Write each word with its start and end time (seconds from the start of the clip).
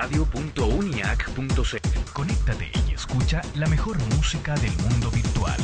Radio.uniac.c 0.00 1.80
Conéctate 2.12 2.70
y 2.88 2.94
escucha 2.94 3.42
la 3.56 3.66
mejor 3.66 3.98
música 4.14 4.54
del 4.54 4.70
mundo 4.88 5.10
virtual. 5.10 5.56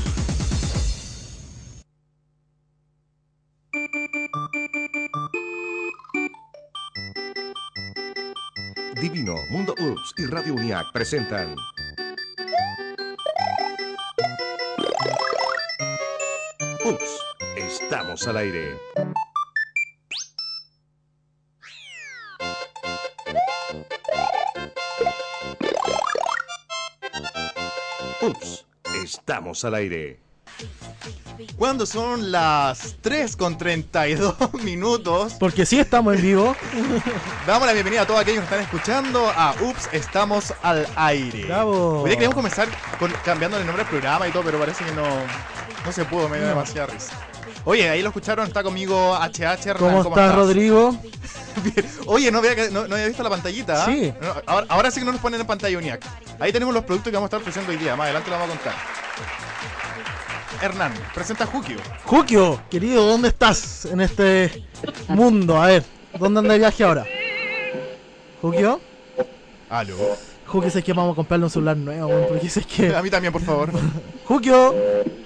Divino, 9.01 9.37
Mundo 9.51 9.73
Ups 9.78 10.15
y 10.16 10.27
Radio 10.27 10.55
UNIAC 10.55 10.87
presentan 10.92 11.55
Ups, 16.84 17.20
estamos 17.56 18.27
al 18.27 18.39
aire. 18.39 18.80
Ups, 28.25 28.64
estamos 29.03 29.64
al 29.67 29.75
aire. 29.75 30.19
Cuando 31.58 31.84
son 31.84 32.33
las 32.33 32.97
3 33.03 33.36
con 33.36 33.58
32 33.58 34.34
minutos, 34.62 35.34
Porque 35.34 35.67
sí 35.67 35.78
estamos 35.78 36.14
en 36.14 36.22
vivo. 36.22 36.56
damos 37.47 37.67
la 37.67 37.75
bienvenida 37.75 38.02
a 38.02 38.06
todos 38.06 38.20
aquellos 38.20 38.41
que 38.41 38.45
están 38.45 38.61
escuchando 38.61 39.28
a 39.28 39.55
Ups, 39.61 39.91
estamos 39.92 40.55
al 40.62 40.86
aire. 40.97 41.45
Bravo. 41.45 42.00
Hoy 42.02 42.11
día 42.11 42.14
queríamos 42.17 42.36
comenzar 42.36 42.69
con, 42.98 43.12
cambiando 43.27 43.58
el 43.58 43.67
nombre 43.67 43.84
del 43.84 43.91
programa 43.91 44.27
y 44.27 44.30
todo, 44.30 44.42
pero 44.45 44.58
parece 44.58 44.84
que 44.86 44.92
no, 44.92 45.05
no 45.84 45.92
se 45.92 46.06
pudo, 46.06 46.27
me 46.30 46.39
dio 46.39 46.48
demasiada 46.48 46.86
risa. 46.86 47.12
Oye, 47.67 47.91
ahí 47.91 48.00
lo 48.00 48.08
escucharon, 48.08 48.47
está 48.47 48.62
conmigo 48.62 49.14
HH. 49.17 49.67
Hernán, 49.67 50.02
¿Cómo, 50.02 50.08
estás, 50.08 50.34
Rodrigo? 50.34 50.97
Oye, 52.06 52.30
no 52.30 52.38
había, 52.38 52.55
no, 52.70 52.86
no 52.86 52.94
había 52.94 53.08
visto 53.08 53.22
la 53.22 53.30
pantallita. 53.30 53.83
¿ah? 53.83 53.86
Sí. 53.86 54.12
No, 54.20 54.34
ahora, 54.47 54.66
ahora 54.69 54.91
sí 54.91 55.00
que 55.00 55.06
no 55.06 55.12
nos 55.12 55.20
ponen 55.20 55.41
en 55.41 55.47
pantalla 55.47 55.78
UNIAC. 55.78 56.05
Ahí 56.38 56.52
tenemos 56.52 56.74
los 56.74 56.84
productos 56.84 57.11
que 57.11 57.16
vamos 57.16 57.27
a 57.27 57.36
estar 57.36 57.41
ofreciendo 57.41 57.72
hoy 57.72 57.78
día. 57.78 57.96
Más 57.96 58.05
adelante 58.05 58.30
lo 58.30 58.38
vamos 58.38 58.55
a 58.55 58.58
contar. 58.58 58.74
Hernán, 60.62 60.92
presenta 61.14 61.44
a 61.44 61.46
Jukio. 61.46 61.77
Jukio, 62.05 62.62
querido, 62.70 63.05
¿dónde 63.06 63.28
estás 63.28 63.84
en 63.86 64.00
este 64.00 64.64
mundo? 65.08 65.61
A 65.61 65.66
ver, 65.66 65.84
¿dónde 66.19 66.41
anda 66.41 66.52
de 66.52 66.58
viaje 66.58 66.84
ahora? 66.84 67.05
Jukio, 68.41 68.80
Aló. 69.68 70.16
Jukio, 70.47 70.70
sé 70.70 70.83
que 70.83 70.92
vamos 70.92 71.12
a 71.12 71.17
comprarle 71.17 71.45
un 71.47 71.50
celular 71.50 71.77
nuevo, 71.77 72.09
weón, 72.09 72.25
porque 72.28 72.48
sé 72.48 72.62
que... 72.62 72.95
A 72.97 73.03
mí 73.03 73.11
también, 73.11 73.33
por 73.33 73.42
favor. 73.42 73.70
Jukio, 74.25 74.75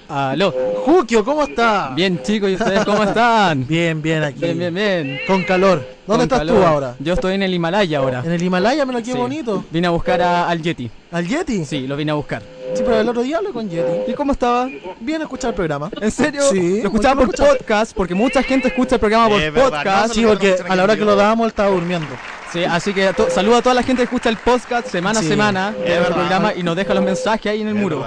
Aló. 0.07 0.51
Jukio, 0.85 1.23
¿cómo 1.23 1.43
está? 1.43 1.91
Bien, 1.95 2.19
chicos, 2.23 2.49
¿y 2.49 2.55
ustedes 2.55 2.83
cómo 2.83 3.03
están? 3.03 3.67
Bien, 3.67 4.01
bien, 4.01 4.23
aquí. 4.23 4.39
Bien, 4.39 4.57
bien, 4.57 4.73
bien. 4.73 5.19
Con 5.27 5.43
calor. 5.43 5.85
¿Dónde 6.07 6.27
Con 6.27 6.41
estás 6.41 6.47
tú 6.47 6.63
ahora? 6.63 6.95
Yo 6.99 7.13
estoy 7.13 7.35
en 7.35 7.43
el 7.43 7.53
Himalaya 7.53 7.99
ahora. 7.99 8.23
En 8.25 8.31
el 8.31 8.41
Himalaya, 8.41 8.85
mira 8.87 9.03
qué 9.03 9.11
Sí. 9.11 9.17
bonito. 9.17 9.63
Vine 9.69 9.85
a 9.85 9.91
buscar 9.91 10.19
a- 10.23 10.49
al 10.49 10.61
Yeti. 10.63 10.89
¿Al 11.11 11.27
Yeti? 11.27 11.63
Sí, 11.63 11.85
lo 11.85 11.95
vine 11.95 12.09
a 12.11 12.15
buscar. 12.15 12.41
Sí, 12.73 12.81
pero 12.83 12.99
el 12.99 13.07
otro 13.09 13.21
día 13.21 13.37
hablé 13.37 13.51
con 13.51 13.69
Yeti. 13.69 14.11
¿Y 14.11 14.13
cómo 14.15 14.31
estaba? 14.31 14.67
Bien 14.99 15.21
a 15.21 15.25
escuchar 15.25 15.49
el 15.49 15.55
programa. 15.55 15.91
¿En 16.01 16.09
serio? 16.09 16.41
Sí, 16.51 16.79
Lo 16.81 16.87
escuchaba 16.89 17.23
¿por 17.23 17.39
lo 17.39 17.45
podcast, 17.45 17.93
porque 17.95 18.15
mucha 18.15 18.41
gente 18.41 18.69
escucha 18.69 18.95
el 18.95 18.99
programa 18.99 19.29
por 19.29 19.39
verdad, 19.39 19.69
podcast. 19.69 20.07
no 20.07 20.13
Sí, 20.15 20.25
porque 20.25 20.55
a 20.67 20.75
la 20.75 20.83
hora 20.83 20.95
que 20.97 21.05
lo 21.05 21.15
dábamos 21.15 21.45
él 21.45 21.49
estaba 21.49 21.69
durmiendo. 21.69 22.07
Sí, 22.51 22.63
así 22.63 22.93
que 22.93 23.13
to- 23.13 23.29
saludo 23.29 23.57
a 23.57 23.61
toda 23.61 23.75
la 23.75 23.83
gente 23.83 23.99
que 24.01 24.03
escucha 24.05 24.29
el 24.29 24.37
podcast 24.37 24.87
semana 24.87 25.19
Sí, 25.19 25.27
a 25.27 25.29
semana 25.29 25.71
del 25.71 26.03
programa 26.05 26.53
y 26.53 26.63
nos 26.63 26.75
deja 26.75 26.93
los 26.93 27.03
mensajes 27.03 27.51
ahí 27.51 27.61
en 27.61 27.67
el 27.67 27.75
muro. 27.75 28.05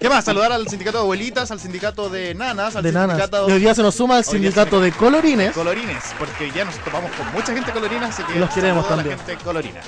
¿Qué 0.00 0.08
más? 0.08 0.24
Saludar 0.24 0.50
al 0.52 0.66
sindicato 0.68 0.98
de 0.98 1.02
abuelitas, 1.02 1.50
al 1.50 1.60
sindicato 1.60 2.08
de 2.08 2.34
nanas, 2.34 2.74
al 2.76 2.82
De 2.82 2.90
nanas. 2.92 3.16
sindicato 3.18 3.48
Y 3.50 3.52
hoy 3.52 3.58
día 3.60 3.74
se 3.74 3.82
nos 3.82 3.94
suma 3.94 4.14
día 4.14 4.22
sindicato 4.22 4.80
de 4.80 4.92
colorines. 4.92 5.52
colorines, 5.52 6.02
porque 6.18 6.50
ya 6.52 6.64
nos 6.64 6.76
topamos 6.76 7.10
con 7.12 7.30
mucha 7.32 7.52
gente 7.52 7.70
colorina, 7.70 8.06
así 8.06 8.22
que 8.22 8.36
Y 8.36 8.38
los 8.38 8.48
queremos 8.50 8.86
a 8.86 8.88
también. 8.88 9.18
la 9.18 9.24
gente 9.24 9.44
colorina. 9.44 9.80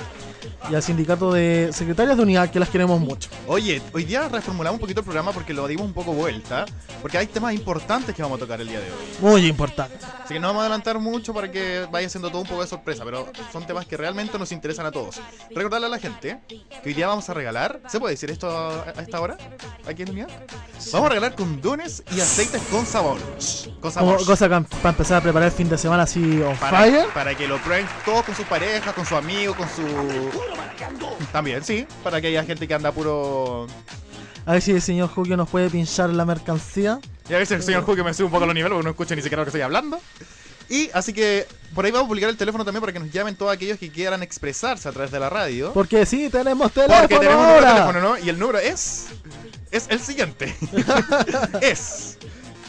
Y 0.69 0.75
al 0.75 0.83
sindicato 0.83 1.31
de 1.33 1.69
secretarias 1.73 2.17
de 2.17 2.23
unidad 2.23 2.49
que 2.49 2.59
las 2.59 2.69
queremos 2.69 2.99
mucho. 2.99 3.29
Oye, 3.47 3.81
hoy 3.93 4.03
día 4.05 4.27
reformulamos 4.29 4.75
un 4.77 4.81
poquito 4.81 5.01
el 5.01 5.05
programa 5.05 5.31
porque 5.31 5.53
lo 5.53 5.67
dimos 5.67 5.85
un 5.85 5.93
poco 5.93 6.13
vuelta, 6.13 6.65
porque 7.01 7.17
hay 7.17 7.27
temas 7.27 7.53
importantes 7.53 8.15
que 8.15 8.21
vamos 8.21 8.37
a 8.37 8.39
tocar 8.39 8.59
el 8.61 8.67
día 8.67 8.79
de 8.79 8.85
hoy. 8.91 8.97
Muy 9.21 9.45
importante. 9.47 9.97
Así 10.23 10.33
que 10.33 10.39
no 10.39 10.47
vamos 10.47 10.61
a 10.61 10.65
adelantar 10.65 10.99
mucho 10.99 11.33
para 11.33 11.51
que 11.51 11.87
vaya 11.91 12.07
siendo 12.09 12.29
todo 12.29 12.41
un 12.41 12.47
poco 12.47 12.61
de 12.61 12.67
sorpresa, 12.67 13.03
pero 13.05 13.31
son 13.51 13.65
temas 13.67 13.85
que 13.85 13.97
realmente 13.97 14.37
nos 14.39 14.51
interesan 14.51 14.85
a 14.85 14.91
todos. 14.91 15.19
Recordarle 15.53 15.87
a 15.87 15.89
la 15.89 15.99
gente 15.99 16.39
que 16.47 16.89
hoy 16.89 16.93
día 16.93 17.07
vamos 17.07 17.29
a 17.29 17.33
regalar, 17.33 17.81
¿se 17.87 17.99
puede 17.99 18.13
decir 18.13 18.31
esto 18.31 18.49
a 18.49 19.01
esta 19.01 19.19
hora? 19.19 19.37
Aquí 19.87 20.03
en 20.03 20.11
Unidad. 20.11 20.29
Vamos 20.91 21.07
a 21.07 21.09
regalar 21.09 21.35
condones 21.35 22.03
y 22.15 22.19
aceites 22.19 22.61
con 22.71 22.85
sabor. 22.85 23.17
Con 23.19 23.73
Como 23.79 23.91
sabor. 23.91 24.25
cosa 24.25 24.47
para 24.47 24.89
empezar 24.89 25.17
a 25.17 25.21
preparar 25.21 25.47
el 25.47 25.53
fin 25.53 25.69
de 25.69 25.77
semana 25.77 26.03
así 26.03 26.41
on 26.41 26.55
Para, 26.57 26.79
fire. 26.79 27.05
para 27.13 27.35
que 27.35 27.47
lo 27.47 27.57
prueben 27.59 27.87
todos 28.05 28.23
con 28.23 28.35
sus 28.35 28.45
parejas, 28.45 28.93
con 28.93 29.05
su 29.05 29.15
amigo, 29.15 29.55
con 29.55 29.67
su... 29.69 29.83
También, 31.31 31.63
sí, 31.63 31.85
para 32.03 32.21
que 32.21 32.27
haya 32.27 32.43
gente 32.43 32.67
que 32.67 32.73
anda 32.73 32.91
puro... 32.91 33.67
A 34.45 34.53
ver 34.53 34.61
si 34.61 34.71
el 34.71 34.81
señor 34.81 35.09
Julio 35.09 35.37
nos 35.37 35.49
puede 35.49 35.69
pinchar 35.69 36.09
la 36.09 36.25
mercancía. 36.25 36.99
Y 37.29 37.33
a 37.33 37.37
veces 37.37 37.57
el 37.57 37.63
señor 37.63 37.85
Hulk 37.87 38.03
me 38.03 38.13
sube 38.13 38.25
un 38.25 38.31
poco 38.31 38.45
los 38.45 38.53
niveles 38.53 38.73
porque 38.73 38.83
no 38.83 38.89
escucha 38.91 39.15
ni 39.15 39.21
siquiera 39.21 39.41
lo 39.41 39.45
que 39.45 39.49
estoy 39.49 39.61
hablando. 39.61 39.99
Y 40.69 40.89
así 40.93 41.13
que 41.13 41.47
por 41.73 41.85
ahí 41.85 41.91
vamos 41.91 42.05
a 42.05 42.09
publicar 42.09 42.29
el 42.29 42.37
teléfono 42.37 42.65
también 42.65 42.81
para 42.81 42.91
que 42.93 42.99
nos 42.99 43.11
llamen 43.11 43.35
todos 43.35 43.53
aquellos 43.53 43.77
que 43.77 43.89
quieran 43.89 44.21
expresarse 44.23 44.87
a 44.89 44.91
través 44.91 45.11
de 45.11 45.19
la 45.19 45.29
radio. 45.29 45.71
Porque 45.73 46.05
sí, 46.05 46.29
tenemos 46.29 46.71
teléfono 46.71 46.99
Porque 46.99 47.19
tenemos 47.19 47.37
un 47.37 47.47
número 47.47 47.61
de 47.61 47.67
ahora. 47.67 47.85
teléfono, 47.85 48.01
¿no? 48.01 48.17
Y 48.25 48.29
el 48.29 48.39
número 48.39 48.59
es. 48.59 49.07
Es 49.71 49.87
el 49.89 49.99
siguiente. 49.99 50.55
es. 51.61 52.17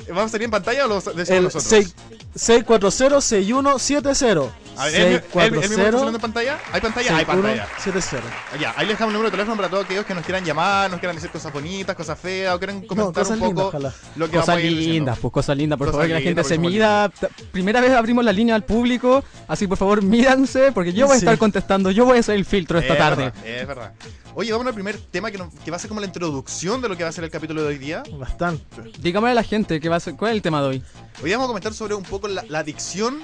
¿Vamos 0.08 0.24
a 0.24 0.28
salir 0.28 0.44
en 0.46 0.50
pantalla 0.50 0.84
o 0.84 0.88
lo 0.88 1.00
decimos 1.00 1.30
El 1.30 1.44
nosotros? 1.44 1.94
640-6170. 2.36 4.50
A 4.76 4.86
ver, 4.86 4.94
¿el, 4.96 5.02
el, 5.06 5.14
el 5.44 5.50
mismo 5.52 5.64
está 5.64 5.74
saliendo 5.92 6.08
en 6.16 6.20
pantalla? 6.20 6.58
¿Hay 6.72 6.80
pantalla? 6.80 7.16
Hay 7.16 7.24
pantalla. 7.24 7.68
6170. 7.78 8.58
Ya, 8.60 8.74
ahí 8.76 8.86
les 8.86 8.94
dejamos 8.94 9.10
el 9.10 9.14
número 9.14 9.30
de 9.30 9.36
teléfono 9.36 9.56
para 9.56 9.68
todos 9.68 9.84
aquellos 9.84 10.04
que 10.04 10.14
nos 10.16 10.24
quieran 10.24 10.44
llamar, 10.44 10.90
nos 10.90 10.98
quieran 10.98 11.14
decir 11.14 11.30
cosas 11.30 11.52
bonitas, 11.52 11.94
cosas 11.94 12.18
feas, 12.18 12.52
o 12.54 12.58
quieran 12.58 12.82
comentar 12.82 13.22
cosas 13.22 13.40
un 13.40 13.54
poco 13.54 13.70
lindas, 13.78 13.94
lo 14.16 14.28
que 14.28 14.36
Cosas 14.38 14.60
lindas, 14.62 15.18
pues 15.20 15.32
cosas 15.32 15.56
lindas, 15.56 15.78
por 15.78 15.86
Cosas 15.86 15.98
favor, 16.00 16.08
que 16.08 16.14
la 16.14 16.20
gente 16.20 16.42
se 16.44 16.58
mida. 16.58 17.08
Primera 17.52 17.80
vez 17.80 17.92
abrimos 17.92 18.24
la 18.24 18.32
línea 18.32 18.56
al 18.56 18.64
público, 18.64 19.22
así 19.46 19.68
por 19.68 19.78
favor 19.78 20.02
mídanse, 20.02 20.72
porque 20.72 20.92
yo 20.92 21.06
voy 21.06 21.16
a 21.16 21.20
Sí. 21.20 21.24
estar 21.24 21.38
contestando, 21.38 21.92
yo 21.92 22.04
voy 22.04 22.16
a 22.16 22.20
hacer 22.20 22.34
el 22.34 22.44
filtro 22.44 22.80
esta 22.80 22.94
Es 22.94 22.98
tarde. 22.98 23.24
verdad, 23.26 23.46
es 23.46 23.66
verdad. 23.68 23.92
Oye, 24.36 24.50
vamos 24.50 24.66
al 24.66 24.74
primer 24.74 24.98
tema 24.98 25.30
que, 25.30 25.38
nos- 25.38 25.54
que 25.54 25.70
va 25.70 25.76
a 25.76 25.80
ser 25.80 25.88
como 25.88 26.00
la 26.00 26.06
introducción 26.06 26.80
de 26.82 26.88
lo 26.88 26.96
que 26.96 27.04
va 27.04 27.08
a 27.10 27.12
ser 27.12 27.22
el 27.24 27.30
capítulo 27.30 27.62
de 27.62 27.68
hoy 27.68 27.78
día. 27.78 28.02
Bastante. 28.18 28.64
Dígame 28.98 29.30
a 29.30 29.34
la 29.34 29.44
gente 29.44 29.78
que 29.80 29.88
va 29.88 29.96
a 29.96 30.00
ser, 30.00 30.16
cuál 30.16 30.32
es 30.32 30.36
el 30.36 30.42
tema 30.42 30.60
de 30.60 30.68
hoy. 30.68 30.82
Hoy 31.22 31.30
vamos 31.30 31.44
a 31.44 31.48
comentar 31.48 31.72
sobre 31.72 31.94
un 31.94 32.02
poco 32.02 32.26
la, 32.26 32.44
la 32.48 32.58
adicción 32.60 33.20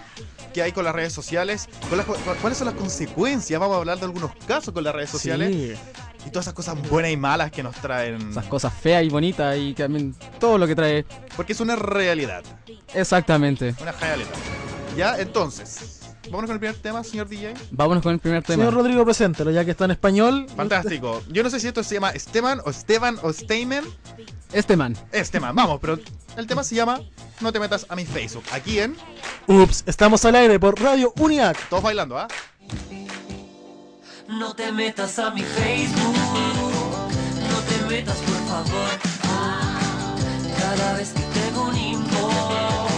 que 0.54 0.62
hay 0.62 0.70
con 0.72 0.84
las 0.84 0.94
redes 0.94 1.12
sociales, 1.12 1.68
con 1.88 1.98
las- 1.98 2.06
cu- 2.06 2.14
cuáles 2.40 2.58
son 2.58 2.66
las 2.66 2.74
consecuencias, 2.76 3.58
vamos 3.58 3.74
a 3.76 3.78
hablar 3.80 3.98
de 3.98 4.04
algunos 4.04 4.30
casos 4.46 4.72
con 4.72 4.84
las 4.84 4.94
redes 4.94 5.10
sociales 5.10 5.50
Sí. 5.52 5.74
y 6.26 6.30
todas 6.30 6.44
esas 6.44 6.54
cosas 6.54 6.80
buenas 6.88 7.10
y 7.10 7.16
malas 7.16 7.50
que 7.50 7.62
nos 7.64 7.74
traen, 7.76 8.30
Esas 8.30 8.46
cosas 8.46 8.72
feas 8.72 9.02
y 9.04 9.08
bonitas 9.08 9.56
y 9.58 9.74
también 9.74 10.14
todo 10.38 10.58
lo 10.58 10.66
que 10.68 10.76
trae. 10.76 11.04
porque 11.36 11.54
es 11.54 11.60
una 11.60 11.74
realidad, 11.74 12.44
Exactamente. 12.94 13.74
una 13.80 13.92
realidad. 13.92 14.28
Ya, 14.96 15.18
entonces, 15.20 15.99
vámonos 16.30 16.48
con 16.48 16.54
el 16.54 16.60
primer 16.60 16.76
tema, 16.76 17.04
señor 17.04 17.28
DJ. 17.28 17.54
Vámonos 17.70 18.02
con 18.02 18.12
el 18.12 18.18
primer 18.18 18.42
tema. 18.42 18.62
Señor 18.64 18.74
Rodrigo, 18.74 19.04
preséntelo, 19.04 19.50
ya 19.50 19.64
que 19.64 19.72
está 19.72 19.84
en 19.84 19.92
español. 19.92 20.46
Fantástico. 20.56 21.22
Yo 21.28 21.42
no 21.42 21.50
sé 21.50 21.60
si 21.60 21.68
esto 21.68 21.82
se 21.82 21.94
llama 21.94 22.10
Esteban 22.10 22.60
o 22.64 22.70
Esteban 22.70 23.18
o 23.22 23.32
Steyman. 23.32 23.84
Este 24.52 24.76
man. 24.76 24.96
Esteban, 25.12 25.54
vamos, 25.54 25.78
pero 25.80 25.98
el 26.36 26.46
tema 26.46 26.64
se 26.64 26.74
llama 26.74 27.00
No 27.40 27.52
te 27.52 27.60
metas 27.60 27.86
a 27.88 27.96
mi 27.96 28.04
Facebook. 28.04 28.44
Aquí 28.52 28.78
en 28.80 28.96
Ups, 29.46 29.84
estamos 29.86 30.24
al 30.24 30.34
aire 30.36 30.58
por 30.58 30.80
Radio 30.80 31.12
Uniac. 31.18 31.68
Todos 31.68 31.82
bailando, 31.82 32.18
¿ah? 32.18 32.26
No 34.28 34.54
te 34.54 34.70
metas 34.72 35.18
a 35.18 35.30
mi 35.30 35.42
Facebook, 35.42 36.16
no 37.48 37.58
te 37.68 37.94
metas 37.94 38.16
por 38.18 38.36
favor. 38.46 38.90
Ah, 39.24 40.14
cada 40.58 40.92
vez 40.94 41.10
que 41.12 41.20
tengo 41.20 41.64
un 41.64 41.76
inbox, 41.76 42.89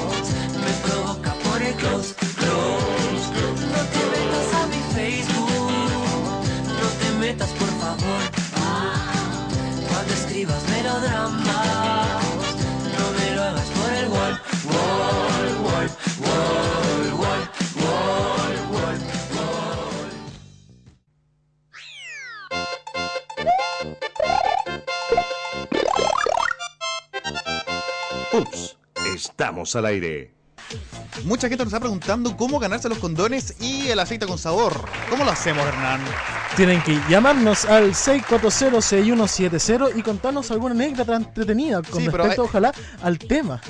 Estamos 29.72 29.86
al 29.88 29.94
aire. 29.94 30.30
Mucha 31.24 31.48
gente 31.48 31.64
nos 31.64 31.72
está 31.72 31.80
preguntando 31.80 32.36
cómo 32.36 32.58
ganarse 32.58 32.90
los 32.90 32.98
condones 32.98 33.54
y 33.58 33.88
el 33.88 33.98
aceite 34.00 34.26
con 34.26 34.36
sabor. 34.36 34.84
¿Cómo 35.08 35.24
lo 35.24 35.30
hacemos, 35.30 35.66
Hernán? 35.66 36.02
Tienen 36.56 36.82
que 36.82 37.00
llamarnos 37.08 37.64
al 37.64 37.94
640-6170 37.94 39.92
y 39.96 40.02
contarnos 40.02 40.50
alguna 40.50 40.74
anécdota 40.74 41.16
entretenida 41.16 41.80
con 41.82 42.02
Sí, 42.02 42.08
respecto, 42.08 42.42
hay- 42.42 42.48
ojalá, 42.48 42.72
al 43.02 43.19
tema. 43.19 43.62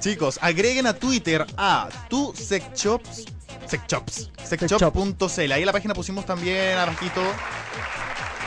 Chicos, 0.00 0.38
agreguen 0.42 0.86
a 0.86 0.92
Twitter 0.92 1.46
a 1.56 1.88
tu 2.10 2.34
sexshops. 2.36 3.24
Sexshops. 3.66 4.30
Sexshop. 4.44 4.80
Sexshop.cl. 4.80 5.52
Ahí 5.52 5.60
en 5.62 5.66
la 5.66 5.72
página 5.72 5.94
pusimos 5.94 6.26
también 6.26 6.76
abajito 6.76 7.22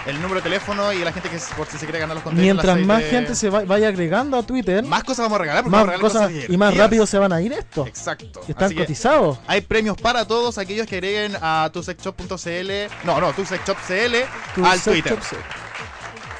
el 0.06 0.16
número 0.22 0.36
de 0.36 0.42
teléfono 0.44 0.94
y 0.94 1.00
la 1.00 1.12
gente 1.12 1.30
que 1.30 1.38
por 1.58 1.68
si 1.68 1.78
se 1.78 1.86
quiere 1.86 2.00
ganar 2.00 2.16
los 2.16 2.24
condones. 2.24 2.44
Mientras 2.44 2.80
más 2.82 3.04
gente 3.04 3.34
se 3.36 3.50
va- 3.50 3.64
vaya 3.66 3.88
agregando 3.88 4.38
a 4.38 4.44
Twitter, 4.44 4.82
más, 4.84 4.90
Más 4.90 5.04
cosas 5.04 5.26
vamos 5.26 5.36
a 5.38 5.42
regalar 5.42 5.64
porque 5.64 5.72
vamos 5.76 5.88
a 5.90 5.92
regalar 5.94 6.12
cosas 6.12 6.32
cosas 6.32 6.50
y 6.50 6.58
más 6.58 6.78
rápido 6.78 7.06
se 7.08 7.18
van 7.18 7.34
a 7.34 7.42
ir 7.42 7.54
estos. 7.54 7.88
Exacto. 7.88 8.42
Están 8.48 8.66
Así 8.66 8.76
que 8.76 8.82
cotizados. 8.82 9.40
hay 9.48 9.62
premios 9.62 9.98
para 9.98 10.26
todos 10.28 10.58
aquellos 10.58 10.86
que 10.88 10.96
agreguen 10.98 11.36
a 11.42 11.70
tu 11.74 11.82
sexshop.cl. 11.84 12.72
No, 13.04 13.20
no, 13.20 13.34
tu 13.34 13.46
sexshop.cl 13.46 14.16
Tu 14.54 14.66
al 14.66 14.80
Twitter. 14.82 15.14
shop 15.20 15.40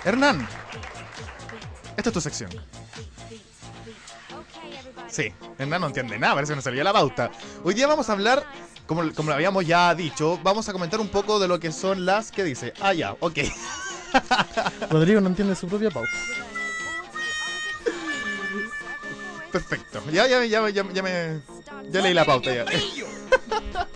Hernán, 0.06 0.48
esta 1.98 2.10
es 2.10 2.14
tu 2.14 2.22
sección. 2.22 2.50
Sí, 5.08 5.32
Hernán 5.58 5.82
no 5.82 5.88
entiende 5.88 6.20
nada, 6.20 6.34
parece 6.36 6.52
que 6.52 6.58
no 6.58 6.62
salió 6.62 6.84
la 6.84 6.92
pauta. 6.92 7.32
Hoy 7.64 7.74
día 7.74 7.88
vamos 7.88 8.10
a 8.10 8.14
hablar, 8.14 8.44
como, 8.86 9.14
como 9.14 9.30
lo 9.30 9.36
habíamos 9.36 9.66
ya 9.66 9.94
dicho, 9.96 10.40
vamos 10.44 10.68
a 10.70 10.74
comentar 10.74 11.00
un 11.00 11.10
poco 11.10 11.40
de 11.40 11.48
lo 11.48 11.60
que 11.60 11.72
son 11.72 12.06
las... 12.06 12.32
¿Qué 12.32 12.44
dice? 12.44 12.74
Ah, 12.82 12.94
ya, 12.94 13.16
ok. 13.20 13.40
Rodrigo 14.90 15.22
no 15.22 15.28
entiende 15.28 15.56
su 15.56 15.68
propia 15.68 15.90
pauta. 15.92 16.12
Perfecto. 19.52 20.04
Ya, 20.12 20.28
ya, 20.28 20.44
ya, 20.46 20.70
ya, 20.70 20.84
ya 20.92 21.04
me... 21.04 21.42
Ya 21.92 22.02
leí 22.02 22.14
la 22.14 22.26
pauta 22.26 22.54
ya. 22.54 22.66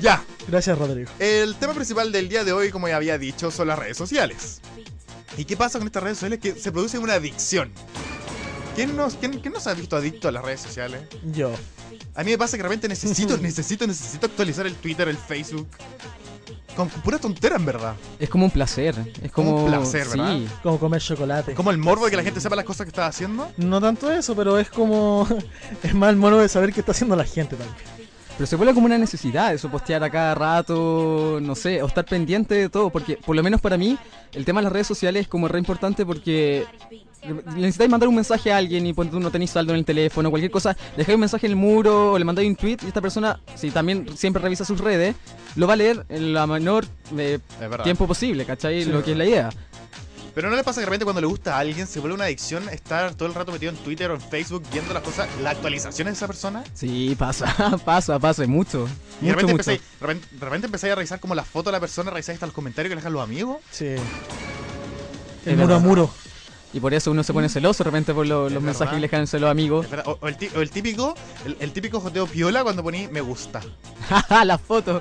ya, 0.00 0.24
Gracias, 0.48 0.76
Rodrigo. 0.76 1.10
el 1.18 1.54
tema 1.56 1.72
principal 1.74 2.10
del 2.12 2.28
día 2.28 2.44
de 2.44 2.52
hoy, 2.52 2.70
como 2.70 2.88
ya 2.88 2.96
había 2.96 3.18
dicho, 3.18 3.50
son 3.50 3.68
las 3.68 3.78
redes 3.78 3.96
sociales. 3.96 4.60
¿Y 5.36 5.44
qué 5.44 5.56
pasa 5.56 5.78
con 5.78 5.86
estas 5.86 6.02
redes 6.02 6.18
sociales? 6.18 6.40
Que 6.40 6.54
se 6.54 6.72
produce 6.72 6.98
una 6.98 7.14
adicción. 7.14 7.72
¿Quién 8.74 8.96
nos, 8.96 9.14
quién, 9.16 9.38
quién 9.40 9.52
nos 9.52 9.66
ha 9.66 9.74
visto 9.74 9.96
adicto 9.96 10.28
a 10.28 10.32
las 10.32 10.44
redes 10.44 10.60
sociales? 10.60 11.02
Yo. 11.32 11.52
A 12.14 12.24
mí 12.24 12.30
me 12.30 12.38
pasa 12.38 12.56
que 12.56 12.62
de 12.62 12.68
repente 12.68 12.88
necesito, 12.88 13.36
necesito, 13.40 13.86
necesito 13.86 14.26
actualizar 14.26 14.66
el 14.66 14.74
Twitter, 14.74 15.08
el 15.08 15.18
Facebook. 15.18 15.68
Con 16.74 16.88
pura 16.88 17.18
tontera, 17.18 17.56
en 17.56 17.66
verdad. 17.66 17.94
Es 18.18 18.30
como 18.30 18.46
un 18.46 18.50
placer. 18.50 18.94
Es 19.22 19.30
como. 19.30 19.64
Un 19.64 19.66
placer, 19.66 20.08
¿verdad? 20.08 20.36
Sí. 20.36 20.48
Como 20.62 20.78
comer 20.78 21.02
chocolate. 21.02 21.54
Como 21.54 21.70
el 21.70 21.76
morbo 21.76 22.06
de 22.06 22.10
que 22.10 22.16
la 22.16 22.22
gente 22.22 22.40
sepa 22.40 22.56
las 22.56 22.64
cosas 22.64 22.86
que 22.86 22.90
está 22.90 23.06
haciendo. 23.06 23.52
No 23.58 23.78
tanto 23.78 24.10
eso, 24.10 24.34
pero 24.34 24.58
es 24.58 24.70
como. 24.70 25.28
Es 25.82 25.94
más 25.94 26.10
el 26.10 26.16
mono 26.16 26.38
de 26.38 26.48
saber 26.48 26.72
qué 26.72 26.80
está 26.80 26.92
haciendo 26.92 27.14
la 27.14 27.24
gente 27.24 27.56
también. 27.56 27.76
Pero 28.38 28.46
se 28.46 28.56
vuelve 28.56 28.72
como 28.72 28.86
una 28.86 28.96
necesidad 28.96 29.52
eso, 29.52 29.70
postear 29.70 30.02
a 30.02 30.10
cada 30.10 30.34
rato, 30.34 31.38
no 31.42 31.54
sé, 31.54 31.82
o 31.82 31.86
estar 31.86 32.06
pendiente 32.06 32.54
de 32.54 32.68
todo, 32.70 32.88
porque 32.88 33.18
por 33.18 33.36
lo 33.36 33.42
menos 33.42 33.60
para 33.60 33.76
mí 33.76 33.98
el 34.32 34.46
tema 34.46 34.60
de 34.60 34.64
las 34.64 34.72
redes 34.72 34.86
sociales 34.86 35.22
es 35.22 35.28
como 35.28 35.48
re 35.48 35.58
importante 35.58 36.06
porque 36.06 36.66
necesitáis 37.56 37.90
mandar 37.90 38.08
un 38.08 38.14
mensaje 38.14 38.52
a 38.52 38.56
alguien 38.56 38.86
y 38.86 38.92
ponte 38.92 39.12
tú 39.12 39.20
no 39.20 39.30
tenéis 39.30 39.50
saldo 39.50 39.72
en 39.72 39.78
el 39.78 39.84
teléfono, 39.84 40.30
cualquier 40.30 40.50
cosa, 40.50 40.76
dejáis 40.96 41.14
un 41.14 41.20
mensaje 41.20 41.46
en 41.46 41.52
el 41.52 41.56
muro 41.56 42.12
o 42.12 42.18
le 42.18 42.24
mandáis 42.24 42.48
un 42.48 42.56
tweet 42.56 42.78
y 42.82 42.86
esta 42.86 43.00
persona, 43.00 43.40
si 43.54 43.70
también 43.70 44.06
siempre 44.16 44.42
revisa 44.42 44.64
sus 44.64 44.80
redes, 44.80 45.14
lo 45.56 45.66
va 45.66 45.74
a 45.74 45.76
leer 45.76 46.04
en 46.08 46.32
la 46.32 46.46
menor 46.46 46.84
eh, 47.16 47.38
tiempo 47.84 48.06
posible, 48.06 48.44
¿cachai? 48.44 48.84
Lo 48.84 49.02
que 49.04 49.12
es 49.12 49.16
la 49.16 49.24
idea. 49.24 49.50
Pero 50.34 50.48
no 50.48 50.56
le 50.56 50.64
pasa 50.64 50.76
que 50.76 50.80
de 50.80 50.86
repente 50.86 51.04
cuando 51.04 51.20
le 51.20 51.26
gusta 51.26 51.56
a 51.56 51.58
alguien 51.58 51.86
se 51.86 52.00
vuelve 52.00 52.14
una 52.14 52.24
adicción 52.24 52.66
estar 52.70 53.14
todo 53.14 53.28
el 53.28 53.34
rato 53.34 53.52
metido 53.52 53.70
en 53.70 53.76
Twitter 53.76 54.10
o 54.10 54.14
en 54.14 54.20
Facebook 54.20 54.62
viendo 54.72 54.94
las 54.94 55.02
cosas, 55.02 55.28
las 55.42 55.56
actualizaciones 55.56 56.14
de 56.14 56.16
esa 56.16 56.26
persona. 56.26 56.64
Sí, 56.72 57.14
pasa, 57.18 57.76
pasa, 57.84 58.18
pasa, 58.18 58.46
mucho. 58.46 58.88
Y 59.20 59.26
de 59.26 59.32
Mucho, 59.32 59.46
repente, 59.46 59.52
empezáis, 59.52 59.80
de 59.80 60.06
repente, 60.06 60.28
de 60.30 60.44
repente 60.44 60.66
empezáis 60.66 60.92
a 60.92 60.96
revisar 60.96 61.20
como 61.20 61.34
la 61.34 61.44
foto 61.44 61.68
de 61.70 61.72
la 61.72 61.80
persona, 61.80 62.10
revisáis 62.10 62.36
hasta 62.36 62.46
los 62.46 62.54
comentarios 62.54 62.88
que 62.90 62.94
le 62.94 63.00
dejan 63.00 63.12
los 63.12 63.22
amigos. 63.22 63.58
Sí. 63.70 63.94
El 65.44 65.56
muro 65.58 65.74
a 65.74 65.78
muro. 65.80 66.10
Y 66.74 66.80
por 66.80 66.94
eso 66.94 67.10
uno 67.10 67.22
se 67.22 67.32
pone 67.34 67.48
celoso 67.50 67.84
de 67.84 67.90
repente 67.90 68.14
por 68.14 68.26
lo- 68.26 68.44
los 68.44 68.52
verdad. 68.54 68.62
mensajes 68.64 68.94
que 68.94 69.00
le 69.00 69.08
dejan 69.08 69.40
los 69.40 69.50
amigos. 69.50 69.86
O, 70.06 70.16
o 70.22 70.28
el, 70.28 70.36
ti- 70.38 70.48
o 70.56 70.60
el 70.62 70.70
típico, 70.70 71.14
el, 71.44 71.56
el 71.60 71.72
típico 71.72 72.00
joteo 72.00 72.26
piola 72.26 72.62
cuando 72.62 72.82
poní 72.82 73.08
me 73.08 73.20
gusta. 73.20 73.60
la 74.44 74.56
foto. 74.56 75.00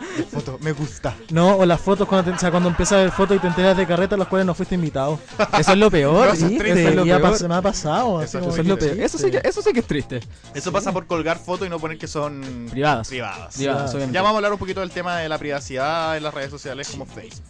Me 0.59 0.73
gusta. 0.73 1.15
No, 1.29 1.55
o 1.57 1.65
las 1.65 1.79
fotos 1.79 2.07
cuando, 2.07 2.29
te- 2.31 2.35
o 2.35 2.39
sea, 2.39 2.51
cuando 2.51 2.67
empiezas 2.69 2.99
a 2.99 3.01
ver 3.03 3.11
fotos 3.11 3.37
y 3.37 3.39
te 3.39 3.47
enteras 3.47 3.77
de 3.77 3.87
carretas 3.87 4.13
a 4.15 4.17
las 4.19 4.27
cuales 4.27 4.45
no 4.45 4.53
fuiste 4.53 4.75
invitado. 4.75 5.17
Eso 5.57 5.71
es 5.71 5.77
lo 5.77 5.89
peor. 5.89 6.27
No, 6.27 6.33
eso 6.33 6.45
es 6.45 6.51
¿sí? 6.51 6.57
triste. 6.57 6.79
Eso 6.81 6.89
es 6.89 6.95
lo 6.95 7.05
ya 7.05 7.17
peor. 7.19 7.33
pas- 7.33 7.47
me 7.47 7.55
ha 7.55 7.61
pasado. 7.61 8.21
Eso- 8.21 8.39
es 8.39 8.65
lo 8.67 8.77
peor. 8.77 8.99
Eso 8.99 9.17
sí, 9.17 9.31
que, 9.31 9.41
eso 9.43 9.61
sí 9.61 9.71
que 9.71 9.79
es 9.79 9.87
triste. 9.87 10.19
Eso 10.53 10.71
pasa 10.73 10.91
por 10.91 11.07
colgar 11.07 11.39
fotos 11.39 11.67
y 11.67 11.69
no 11.69 11.79
poner 11.79 11.97
que 11.97 12.07
son 12.07 12.67
Privadas. 12.69 13.07
privadas. 13.07 13.55
Privadas. 13.55 13.93
Ya 14.11 14.21
vamos 14.21 14.33
a 14.33 14.37
hablar 14.39 14.51
un 14.53 14.59
poquito 14.59 14.81
del 14.81 14.91
tema 14.91 15.17
de 15.19 15.29
la 15.29 15.37
privacidad 15.37 16.17
en 16.17 16.23
las 16.23 16.33
redes 16.33 16.49
sociales 16.51 16.89
como 16.89 17.05
Facebook. 17.05 17.45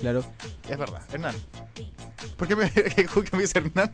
Claro. 0.00 0.24
Es 0.68 0.78
verdad. 0.78 1.00
Hernán. 1.12 1.34
¿Por 2.36 2.48
qué 2.48 2.56
me, 2.56 2.70
qué 2.72 3.06
me 3.32 3.40
dice 3.42 3.58
Hernán? 3.58 3.92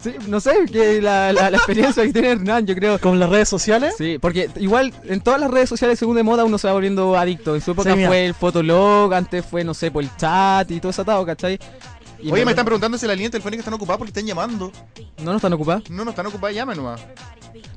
Sí, 0.00 0.14
no 0.26 0.40
sé, 0.40 0.52
que 0.70 1.00
la, 1.00 1.32
la, 1.32 1.50
la 1.50 1.56
experiencia 1.58 2.02
que 2.02 2.12
tiene 2.12 2.30
Hernán, 2.32 2.66
yo 2.66 2.74
creo. 2.74 2.98
Con 2.98 3.18
las 3.20 3.30
redes 3.30 3.48
sociales. 3.48 3.94
Sí, 3.96 4.18
porque 4.20 4.50
igual 4.56 4.92
en 5.04 5.20
todas 5.20 5.40
las 5.40 5.50
redes 5.50 5.68
sociales 5.68 5.98
según 5.98 6.16
de 6.16 6.22
moda 6.22 6.44
uno 6.44 6.58
se 6.58 6.66
va 6.66 6.72
volviendo 6.72 7.16
adicto. 7.16 7.54
En 7.54 7.60
su 7.60 7.70
época 7.72 7.94
Sí, 7.94 8.04
fue 8.04 8.26
el 8.26 8.34
fotolog, 8.34 9.14
antes 9.14 9.44
fue, 9.44 9.64
no 9.64 9.74
sé, 9.74 9.90
por 9.90 10.02
el 10.02 10.14
chat 10.16 10.70
y 10.70 10.80
todo 10.80 10.90
ese 10.90 11.02
atado, 11.02 11.24
¿cachai? 11.24 11.58
Y 12.22 12.30
Oye, 12.30 12.44
me 12.44 12.52
están 12.52 12.64
preguntando 12.64 12.96
si 12.98 13.06
las 13.06 13.16
líneas 13.16 13.32
telefónicas 13.32 13.62
están 13.62 13.74
ocupadas 13.74 13.98
porque 13.98 14.10
están 14.10 14.24
llamando. 14.26 14.70
No, 15.18 15.24
no 15.32 15.36
están 15.36 15.52
ocupadas. 15.52 15.90
No, 15.90 16.04
no 16.04 16.10
están 16.10 16.26
ocupadas, 16.26 16.54
llamen 16.54 16.76
nomás. 16.76 17.00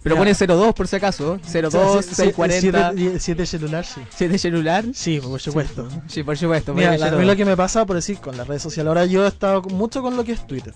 Pero 0.03 0.15
Ya. 0.15 0.19
pone 0.21 0.33
02 0.36 0.74
por 0.75 0.88
si 0.88 0.95
acaso. 0.95 1.39
02, 1.44 2.06
640, 2.06 2.94
7 3.19 3.45
celular, 3.45 3.86
sí. 3.86 4.01
7 4.15 4.38
celular. 4.38 4.86
Sí, 4.94 5.19
por 5.19 5.42
supuesto. 5.42 5.88
Sí, 6.07 6.24
por 6.24 6.38
supuesto. 6.38 6.74
Mira, 6.74 6.95
la- 6.97 7.07
a 7.07 7.12
mí 7.12 7.25
lo 7.25 7.36
que 7.36 7.44
me 7.44 7.57
pasa, 7.57 7.86
por 7.86 7.95
decir, 7.95 8.19
con 8.19 8.38
las 8.38 8.47
redes 8.47 8.62
sociales, 8.62 8.88
ahora 8.88 9.06
yo 9.06 9.25
he 9.25 9.27
estado 9.27 9.62
mucho 9.63 10.01
con 10.03 10.15
lo 10.15 10.24
que 10.24 10.33
es 10.33 10.45
Twitter. 10.45 10.74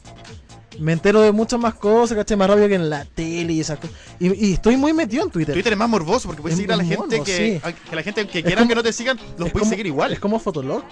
Me 0.79 0.93
entero 0.93 1.21
de 1.21 1.31
muchas 1.31 1.59
más 1.59 1.73
cosas, 1.75 2.17
¿cachai? 2.17 2.37
Más 2.37 2.49
rápido 2.49 2.67
que 2.69 2.75
en 2.75 2.89
la 2.89 3.03
tele 3.05 3.53
y 3.53 3.59
esas 3.59 3.79
cosas. 3.79 3.95
Y, 4.19 4.47
y 4.47 4.53
estoy 4.53 4.77
muy 4.77 4.93
metido 4.93 5.23
en 5.25 5.29
Twitter. 5.29 5.53
Twitter 5.53 5.73
es 5.73 5.79
más 5.79 5.89
morboso 5.89 6.27
porque 6.27 6.41
puedes 6.41 6.53
Es 6.53 6.57
seguir 6.57 6.71
a 6.73 6.77
la 6.77 6.85
gente 6.85 7.21
que, 7.21 7.37
sí. 7.37 7.61
a- 7.63 7.71
que 7.73 7.95
la 7.95 8.01
gente 8.03 8.25
que 8.27 8.41
quieran 8.41 8.59
como- 8.63 8.69
que 8.69 8.75
no 8.75 8.83
te 8.83 8.93
sigan, 8.93 9.17
los 9.17 9.47
Es 9.47 9.51
puedes 9.51 9.51
como- 9.59 9.69
seguir 9.69 9.85
igual. 9.87 10.13
Es 10.13 10.19
como 10.19 10.39
Fotolog. 10.39 10.83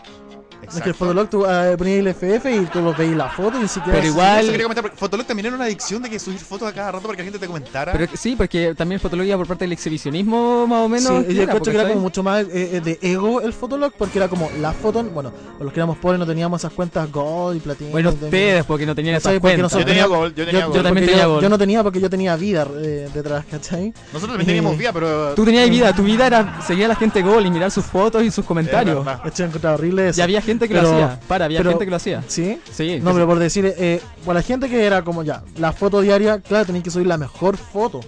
Es 0.62 0.74
que 0.74 0.76
el 0.76 0.90
Exacto. 0.90 0.94
Fotolog 0.96 1.30
tú 1.30 1.46
ah, 1.46 1.76
ponías 1.78 2.00
el 2.00 2.08
FF 2.10 2.46
y 2.54 2.66
tú 2.66 2.82
lo 2.82 2.94
veis 2.94 3.16
la 3.16 3.30
foto 3.30 3.58
y 3.58 3.62
ni 3.62 3.68
siquiera. 3.68 4.00
Pero 4.00 4.08
igual- 4.12 4.40
Eso 4.44 4.52
quería 4.52 4.64
comentar, 4.66 4.82
porque 4.84 4.98
Fotolog 4.98 5.26
también 5.26 5.46
era 5.46 5.56
una 5.56 5.66
adicción 5.66 6.02
de 6.02 6.10
que 6.10 6.20
subir 6.20 6.40
fotos 6.40 6.68
a 6.68 6.74
cada 6.74 6.92
rato 6.92 7.04
para 7.04 7.16
que 7.16 7.22
la 7.22 7.26
gente 7.26 7.40
te 7.40 7.48
comentara. 7.48 7.94
Pero 7.94 8.08
sí, 8.16 8.36
porque 8.36 8.74
también 8.76 9.00
fotología 9.00 9.38
por 9.38 9.48
parte 9.48 9.64
del 9.64 9.72
exhibicionismo, 9.72 10.68
más 10.68 10.82
o 10.86 10.90
menos. 10.90 11.08
Sí, 11.26 11.34
yo 11.36 11.44
era, 11.44 11.44
encuentro 11.44 11.72
que 11.72 11.78
era 11.78 11.84
¿cachai? 11.84 11.94
como 11.94 12.02
mucho 12.02 12.24
más 12.24 12.44
eh, 12.44 12.48
eh, 12.78 12.82
de 12.84 13.00
ego 13.02 13.40
el 13.42 13.54
Fotolog 13.54 13.94
porque 13.98 14.18
era 14.20 14.28
como 14.28 14.50
la 14.60 14.74
foto. 14.74 15.04
Bueno, 15.04 15.32
los 15.60 15.72
que 15.72 15.80
éramos 15.80 15.98
pobres 16.00 16.20
no 16.20 16.26
teníamos 16.26 16.60
esas 16.62 16.74
cuentas 16.74 17.10
Gold 17.12 17.58
y 17.58 17.60
Platino. 17.62 17.92
Bueno, 17.92 18.10
y- 18.20 18.26
ustedes, 18.26 18.66
porque 18.66 18.86
no 18.86 18.94
tenían 18.96 19.16
esas 19.16 19.40
cuentas. 19.40 19.72
yo 19.72 19.86
tenía 19.86 20.06
gol, 20.06 20.34
yo 20.36 20.46
tenía 20.46 20.62
Yo, 20.62 20.68
gol. 20.68 20.76
yo 20.78 20.84
también 20.84 21.06
porque 21.06 21.12
tenía 21.12 21.24
yo- 21.24 21.30
Gold. 21.30 21.44
yo 21.44 21.50
no 21.50 21.58
tenía 21.58 21.84
porque 21.84 22.02
yo 22.02 22.10
tenía 22.10 22.36
vida 22.36 22.68
eh, 22.78 23.10
detrás, 23.14 23.46
¿cachai? 23.50 23.94
Nosotros 24.12 24.30
también 24.38 24.48
teníamos 24.48 24.74
Eh, 24.74 24.78
vida, 24.78 24.92
pero. 24.92 25.34
Tú 25.34 25.46
tenías 25.46 25.70
vida, 25.70 25.94
tu 25.94 26.04
vida 26.04 26.28
era 26.28 26.62
seguir 26.66 26.86
a 26.86 26.90
la 26.90 26.96
gente 26.96 27.22
gol 27.22 27.46
y 27.46 27.52
mirar 27.52 27.72
sus 27.72 27.86
fotos 27.86 28.24
y 28.24 28.32
sus 28.32 28.44
comentarios. 28.44 29.06
verdad. 29.06 29.22
Esto 29.26 29.44
horrible 29.74 30.10
eso. 30.10 30.20
Y 30.20 30.24
había 30.24 30.42
gente 30.48 30.68
que 30.68 30.74
Pero- 30.74 30.90
lo 30.92 30.96
hacía. 30.96 31.20
Para, 31.28 31.46
había 31.46 31.60
pero- 31.60 31.70
gente 31.72 31.86
que 31.86 31.92
lo 31.92 31.98
hacía. 31.98 32.24
¿Sí? 32.28 32.60
Sí. 32.72 33.00
No, 33.02 33.14
pero 33.14 33.28
por 33.28 33.38
decir, 33.38 33.72
eh, 33.78 34.02
para 34.26 34.40
la 34.40 34.44
gente 34.44 34.68
que 34.70 34.84
era 34.84 35.04
como 35.04 35.22
ya, 35.24 35.44
la 35.60 35.72
foto 35.74 36.02
diaria, 36.02 36.40
claro, 36.40 36.66
tenéis 36.66 36.84
que 36.86 36.90
subir 36.92 37.06
la 37.08 37.18
mejor 37.18 37.56
foto. 37.58 38.00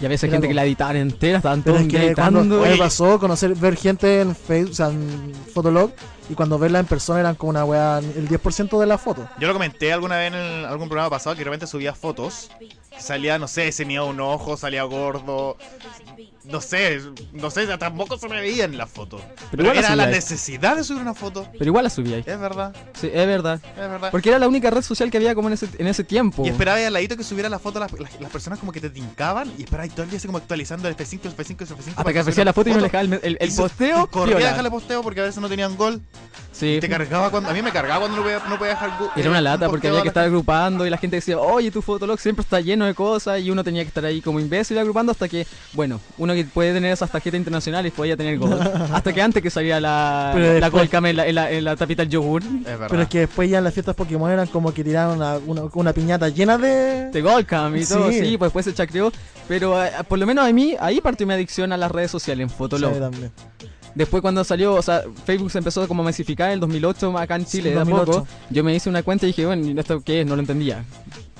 Y 0.00 0.04
a 0.04 0.08
veces 0.08 0.24
Era 0.24 0.32
gente 0.34 0.48
que 0.48 0.54
la 0.54 0.64
editaban 0.66 0.96
entera, 0.96 1.38
estaban 1.38 1.62
todos 1.62 1.80
es 1.80 1.88
que 1.88 2.14
cuando 2.14 2.60
Oye. 2.60 2.76
pasó 2.76 3.18
conocer, 3.18 3.54
ver 3.54 3.76
gente 3.76 4.20
en 4.20 4.34
Facebook, 4.36 4.72
o 4.72 4.74
sea, 4.74 4.88
en 4.90 5.32
Fotolog, 5.54 5.90
y 6.28 6.34
cuando 6.34 6.58
verla 6.58 6.78
en 6.80 6.86
persona 6.86 7.20
eran 7.20 7.34
como 7.34 7.50
una 7.50 7.64
weá, 7.64 7.98
el 7.98 8.28
10% 8.28 8.78
de 8.80 8.86
la 8.86 8.98
foto. 8.98 9.28
Yo 9.38 9.46
lo 9.48 9.52
comenté 9.54 9.92
alguna 9.92 10.16
vez 10.16 10.28
en 10.32 10.34
el- 10.38 10.64
algún 10.64 10.88
programa 10.88 11.10
pasado 11.10 11.34
que 11.34 11.40
de 11.40 11.44
repente 11.44 11.66
subía 11.66 11.94
fotos. 11.94 12.50
Salía, 12.98 13.38
no 13.38 13.46
sé, 13.46 13.70
se 13.72 13.84
me 13.84 13.94
iba 13.94 14.04
un 14.04 14.18
ojo, 14.20 14.56
salía 14.56 14.82
gordo. 14.84 15.56
No 16.44 16.60
sé, 16.60 17.00
no 17.32 17.50
sé, 17.50 17.66
tampoco 17.76 18.16
se 18.18 18.28
me 18.28 18.40
veía 18.40 18.64
en 18.64 18.78
la 18.78 18.86
foto. 18.86 19.20
Pero, 19.50 19.64
igual 19.64 19.78
era 19.78 19.96
la 19.96 20.06
necesidad 20.06 20.76
de 20.76 20.84
subir 20.84 21.02
una 21.02 21.12
foto. 21.12 21.46
Pero 21.52 21.64
igual 21.66 21.82
la 21.84 21.90
subía 21.90 22.16
ahí. 22.16 22.24
Es 22.24 22.38
verdad, 22.38 22.74
Sí, 22.94 23.08
es 23.12 23.26
verdad. 23.26 23.60
es 23.72 23.76
verdad. 23.76 24.10
Porque 24.12 24.28
era 24.30 24.38
la 24.38 24.46
única 24.46 24.70
red 24.70 24.82
social 24.82 25.10
que 25.10 25.16
había 25.16 25.34
como 25.34 25.48
en 25.48 25.54
ese, 25.54 25.68
en 25.76 25.88
ese 25.88 26.04
tiempo. 26.04 26.44
Y 26.46 26.48
esperaba 26.48 26.78
ahí 26.78 26.84
al 26.84 26.92
ladito 26.92 27.16
que 27.16 27.24
subiera 27.24 27.48
la 27.48 27.58
foto 27.58 27.80
las, 27.80 27.92
las- 27.92 28.20
las 28.20 28.30
personas 28.30 28.60
como 28.60 28.70
que 28.72 28.80
te 28.80 28.90
tincaban 28.90 29.52
y 29.58 29.64
esperaba 29.64 29.82
ahí 29.84 29.90
todo 29.90 30.04
el 30.04 30.10
día 30.10 30.18
así 30.18 30.26
como 30.28 30.38
actualizando 30.38 30.86
el 30.88 30.96
F5, 30.96 31.20
el 31.24 31.36
F5, 31.36 31.60
el 31.62 31.66
F5. 31.68 31.78
Hasta 31.90 31.94
para 32.04 32.12
que 32.12 32.18
aparecía 32.20 32.44
la 32.44 32.52
foto 32.52 32.70
y 32.70 32.74
no 32.74 32.80
dejaba 32.82 33.02
el, 33.02 33.12
el, 33.22 33.36
el 33.40 33.48
Y 33.48 33.52
posteo. 33.52 34.04
y 34.04 34.06
corría 34.06 34.34
a 34.36 34.38
piola. 34.38 34.50
dejarle 34.50 34.70
posteo 34.70 35.02
porque 35.02 35.20
a 35.20 35.24
veces 35.24 35.40
no 35.42 35.48
tenían 35.48 35.76
gol. 35.76 36.00
Sí. 36.52 36.78
Te 36.80 36.88
cargaba 36.88 37.28
cuando. 37.30 37.50
A 37.50 37.52
mí 37.52 37.60
me 37.60 37.70
cargaba 37.70 38.00
cuando 38.00 38.16
no 38.16 38.22
podía, 38.22 38.38
no 38.48 38.56
podía 38.56 38.70
dejar. 38.72 38.90
Era 39.14 39.28
una 39.28 39.40
eh, 39.40 39.42
lata 39.42 39.66
un 39.66 39.72
porque 39.72 39.88
había 39.88 40.00
a 40.00 40.02
que 40.02 40.08
estar 40.08 40.24
agrupando 40.24 40.86
y 40.86 40.90
la 40.90 40.96
gente 40.96 41.16
decía, 41.16 41.38
oye, 41.38 41.70
tu 41.70 41.82
fotolog 41.82 42.18
siempre 42.18 42.42
está 42.42 42.60
lleno 42.62 42.86
de 42.86 42.94
cosas 42.94 43.40
y 43.42 43.50
uno 43.50 43.62
tenía 43.62 43.82
que 43.82 43.88
estar 43.88 44.02
ahí 44.06 44.22
como 44.22 44.40
imbécil 44.40 44.78
agrupando 44.78 45.12
hasta 45.12 45.28
que, 45.28 45.46
bueno, 45.74 46.00
uno 46.16 46.32
que 46.32 46.44
puede 46.46 46.72
tener 46.72 46.92
esas 46.92 47.10
tarjetas 47.10 47.36
internacionales 47.36 47.92
podía 47.94 48.16
tener 48.16 48.38
Gold. 48.38 48.58
hasta 48.94 49.12
que 49.12 49.20
antes 49.20 49.42
que 49.42 49.50
salía 49.50 49.78
la, 49.80 50.30
Pero 50.34 50.58
la 50.58 50.70
después- 50.70 50.88
en 50.94 51.16
la, 51.16 51.26
en 51.26 51.34
la, 51.34 51.50
en 51.50 51.62
la 51.64 51.76
tapita 51.76 52.02
del 52.04 52.10
yogur. 52.10 52.42
Es. 52.42 52.78
Pero 52.88 53.02
es 53.02 53.08
que 53.08 53.18
después 53.18 53.50
ya 53.50 53.58
en 53.58 53.64
las 53.64 53.74
fiestas 53.74 53.94
Pokémon 53.94 54.30
eran 54.30 54.46
como 54.46 54.72
que 54.72 54.82
tiraron 54.82 55.18
una, 55.18 55.36
una, 55.36 55.62
una 55.74 55.92
piñata 55.92 56.30
llena 56.30 56.56
de... 56.56 57.10
de 57.10 57.20
Gold 57.20 57.44
Cam 57.44 57.76
y 57.76 57.84
todo, 57.84 58.10
Sí. 58.10 58.20
sí, 58.20 58.38
pues 58.38 58.46
después 58.48 58.64
se 58.64 58.72
chacreó. 58.72 59.12
Pero 59.46 59.84
eh, 59.84 59.90
por 60.08 60.18
lo 60.18 60.26
menos 60.26 60.48
a 60.48 60.52
mí, 60.54 60.74
ahí 60.80 61.02
partió 61.02 61.26
mi 61.26 61.34
adicción 61.34 61.70
a 61.74 61.76
las 61.76 61.90
redes 61.90 62.10
sociales, 62.10 62.44
en 62.44 62.48
Fotolog. 62.50 62.94
Sí, 62.94 62.98
también. 63.00 63.30
Después 63.96 64.20
cuando 64.20 64.44
salió, 64.44 64.74
o 64.74 64.82
sea, 64.82 65.02
Facebook 65.24 65.50
se 65.50 65.56
empezó 65.58 65.88
como 65.88 66.02
a 66.02 66.04
masificar 66.04 66.48
en 66.48 66.54
el 66.54 66.60
2008 66.60 67.16
acá 67.18 67.34
en 67.36 67.46
Chile, 67.46 67.70
Sí, 67.70 67.74
de 67.74 67.76
a 67.76 67.84
2008. 67.84 68.12
poco. 68.12 68.26
Yo 68.50 68.62
me 68.62 68.74
hice 68.74 68.90
una 68.90 69.02
cuenta 69.02 69.24
y 69.24 69.28
dije, 69.28 69.46
bueno, 69.46 69.80
¿esto 69.80 70.02
qué 70.02 70.20
es? 70.20 70.26
No 70.26 70.36
lo 70.36 70.40
entendía. 70.42 70.84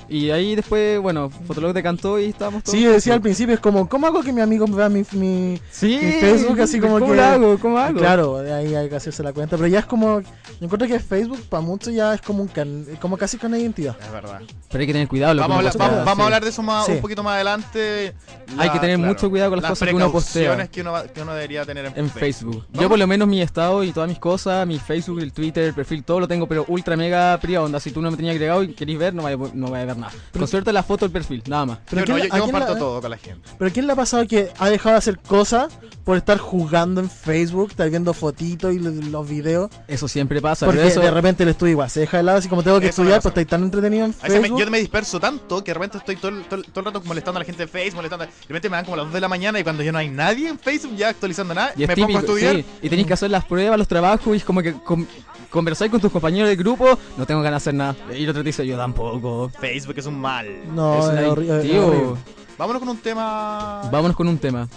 Y 0.09 0.29
ahí 0.31 0.55
después, 0.55 0.99
bueno, 0.99 1.29
Fotolog 1.29 1.73
decantó 1.73 2.19
y 2.19 2.25
estábamos 2.25 2.63
todos. 2.63 2.77
Sí, 2.77 2.83
yo 2.83 2.91
decía 2.91 3.13
al 3.13 3.21
principio, 3.21 3.53
es 3.55 3.59
como, 3.59 3.87
¿cómo 3.89 4.07
hago 4.07 4.21
que 4.23 4.31
mi 4.31 4.41
amigo 4.41 4.65
vea 4.67 4.89
mi... 4.89 5.03
mi... 5.13 5.59
Sí, 5.71 5.99
mi 6.01 6.11
Facebook 6.13 6.59
así 6.61 6.79
como 6.79 6.99
¿cómo 6.99 7.13
que- 7.13 7.21
hago? 7.21 7.57
¿Cómo 7.59 7.77
hago? 7.77 7.99
Claro, 7.99 8.37
ahí 8.39 8.73
hay 8.75 8.89
que 8.89 8.95
hacerse 8.95 9.21
la 9.23 9.33
cuenta, 9.33 9.57
pero 9.57 9.67
ya 9.67 9.79
es 9.79 9.85
como... 9.85 10.21
Yo 10.21 10.25
encuentro 10.65 10.87
que 10.87 10.99
Facebook 10.99 11.41
para 11.49 11.61
muchos 11.61 11.93
ya 11.93 12.13
es 12.13 12.21
como 12.21 12.41
un 12.41 12.47
can, 12.47 12.85
como 13.01 13.17
casi 13.17 13.37
con 13.37 13.53
identidad. 13.55 13.95
Es 14.03 14.11
verdad. 14.11 14.41
Pero 14.69 14.81
hay 14.81 14.87
que 14.87 14.93
tener 14.93 15.07
cuidado. 15.07 15.33
Lo 15.35 15.41
Vamos, 15.41 15.65
a 15.65 15.71
que 15.71 15.77
vamos, 15.77 15.97
vamos 16.05 16.15
sí. 16.15 16.21
a 16.21 16.25
hablar 16.25 16.43
de 16.43 16.49
eso 16.49 16.63
más, 16.63 16.85
Sí. 16.85 16.91
un 16.93 17.01
poquito 17.01 17.21
más 17.23 17.35
adelante. 17.35 18.13
Hay 18.57 18.69
que 18.69 18.79
tener 18.79 18.97
mucho 18.97 19.29
cuidado 19.29 19.51
con 19.51 19.61
las 19.61 19.69
cosas 19.71 19.87
que 19.89 19.95
uno 19.95 20.11
postea. 20.11 20.67
que 20.67 20.81
uno, 20.81 20.91
va- 20.93 21.07
que 21.07 21.21
uno 21.21 21.33
debería 21.33 21.65
tener 21.65 21.85
en, 21.85 21.93
En 21.95 22.09
Facebook. 22.09 22.65
Yo 22.71 22.73
Vamos. 22.73 22.89
por 22.89 22.99
lo 22.99 23.07
menos 23.07 23.27
mi 23.27 23.41
estado 23.41 23.83
y 23.83 23.91
todas 23.91 24.09
mis 24.09 24.19
cosas, 24.19 24.65
mi 24.65 24.79
Facebook, 24.79 25.19
el 25.19 25.31
Twitter, 25.33 25.63
el 25.65 25.73
perfil, 25.73 26.03
todo 26.03 26.19
lo 26.21 26.27
tengo 26.27 26.47
pero 26.47 26.65
ultra 26.69 26.95
mega 26.95 27.37
privado. 27.39 27.65
Onda, 27.65 27.79
si 27.79 27.91
tú 27.91 28.01
no 28.01 28.09
me 28.11 28.17
tenías 28.17 28.33
agregado 28.35 28.63
y 28.63 28.69
querés 28.73 28.97
ver, 28.97 29.13
no 29.13 29.23
vaya, 29.23 29.37
no 29.53 29.69
vaya 29.69 29.83
a 29.83 29.85
ver 29.85 29.96
nada. 29.97 30.13
Con 30.31 30.47
suerte 30.47 30.71
la 30.73 30.83
foto 30.83 31.05
del 31.05 31.11
perfil, 31.11 31.43
nada 31.47 31.65
más. 31.65 31.79
Pero 31.89 32.01
yo, 32.01 32.05
¿quién 32.05 32.17
no, 32.17 32.23
la- 32.23 32.27
yo- 32.27 32.33
a 32.33 32.37
yo 32.37 32.43
quién 32.43 32.51
comparto 32.53 32.73
la- 32.73 32.79
todo 32.79 33.01
con 33.01 33.11
la 33.11 33.17
gente. 33.17 33.49
Pero 33.57 33.71
¿quién 33.73 33.87
le 33.87 33.93
ha 33.93 33.95
pasado 33.95 34.27
que 34.27 34.51
ha 34.57 34.69
dejado 34.69 34.93
de 34.93 34.97
hacer 34.99 35.19
cosas 35.19 35.73
por 36.03 36.17
estar 36.17 36.37
jugando 36.37 37.01
en 37.01 37.09
Facebook, 37.09 37.71
estar 37.71 37.89
viendo 37.89 38.13
fotitos 38.13 38.73
y 38.73 38.79
lo- 38.79 38.91
los 38.91 39.27
videos? 39.29 39.69
Eso 39.87 40.07
siempre 40.07 40.41
pasa. 40.41 40.65
Porque 40.65 40.79
pero 40.79 40.89
eso, 40.89 40.99
de 41.01 41.11
repente 41.11 41.43
el 41.43 41.49
estudio 41.49 41.71
igual 41.71 41.89
se 41.89 42.01
deja 42.01 42.17
de 42.17 42.23
lado, 42.23 42.37
así 42.39 42.47
como 42.49 42.63
tengo 42.63 42.79
que 42.79 42.87
Eso 42.87 43.01
estudiar, 43.01 43.21
pues 43.21 43.31
estáis 43.31 43.47
tan 43.47 43.63
entretenido 43.63 44.05
en 44.05 44.41
me- 44.41 44.49
yo 44.49 44.69
me 44.71 44.79
disperso 44.79 45.19
tanto 45.19 45.63
que 45.63 45.71
de 45.71 45.73
repente 45.75 45.97
estoy 45.97 46.15
todo, 46.17 46.29
el- 46.29 46.43
todo, 46.45 46.59
el- 46.61 46.65
todo 46.67 46.79
el 46.81 46.85
rato 46.85 47.01
molestando 47.05 47.37
a 47.37 47.41
la 47.41 47.45
gente 47.45 47.63
de 47.63 47.67
Facebook, 47.67 47.95
molestando. 47.97 48.25
De 48.25 48.31
repente 48.47 48.69
me 48.69 48.75
dan 48.77 48.85
como 48.85 48.97
las 48.97 49.05
2 49.07 49.13
de 49.13 49.21
la 49.21 49.27
mañana 49.27 49.59
y 49.59 49.63
cuando 49.63 49.83
ya 49.83 49.91
no 49.91 49.97
hay 49.97 50.09
nadie 50.09 50.49
en 50.49 50.59
Facebook 50.59 50.95
ya 50.95 51.09
actualizando 51.09 51.53
nada, 51.53 51.73
y 51.75 51.83
es 51.83 51.87
me 51.89 51.95
típico, 51.95 52.07
pongo 52.07 52.17
a 52.19 52.21
estudiar. 52.21 52.55
sí. 52.57 52.65
Y 52.81 52.89
tenéis 52.89 53.07
que 53.07 53.13
hacer 53.13 53.31
las 53.31 53.45
pruebas, 53.45 53.77
los 53.77 53.87
trabajos 53.87 54.33
y 54.33 54.37
es 54.37 54.43
como 54.43 54.61
que 54.61 54.73
con- 54.73 55.07
conversáis 55.49 55.89
con 55.89 56.01
tus 56.01 56.11
compañeros 56.11 56.49
de 56.49 56.55
grupo, 56.55 56.97
no 57.17 57.25
tengo 57.25 57.41
ganas 57.41 57.63
de 57.63 57.69
hacer 57.69 57.73
nada. 57.73 57.95
Y 58.15 58.23
el 58.23 58.29
otro 58.29 58.43
te 58.43 58.49
dice, 58.49 58.65
yo 58.67 58.77
tampoco. 58.77 59.49
Facebook 59.59 59.86
es 59.95 60.05
un 60.05 60.19
mal. 60.19 60.47
No, 60.73 60.97
Es 61.11 61.27
horrible. 61.27 62.15
Vámonos 62.57 62.79
con 62.79 62.89
un 62.89 62.97
tema. 62.97 63.81
vámonos 63.91 64.15
con 64.17 64.27
un 64.27 64.37
tema. 64.37 64.67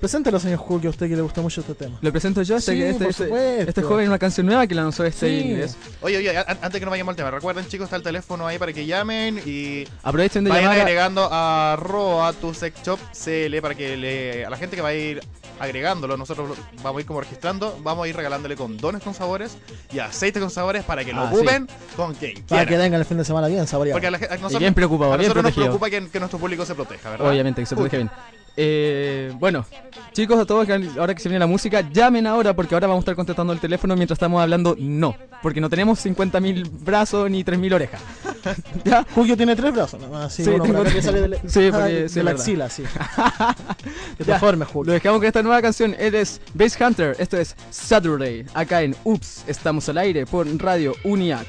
Preséntelo, 0.00 0.40
señor 0.40 0.60
Hulk, 0.68 0.86
a 0.86 0.88
usted 0.88 1.08
que 1.08 1.14
le 1.14 1.22
gusta 1.22 1.40
mucho 1.42 1.60
este 1.60 1.74
tema. 1.76 1.96
Lo 2.00 2.10
presento 2.10 2.42
yo, 2.42 2.56
este, 2.56 2.72
Sí, 2.72 2.82
este, 2.82 2.98
por 3.04 3.10
este- 3.10 3.24
supuesto. 3.26 3.68
este 3.68 3.82
joven, 3.82 4.08
una 4.08 4.18
canción 4.18 4.46
nueva 4.46 4.66
que 4.66 4.74
lanzó 4.74 5.04
este 5.04 5.28
Sí. 5.28 5.48
inglés. 5.50 5.76
Oye, 6.00 6.16
oye, 6.16 6.36
antes 6.36 6.80
que 6.80 6.84
no 6.84 6.90
vayamos 6.90 7.12
al 7.12 7.16
tema, 7.16 7.30
recuerden 7.30 7.68
chicos, 7.68 7.84
está 7.84 7.94
el 7.98 8.02
teléfono 8.02 8.44
ahí 8.44 8.58
para 8.58 8.72
que 8.72 8.84
llamen 8.84 9.40
y 9.46 9.84
Aprovechen 10.02 10.42
de 10.42 10.50
vayan 10.50 10.64
llamar 10.64 10.80
agregando 10.80 11.28
a 11.30 11.74
arroba 11.74 12.32
tu 12.32 12.52
sex 12.52 12.82
shop 12.82 12.98
CL 13.12 13.62
para 13.62 13.76
que 13.76 13.96
le, 13.96 14.44
a 14.44 14.50
la 14.50 14.56
gente 14.56 14.74
que 14.74 14.82
va 14.82 14.88
a 14.88 14.94
ir 14.94 15.20
agregándolo, 15.62 16.16
nosotros 16.16 16.58
vamos 16.82 16.98
a 16.98 17.00
ir 17.00 17.06
como 17.06 17.20
registrando, 17.20 17.78
vamos 17.82 18.04
a 18.04 18.08
ir 18.08 18.16
regalándole 18.16 18.56
condones 18.56 19.02
con 19.02 19.14
sabores 19.14 19.56
y 19.92 19.98
aceite 20.00 20.40
con 20.40 20.50
sabores 20.50 20.82
para 20.84 21.04
que 21.04 21.12
lo 21.12 21.22
Ah, 21.22 21.30
ocupen 21.32 21.68
con 21.96 22.14
quien 22.14 22.34
Para 22.44 22.62
que 22.62 22.68
quiera. 22.68 22.82
tengan 22.82 23.00
el 23.00 23.06
fin 23.06 23.18
de 23.18 23.24
semana 23.24 23.46
bien 23.48 23.66
saboreado. 23.66 23.94
Porque 24.00 24.08
a, 24.08 24.10
la 24.10 24.16
a 24.18 24.36
nosotros, 24.36 24.58
bien 24.58 24.74
preocupado, 24.74 25.12
a 25.12 25.16
bien 25.16 25.28
nosotros 25.28 25.44
nos 25.44 25.52
protegido. 25.54 25.78
preocupa 25.78 25.90
que, 26.06 26.10
que 26.12 26.18
nuestro 26.18 26.38
público 26.38 26.64
se 26.66 26.74
proteja, 26.74 27.10
¿verdad? 27.10 27.28
Obviamente 27.28 27.62
que 27.62 27.66
se 27.66 27.74
protege 27.76 27.96
bien. 27.98 28.10
Eh, 28.54 29.32
bueno, 29.38 29.64
chicos, 30.12 30.38
a 30.38 30.44
todos, 30.44 30.66
que 30.66 30.72
ahora 30.98 31.14
que 31.14 31.22
se 31.22 31.28
viene 31.30 31.38
la 31.38 31.46
música, 31.46 31.80
llamen 31.90 32.26
ahora 32.26 32.54
porque 32.54 32.74
ahora 32.74 32.86
vamos 32.86 33.00
a 33.00 33.04
estar 33.04 33.14
contestando 33.16 33.52
el 33.52 33.60
teléfono 33.60 33.96
mientras 33.96 34.16
estamos 34.16 34.42
hablando 34.42 34.76
no. 34.78 35.16
Porque 35.42 35.60
no 35.60 35.70
tenemos 35.70 36.04
50.000 36.04 36.68
brazos 36.70 37.30
ni 37.30 37.44
3.000 37.44 37.74
orejas. 37.74 38.00
¿Ya? 38.84 39.06
Julio 39.14 39.36
tiene 39.36 39.54
tres 39.56 39.72
brazos, 39.72 40.00
nada 40.00 40.12
más, 40.12 40.26
así 40.32 40.44
Sí, 40.44 40.50
uno 40.50 40.64
acá 40.64 40.84
que 40.84 40.90
tres. 40.90 41.04
sale 41.04 41.20
de, 41.20 41.28
la- 41.28 41.36
Sí, 41.38 41.68
porque 41.70 41.74
ah, 41.74 41.86
de 41.86 42.08
sí, 42.08 42.18
es 42.18 42.24
la 42.24 42.30
axila, 42.32 42.68
sí. 42.70 42.82
que 44.18 44.24
te 44.24 44.30
Ya. 44.30 44.38
forme, 44.38 44.64
Lo 44.64 44.70
Julio. 44.70 44.92
dejamos 44.92 45.18
con 45.18 45.26
esta 45.26 45.42
nueva 45.42 45.62
canción. 45.62 45.94
Eres 45.98 46.40
Base 46.54 46.84
Hunter. 46.84 47.16
Esto 47.18 47.36
es 47.38 47.54
Saturday. 47.70 48.44
Acá 48.54 48.82
en 48.82 48.96
Ups, 49.04 49.44
estamos 49.46 49.88
al 49.88 49.98
aire 49.98 50.26
por 50.26 50.46
Radio 50.60 50.94
Uniac. 51.04 51.46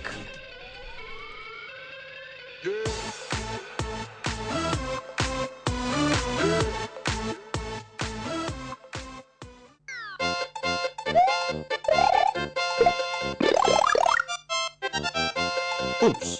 Ups, 16.02 16.33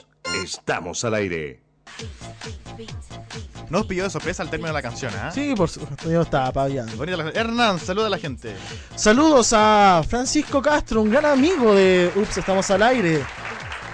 estamos 0.54 1.04
al 1.04 1.16
aire. 1.16 1.60
Nos 3.70 3.86
pilló 3.86 4.04
de 4.04 4.10
sorpresa 4.10 4.44
al 4.44 4.50
término 4.50 4.68
de 4.68 4.74
la 4.74 4.82
canción, 4.82 5.14
¿ah? 5.16 5.32
Sí, 5.32 5.54
por 5.56 5.70
supuesto, 5.70 6.12
yo 6.12 6.22
estaba 6.22 6.52
paviando. 6.52 7.04
Hernán, 7.04 7.80
saluda 7.80 8.08
a 8.08 8.10
la 8.10 8.18
gente. 8.18 8.56
Saludos 8.96 9.54
a 9.54 10.04
Francisco 10.08 10.62
Castro, 10.62 11.02
un 11.02 11.10
gran 11.10 11.26
amigo 11.26 11.74
de 11.74 12.12
Ups, 12.16 12.38
estamos 12.38 12.70
al 12.72 12.84
aire. 12.84 13.24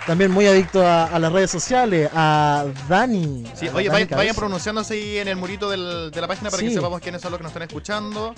También 0.10 0.32
muy 0.32 0.48
adicto 0.48 0.84
a, 0.84 1.04
a 1.06 1.20
las 1.20 1.32
redes 1.32 1.52
sociales, 1.52 2.10
a 2.16 2.66
Dani. 2.88 3.44
Sí, 3.54 3.68
a 3.68 3.76
oye, 3.76 3.90
Dani 3.90 4.06
vayan, 4.06 4.18
vayan 4.18 4.36
pronunciándose 4.36 4.96
ahí 4.96 5.20
en 5.20 5.28
el 5.28 5.36
murito 5.36 5.70
del- 5.70 6.10
de 6.10 6.20
la 6.20 6.28
página 6.28 6.50
para 6.50 6.62
Sí. 6.62 6.70
que 6.70 6.74
sepamos 6.74 7.00
quiénes 7.00 7.22
son 7.22 7.30
los 7.30 7.38
que 7.38 7.44
nos 7.44 7.52
están 7.52 7.62
escuchando. 7.62 8.34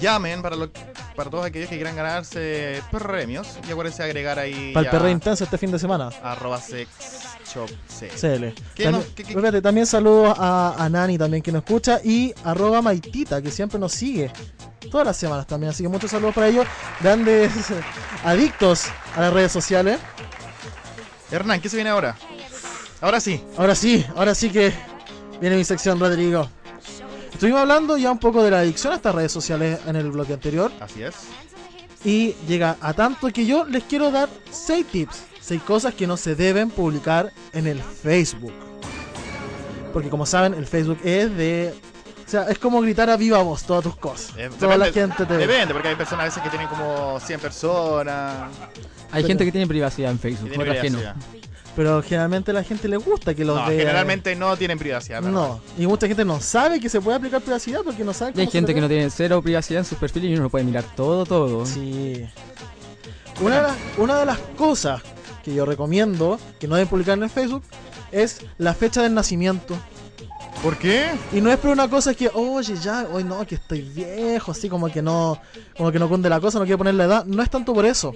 Llamen 0.00 0.42
para, 0.42 0.56
lo- 0.56 0.70
para 1.14 1.30
todos 1.30 1.44
aquellos 1.46 1.68
que 1.68 1.76
quieran 1.76 1.94
ganarse 1.94 2.82
premios. 2.90 3.46
Y 3.68 3.70
acuérdense 3.70 4.02
de 4.02 4.08
agregar 4.08 4.40
ahí 4.40 4.72
Para 4.74 4.80
el 4.80 4.84
ya 4.86 4.90
perro 4.90 5.08
intenso 5.08 5.44
este 5.44 5.56
fin 5.56 5.70
de 5.70 5.78
semana. 5.78 6.10
arroba 6.20 6.60
sex 6.60 6.88
shop. 7.54 7.70
CL. 7.88 8.52
¿Qué 8.74 8.82
También, 8.82 8.92
no- 8.92 9.14
qué- 9.14 9.22
qué- 9.22 9.30
espérate, 9.30 9.62
también 9.62 9.86
saludos 9.86 10.34
a, 10.36 10.74
a 10.76 10.88
Nani 10.88 11.16
también 11.16 11.44
que 11.44 11.52
nos 11.52 11.62
escucha 11.62 12.00
y 12.02 12.34
arroba 12.42 12.82
Maitita 12.82 13.40
que 13.40 13.52
siempre 13.52 13.78
nos 13.78 13.92
sigue 13.92 14.32
todas 14.90 15.06
las 15.06 15.16
semanas 15.16 15.46
también. 15.46 15.70
Así 15.70 15.84
que 15.84 15.88
muchos 15.88 16.10
saludos 16.10 16.34
para 16.34 16.48
ellos, 16.48 16.66
grandes 17.00 17.52
adictos 18.24 18.86
a 19.14 19.20
las 19.20 19.32
redes 19.32 19.52
sociales. 19.52 20.00
Hernán, 21.30 21.60
¿qué 21.60 21.68
se 21.68 21.76
viene 21.76 21.90
ahora? 21.90 22.16
Ahora 23.00 23.20
sí. 23.20 23.42
Ahora 23.56 23.74
sí, 23.74 24.04
ahora 24.16 24.34
sí 24.34 24.50
que 24.50 24.72
viene 25.40 25.56
mi 25.56 25.64
sección, 25.64 25.98
Rodrigo. 25.98 26.48
Estuvimos 27.32 27.60
hablando 27.60 27.96
ya 27.96 28.10
un 28.10 28.18
poco 28.18 28.42
de 28.42 28.50
la 28.50 28.60
adicción 28.60 28.92
a 28.92 28.96
estas 28.96 29.14
redes 29.14 29.32
sociales 29.32 29.80
en 29.86 29.96
el 29.96 30.10
bloque 30.12 30.32
anterior 30.34 30.70
Así 30.80 31.02
es. 31.02 31.14
y 32.04 32.34
llega 32.46 32.76
a 32.80 32.92
tanto 32.92 33.28
que 33.30 33.44
yo 33.44 33.64
les 33.64 33.82
quiero 33.84 34.12
dar 34.12 34.28
6 34.52 34.86
tips, 34.86 35.24
6 35.40 35.62
cosas 35.62 35.94
que 35.94 36.06
no 36.06 36.16
se 36.16 36.36
deben 36.36 36.70
publicar 36.70 37.32
en 37.52 37.66
el 37.66 37.82
Facebook. 37.82 38.52
Porque 39.92 40.08
como 40.10 40.26
saben, 40.26 40.54
el 40.54 40.66
Facebook 40.66 40.98
es 41.04 41.36
de... 41.36 41.74
O 42.26 42.30
sea, 42.30 42.44
es 42.44 42.58
como 42.58 42.80
gritar 42.80 43.10
a 43.10 43.16
viva 43.16 43.38
voz 43.42 43.64
todas 43.64 43.82
tus 43.82 43.96
cosas. 43.96 44.32
Eh, 44.38 44.48
Toda 44.58 44.76
la 44.78 44.86
depende- 44.86 45.14
gente 45.14 45.26
te 45.26 45.36
ve. 45.36 45.46
Depende, 45.46 45.74
porque 45.74 45.88
hay 45.88 45.96
personas 45.96 46.22
a 46.22 46.24
veces 46.26 46.42
que 46.42 46.48
tienen 46.50 46.68
como 46.68 47.20
100 47.20 47.38
personas. 47.40 48.48
Hay 49.14 49.22
Pero- 49.22 49.28
gente 49.28 49.44
que 49.44 49.52
tiene 49.52 49.66
privacidad 49.66 50.10
en 50.10 50.18
Facebook, 50.18 50.50
tienen 50.50 50.68
otra 50.68 50.82
que 50.82 50.90
no. 50.90 50.98
Pero 51.76 52.02
generalmente 52.02 52.52
a 52.52 52.54
la 52.54 52.62
gente 52.62 52.86
le 52.86 52.96
gusta 52.98 53.34
que 53.34 53.44
los 53.44 53.56
No, 53.56 53.66
vea. 53.66 53.78
generalmente 53.78 54.36
no 54.36 54.56
tienen 54.56 54.78
privacidad. 54.78 55.20
¿verdad? 55.22 55.32
No, 55.34 55.60
y 55.76 55.86
mucha 55.88 56.06
gente 56.06 56.24
no 56.24 56.40
sabe 56.40 56.78
que 56.78 56.88
se 56.88 57.00
puede 57.00 57.16
aplicar 57.16 57.40
privacidad 57.40 57.80
porque 57.82 58.04
no 58.04 58.12
sabe 58.12 58.30
Y 58.36 58.40
hay 58.40 58.46
cómo 58.46 58.52
se 58.52 58.58
gente 58.58 58.74
que 58.74 58.80
no 58.80 58.88
tiene 58.88 59.10
cero 59.10 59.42
privacidad 59.42 59.80
en 59.80 59.84
sus 59.84 59.98
perfiles 59.98 60.30
y 60.30 60.34
uno 60.34 60.44
lo 60.44 60.50
puede 60.50 60.64
mirar 60.64 60.84
todo, 60.94 61.24
todo. 61.26 61.66
Sí. 61.66 62.24
Una 63.40 63.56
de, 63.56 63.62
las, 63.62 63.76
una 63.98 64.18
de 64.20 64.26
las 64.26 64.38
cosas 64.56 65.02
que 65.44 65.52
yo 65.52 65.64
recomiendo 65.66 66.38
que 66.60 66.68
no 66.68 66.76
deben 66.76 66.88
publicar 66.88 67.16
en 67.18 67.24
el 67.24 67.30
Facebook 67.30 67.64
es 68.12 68.40
la 68.58 68.72
fecha 68.74 69.02
del 69.02 69.12
nacimiento. 69.14 69.76
¿Por 70.62 70.78
qué? 70.78 71.10
Y 71.32 71.40
no 71.40 71.50
es 71.50 71.58
por 71.58 71.70
una 71.70 71.90
cosa 71.90 72.14
que, 72.14 72.30
oye, 72.32 72.76
ya, 72.76 73.06
hoy 73.12 73.24
no, 73.24 73.44
que 73.46 73.56
estoy 73.56 73.82
viejo, 73.82 74.52
así 74.52 74.68
como 74.68 74.88
que 74.90 75.02
no, 75.02 75.38
como 75.76 75.90
que 75.90 75.98
no 75.98 76.08
cunde 76.08 76.28
la 76.30 76.40
cosa, 76.40 76.58
no 76.60 76.64
quiero 76.64 76.78
poner 76.78 76.94
la 76.94 77.04
edad. 77.04 77.24
No 77.26 77.42
es 77.42 77.50
tanto 77.50 77.74
por 77.74 77.84
eso. 77.84 78.14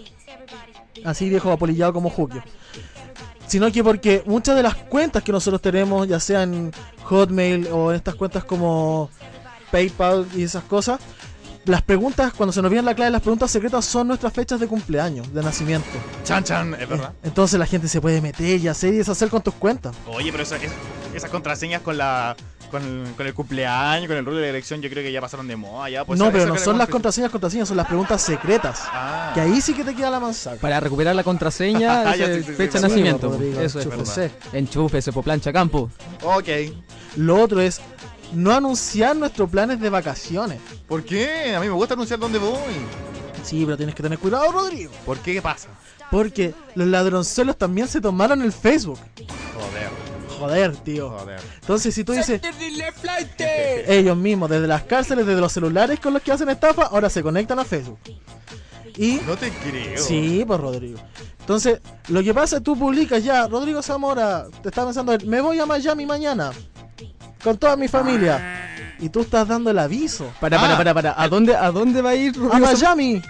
Así 1.05 1.29
viejo 1.29 1.51
apolillado 1.53 1.93
como 1.93 2.11
Jukio. 2.11 2.43
Sino 3.47 3.71
que 3.73 3.83
porque 3.83 4.23
muchas 4.27 4.57
de 4.57 4.63
las 4.63 4.75
cuentas 4.75 5.23
que 5.23 5.33
nosotros 5.33 5.63
tenemos, 5.63 6.07
ya 6.07 6.21
sea 6.21 6.43
en 6.43 6.71
Hotmail 7.05 7.69
o 7.73 7.91
en 7.91 7.97
estas 7.97 8.15
cuentas 8.15 8.45
como 8.45 9.11
PayPal 9.71 10.27
y 10.37 10.43
esas 10.43 10.65
cosas, 10.65 11.01
las 11.65 11.83
preguntas, 11.83 12.33
cuando 12.35 12.53
se 12.53 12.63
nos 12.63 12.71
viene 12.71 12.85
la 12.85 12.95
clave, 12.95 13.11
las 13.11 13.21
preguntas 13.23 13.51
secretas 13.51 13.85
son 13.85 14.09
nuestras 14.09 14.33
fechas 14.33 14.59
de 14.61 14.67
cumpleaños, 14.67 15.33
de 15.35 15.43
nacimiento. 15.43 15.87
Chan 16.25 16.45
Chan, 16.45 16.75
es 16.79 16.89
verdad. 16.89 17.13
Entonces 17.23 17.59
la 17.59 17.67
gente 17.67 17.89
se 17.89 18.01
puede 18.01 18.21
meter 18.21 18.59
y 18.61 18.69
hacer 18.69 18.95
y 18.95 18.99
deshacer 18.99 19.29
con 19.29 19.43
tus 19.43 19.55
cuentas. 19.55 19.95
Oye, 20.07 20.31
pero 20.31 20.43
esa- 20.43 20.57
es- 20.57 20.73
esas 21.15 21.31
contraseñas 21.31 21.83
con 21.83 21.97
la 21.99 22.37
con 22.69 22.83
el, 22.83 23.15
con 23.17 23.27
el 23.27 23.35
cumpleaños, 23.35 24.09
con 24.09 24.17
el 24.17 24.25
rol 24.25 24.37
de 24.37 24.43
la 24.43 24.49
elección, 24.49 24.81
yo 24.81 24.89
creo 24.91 25.03
que 25.03 25.13
ya 25.13 25.21
pasaron 25.21 25.47
de 25.49 25.57
moda. 25.57 25.89
Ya, 25.91 26.05
pues, 26.05 26.19
no, 26.19 26.31
pero 26.31 26.47
no 26.47 26.57
son 26.57 26.79
las 26.79 26.89
contraseñas, 26.89 27.31
contraseñas, 27.31 27.69
son 27.69 27.77
las 27.77 27.87
preguntas 27.87 28.23
secretas. 28.23 28.83
Ah. 28.87 29.33
Que 29.35 29.41
ahí 29.41 29.61
sí 29.61 29.75
que 29.75 29.85
te 29.85 29.95
queda 29.95 30.11
la 30.11 30.21
manzana. 30.21 30.57
Para 30.61 30.81
recuperar 30.81 31.15
la 31.15 31.25
contraseña, 31.25 32.15
Ya, 32.17 32.27
sí, 32.27 32.43
fecha 32.43 32.43
sí, 32.43 32.55
de 32.55 32.71
sí, 32.71 32.81
nacimiento. 32.81 33.29
Rodrigo, 33.31 33.61
Eso 33.61 33.79
es. 33.81 33.87
enchúfese. 33.87 34.31
Enchúfese, 34.53 35.13
po 35.13 35.23
plancha 35.23 35.53
campo. 35.53 35.91
Ok. 36.23 36.49
Lo 37.17 37.41
otro 37.41 37.61
es 37.61 37.81
no 38.33 38.53
anunciar 38.53 39.17
nuestros 39.17 39.49
planes 39.51 39.81
de 39.81 39.91
vacaciones. 39.91 40.59
¿Por 40.87 41.05
qué? 41.05 41.55
A 41.55 41.61
mí 41.61 41.67
me 41.67 41.73
gusta 41.73 41.95
anunciar 41.95 42.19
dónde 42.19 42.39
voy. 42.39 42.59
Sí, 43.43 43.65
pero 43.65 43.77
tienes 43.77 43.95
que 43.95 44.03
tener 44.03 44.19
cuidado, 44.19 44.51
Rodrigo. 44.53 44.93
¿Por 45.07 45.19
qué? 45.19 45.35
¿Qué 45.35 45.43
pasa? 45.43 45.69
Porque 46.11 46.55
los 46.75 46.87
ladronzuelos 46.89 47.57
también 47.57 47.89
se 47.89 48.01
tomaron 48.01 48.43
el 48.43 48.53
Facebook. 48.53 48.99
Joder, 49.55 49.91
Joder, 50.39 50.77
tío. 50.77 51.11
joder. 51.11 51.41
Entonces, 51.61 51.95
si 51.95 52.05
tú 52.05 52.13
dices. 52.13 52.41
Ellos 53.89 54.17
mismos, 54.17 54.51
desde 54.51 54.67
las 54.67 54.85
cárceles, 54.85 55.27
desde 55.27 55.41
los 55.41 55.53
celulares 55.53 56.01
con 56.01 56.13
los 56.13 56.23
que 56.23 56.33
hacen 56.33 56.49
estafa, 56.49 56.85
ahora 56.85 57.11
se 57.11 57.23
conectan 57.23 57.59
a 57.59 57.65
Facebook. 57.65 57.99
Y. 58.97 59.21
No 59.27 59.37
te 59.37 59.51
creo. 59.51 59.99
Sí, 60.03 60.45
pues 60.47 60.61
Rodrigo. 60.61 60.99
Entonces, 61.41 61.81
lo 62.09 62.23
que 62.23 62.35
pasa 62.35 62.57
es 62.57 62.61
que 62.61 62.65
tú 62.65 62.79
publicas 62.79 63.25
ya, 63.25 63.47
Rodrigo 63.47 63.83
Zamora, 63.83 64.47
te 64.63 64.69
está 64.69 64.85
pensando, 64.85 65.17
me 65.25 65.41
voy 65.41 65.59
a 65.59 65.67
Miami 65.67 66.05
mañana. 66.05 66.53
Con 67.43 67.57
toda 67.57 67.77
mi 67.77 67.89
familia. 67.89 68.97
Y 68.99 69.09
tú 69.11 69.21
estás 69.21 69.47
dando 69.47 69.71
el 69.71 69.79
aviso. 69.79 70.33
Para, 70.41 70.61
para, 70.61 70.77
para, 70.77 70.93
para. 70.93 71.23
¿A 71.23 71.29
dónde, 71.29 71.55
a 71.55 71.71
dónde 71.71 72.03
va 72.03 72.11
a 72.11 72.15
ir 72.17 72.35
¡A 72.37 72.41
Rodrigo 72.41 72.67
Zamora? 72.67 72.97
Miami! 72.97 73.23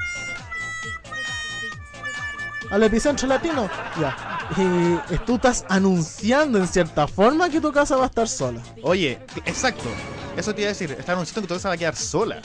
Al 2.70 2.82
epicentro 2.82 3.28
latino. 3.28 3.68
Ya. 4.00 4.27
Eh, 4.56 5.18
tú 5.26 5.34
estás 5.36 5.64
anunciando 5.68 6.58
en 6.58 6.66
cierta 6.66 7.06
forma 7.06 7.50
que 7.50 7.60
tu 7.60 7.70
casa 7.70 7.96
va 7.96 8.04
a 8.04 8.06
estar 8.06 8.28
sola. 8.28 8.62
Oye, 8.82 9.18
exacto. 9.44 9.84
Eso 10.36 10.54
te 10.54 10.62
iba 10.62 10.68
a 10.68 10.72
decir. 10.72 10.90
Está 10.92 11.12
anunciando 11.12 11.42
que 11.42 11.48
tu 11.48 11.54
casa 11.54 11.68
va 11.68 11.74
a 11.74 11.78
quedar 11.78 11.96
sola. 11.96 12.40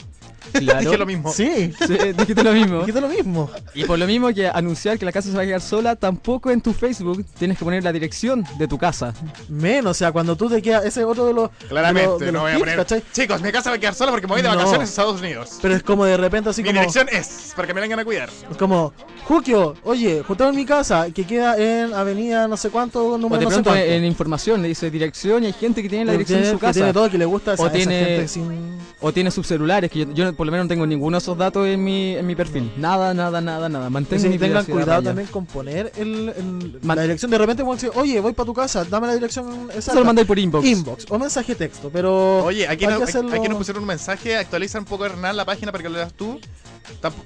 Claro. 0.52 0.80
Dije 0.80 0.98
lo 0.98 1.06
mismo. 1.06 1.32
Sí. 1.32 1.72
Sí, 1.86 1.96
dijiste 2.16 2.42
lo 2.44 2.52
mismo. 2.52 2.78
Dijiste 2.80 3.00
lo 3.00 3.08
mismo. 3.08 3.50
Y 3.74 3.84
por 3.84 3.98
lo 3.98 4.06
mismo 4.06 4.28
que 4.32 4.48
anunciar 4.48 4.98
que 4.98 5.04
la 5.04 5.12
casa 5.12 5.30
se 5.30 5.36
va 5.36 5.42
a 5.42 5.46
quedar 5.46 5.60
sola, 5.60 5.96
tampoco 5.96 6.50
en 6.50 6.60
tu 6.60 6.72
Facebook 6.72 7.24
tienes 7.38 7.58
que 7.58 7.64
poner 7.64 7.82
la 7.84 7.92
dirección 7.92 8.44
de 8.58 8.68
tu 8.68 8.78
casa. 8.78 9.12
Menos, 9.48 9.90
o 9.92 9.94
sea, 9.94 10.12
cuando 10.12 10.36
tú 10.36 10.48
te 10.48 10.60
quedas, 10.62 10.84
ese 10.84 11.00
es 11.00 11.06
otro 11.06 11.26
de 11.26 11.34
los. 11.34 11.50
de 11.58 11.66
Claramente, 11.68 12.08
los- 12.08 12.20
de 12.20 12.26
no 12.26 12.32
los 12.32 12.42
voy 12.42 12.50
a 12.50 12.54
tips, 12.54 12.60
poner. 12.62 12.76
¿cachai? 12.76 13.02
Chicos, 13.12 13.42
mi 13.42 13.52
casa 13.52 13.70
va 13.70 13.76
a 13.76 13.78
quedar 13.78 13.94
sola 13.94 14.10
porque 14.10 14.26
me 14.26 14.32
voy 14.34 14.42
de 14.42 14.48
No. 14.48 14.54
vacaciones 14.54 14.88
a 14.88 14.90
Estados 14.90 15.20
Unidos. 15.20 15.58
Pero 15.62 15.74
es 15.74 15.82
como 15.82 16.04
de 16.04 16.16
repente 16.16 16.50
así 16.50 16.62
mi 16.62 16.68
como. 16.68 16.80
dirección 16.80 17.08
es 17.12 17.52
para 17.56 17.66
que 17.68 17.74
me 17.74 17.80
vengan 17.80 17.98
a 18.00 18.04
cuidar. 18.04 18.28
Es 18.50 18.56
como, 18.56 18.92
Jukio, 19.24 19.74
oye, 19.84 20.22
juntamos 20.26 20.52
en 20.52 20.60
mi 20.60 20.66
casa, 20.66 21.06
que 21.10 21.24
queda 21.26 21.56
en 21.56 21.92
avenida 21.94 22.46
no 22.48 22.56
sé 22.56 22.70
cuánto, 22.70 23.04
O 23.06 23.18
número 23.18 23.38
de 23.40 23.44
no 23.46 23.50
sé 23.50 23.62
cuánto. 23.62 23.74
en 23.80 24.04
información 24.04 24.60
le 24.62 24.68
dice 24.68 24.90
dirección 24.90 25.42
y 25.44 25.46
hay 25.46 25.52
gente 25.52 25.82
que 25.82 25.88
tiene 25.88 26.04
la 26.06 26.12
dirección 26.12 26.40
de 26.42 26.50
su 26.50 26.54
que 26.58 26.60
casa. 26.60 26.72
tiene 26.74 26.92
todo, 26.92 27.10
que 27.10 27.18
le 27.18 27.24
gusta 27.24 27.54
esa, 27.54 27.62
O 27.62 27.66
esa 27.66 27.74
tiene- 27.74 28.04
gente 28.04 28.28
sin... 28.28 28.74
O 29.00 29.12
tiene 29.12 29.30
subcelulares, 29.30 29.90
que 29.90 30.00
yo, 30.00 30.12
yo 30.12 30.33
por 30.34 30.46
lo 30.46 30.52
menos 30.52 30.66
no 30.66 30.68
tengo 30.68 30.86
ninguno 30.86 31.16
de 31.16 31.22
esos 31.22 31.36
datos 31.38 31.66
en 31.66 31.82
mi, 31.82 32.14
en 32.16 32.26
mi 32.26 32.34
perfil. 32.34 32.70
Nada, 32.76 33.14
nada, 33.14 33.40
nada, 33.40 33.68
nada. 33.68 33.90
Mantengo 33.90 34.28
mi 34.28 34.38
tengan 34.38 34.64
cuidado 34.64 35.02
también 35.02 35.28
con 35.28 35.46
poner 35.46 35.92
el, 35.96 36.78
la 36.82 37.02
dirección. 37.02 37.30
De 37.30 37.38
repente, 37.38 37.62
bueno, 37.62 37.80
decir, 37.80 37.90
oye, 37.98 38.20
voy 38.20 38.32
para 38.32 38.46
tu 38.46 38.54
casa, 38.54 38.84
dame 38.84 39.06
la 39.06 39.14
dirección 39.14 39.64
exacta. 39.70 39.92
Se 39.92 39.98
lo 39.98 40.04
mandáis 40.04 40.26
por 40.28 40.38
inbox. 40.38 40.66
Inbox 40.66 41.06
o 41.08 41.18
mensaje 41.18 41.54
texto, 41.54 41.90
pero. 41.92 42.44
Oye, 42.44 42.66
aquí, 42.68 42.84
hay 42.84 42.98
no- 42.98 43.04
hacerlo- 43.04 43.34
aquí 43.34 43.48
nos 43.48 43.58
pusieron 43.58 43.82
un 43.82 43.88
mensaje. 43.88 44.36
Actualiza 44.36 44.78
un 44.78 44.84
poco, 44.84 45.06
Hernán, 45.06 45.36
la 45.36 45.44
página 45.44 45.72
para 45.72 45.82
que 45.82 45.88
lo 45.88 45.96
leas 45.96 46.12
tú. 46.12 46.38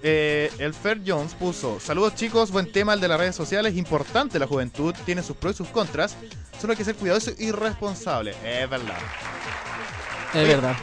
Eh, 0.03 0.51
el 0.59 0.73
Fer 0.73 1.01
Jones 1.07 1.35
puso: 1.35 1.81
Saludos 1.81 2.15
chicos, 2.15 2.51
buen 2.53 2.71
tema 2.71 2.95
el 2.95 3.01
de 3.01 3.09
las 3.09 3.19
redes 3.19 3.35
sociales. 3.37 3.77
Importante 3.77 4.39
la 4.39 4.47
juventud, 4.47 4.95
tiene 5.05 5.23
sus 5.23 5.37
pros 5.37 5.55
y 5.55 5.57
sus 5.59 5.69
contras. 5.69 6.17
Solo 6.61 6.73
hay 6.73 6.77
que 6.77 6.85
ser 6.85 6.95
cuidadoso 6.95 7.33
y 7.39 7.51
responsable. 7.51 8.35
Es 8.45 8.69
verdad. 8.71 8.97
Es 10.35 10.47
verdad. 10.47 10.77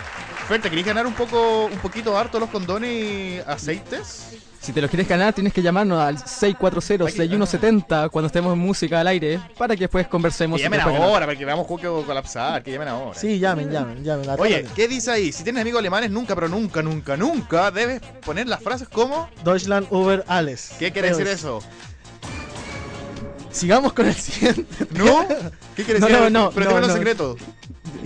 Fer, 0.48 0.62
¿te 0.62 0.70
querés 0.70 0.86
ganar 0.86 1.08
un 1.08 1.14
poco, 1.14 1.66
un 1.66 1.80
poquito 1.80 2.16
harto 2.16 2.40
los 2.40 2.50
condones 2.52 2.92
y 2.92 3.40
aceites? 3.48 4.38
Si 4.62 4.72
te 4.72 4.80
los 4.80 4.92
quieres 4.92 5.08
ganar, 5.08 5.34
tienes 5.34 5.52
que 5.54 5.62
llamarnos 5.64 6.00
al 6.00 6.18
640-6170 6.18 8.12
cuando 8.12 8.28
estemos 8.28 8.54
en 8.54 8.60
música 8.60 9.00
al 9.00 9.08
aire 9.08 9.40
para 9.58 9.76
que 9.76 9.82
después 9.82 10.08
conversemos. 10.08 10.58
Que 10.58 10.64
llamen 10.64 10.82
ahora, 10.82 11.26
para 11.26 11.36
que 11.38 11.46
veamos 11.46 11.66
juego 11.66 12.04
colapsar. 12.04 12.62
Que 12.62 12.72
llamen 12.72 12.90
ahora. 12.90 13.18
Sí, 13.18 13.40
llamen, 13.40 13.72
llamen, 13.72 14.04
llamen. 14.04 14.30
Oye. 14.38 14.68
¿qué 14.76 14.88
dice 14.88 15.10
ahí? 15.12 15.32
Si 15.32 15.44
tienes 15.44 15.62
amigos 15.62 15.80
alemanes, 15.80 16.12
nunca, 16.12 16.36
pero 16.36 16.48
nunca, 16.48 16.84
nunca, 16.84 17.18
nunca 17.18 17.72
debes 17.72 18.02
poner 18.24 18.48
las 18.48 18.62
frases 18.62 18.88
como. 18.88 19.28
Deutschland 19.44 19.88
über 19.92 20.24
alles. 20.28 20.74
¿Qué 20.78 20.92
quiere 20.92 21.10
decir 21.10 21.28
eso? 21.28 21.62
Sigamos 23.56 23.94
con 23.94 24.06
el 24.08 24.14
siguiente. 24.16 24.66
¿No? 24.92 25.26
¿Qué 25.76 25.84
quiere 25.84 26.00
No, 26.00 26.08
decir? 26.08 26.22
no, 26.22 26.30
no, 26.30 26.52
Pero 26.52 26.72
no, 26.72 26.78
en 26.80 26.88
no. 26.88 26.94
secreto. 26.94 27.36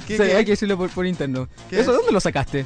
¿Qué- 0.07 0.17
Sí, 0.17 0.23
qué- 0.23 0.35
hay 0.35 0.45
que 0.45 0.51
decirlo 0.51 0.77
por, 0.77 0.89
por 0.91 1.05
interno. 1.05 1.47
¿Qué 1.69 1.79
¿Eso 1.79 1.91
es? 1.91 1.97
dónde 1.97 2.11
lo 2.11 2.19
sacaste? 2.19 2.65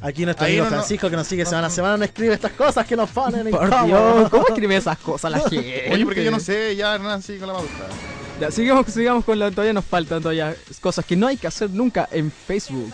Aquí 0.00 0.24
nuestro 0.24 0.46
Ahí 0.46 0.52
amigo 0.52 0.64
no, 0.64 0.70
no. 0.70 0.76
Francisco 0.78 1.10
que 1.10 1.16
nos 1.16 1.26
sigue 1.26 1.44
semana 1.44 1.66
a 1.66 1.70
semana 1.70 1.96
nos 1.98 2.06
escribe 2.08 2.32
estas 2.34 2.52
cosas 2.52 2.86
que 2.86 2.96
nos 2.96 3.10
ponen 3.10 3.50
Por 3.50 3.64
incómodos. 3.66 3.86
Dios, 3.86 4.30
¿cómo 4.30 4.46
escribe 4.48 4.76
esas 4.76 4.96
cosas 4.98 5.30
la 5.30 5.40
gente? 5.40 5.90
Oye, 5.92 6.04
porque 6.04 6.24
yo 6.24 6.30
no 6.30 6.40
sé, 6.40 6.74
ya 6.76 6.94
Hernán 6.94 7.20
sigue 7.22 7.38
con 7.40 7.48
la 7.48 7.54
pauta. 7.54 7.68
Ya, 8.40 8.50
sigamos, 8.50 8.86
sigamos 8.86 9.24
con 9.26 9.38
la. 9.38 9.50
Todavía 9.50 9.74
nos 9.74 9.84
faltan 9.84 10.22
todavía 10.22 10.56
cosas 10.80 11.04
que 11.04 11.16
no 11.16 11.26
hay 11.26 11.36
que 11.36 11.46
hacer 11.46 11.68
nunca 11.70 12.08
en 12.10 12.30
Facebook. 12.32 12.90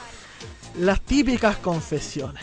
Las 0.81 1.01
típicas 1.01 1.57
confesiones. 1.59 2.43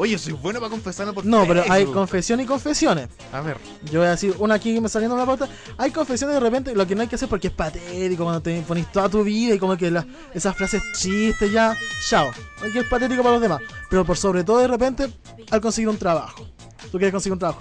Oye, 0.00 0.16
soy 0.16 0.32
bueno 0.32 0.60
para 0.60 0.70
confesarme 0.70 1.12
por 1.12 1.26
No, 1.26 1.44
pero 1.46 1.64
hay 1.68 1.84
confesión 1.86 2.40
y 2.40 2.46
confesiones. 2.46 3.08
A 3.32 3.40
ver. 3.40 3.56
Yo 3.90 3.98
voy 3.98 4.06
a 4.06 4.12
decir 4.12 4.34
una 4.38 4.54
aquí 4.54 4.72
que 4.72 4.80
me 4.80 4.88
saliendo 4.88 5.16
en 5.16 5.20
la 5.20 5.26
pauta. 5.26 5.48
Hay 5.76 5.90
confesiones 5.90 6.34
de 6.34 6.40
repente, 6.40 6.74
lo 6.74 6.86
que 6.86 6.94
no 6.94 7.02
hay 7.02 7.08
que 7.08 7.16
hacer 7.16 7.28
porque 7.28 7.48
es 7.48 7.52
patético 7.52 8.22
cuando 8.22 8.40
te 8.40 8.60
pones 8.62 8.90
toda 8.92 9.08
tu 9.08 9.24
vida 9.24 9.54
y 9.54 9.58
como 9.58 9.76
que 9.76 9.90
la- 9.90 10.06
esas 10.32 10.56
frases 10.56 10.80
chistes 10.96 11.50
ya, 11.50 11.76
chao. 12.08 12.28
Aquí 12.62 12.78
es 12.78 12.86
patético 12.86 13.22
para 13.22 13.34
los 13.34 13.42
demás. 13.42 13.60
Pero 13.90 14.04
por 14.04 14.16
sobre 14.16 14.44
todo 14.44 14.58
de 14.58 14.68
repente, 14.68 15.08
al 15.50 15.60
conseguir 15.60 15.88
un 15.88 15.98
trabajo. 15.98 16.46
Tú 16.92 16.98
quieres 16.98 17.10
conseguir 17.12 17.32
un 17.32 17.38
trabajo. 17.40 17.60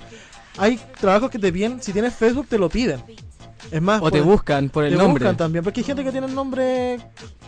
Hay 0.59 0.79
trabajos 0.99 1.29
que 1.31 1.39
te 1.39 1.51
piden, 1.51 1.81
si 1.81 1.91
tienes 1.91 2.13
Facebook 2.15 2.47
te 2.47 2.57
lo 2.59 2.69
piden. 2.69 3.03
Es 3.71 3.81
más, 3.81 4.01
O 4.01 4.09
te 4.11 4.21
buscan 4.21 4.69
por 4.69 4.83
el 4.85 4.91
te 4.93 4.97
nombre. 4.97 5.23
buscan 5.23 5.35
también, 5.37 5.63
porque 5.63 5.81
hay 5.81 5.83
gente 5.85 6.03
que 6.03 6.11
tiene 6.11 6.27
nombre, 6.27 6.97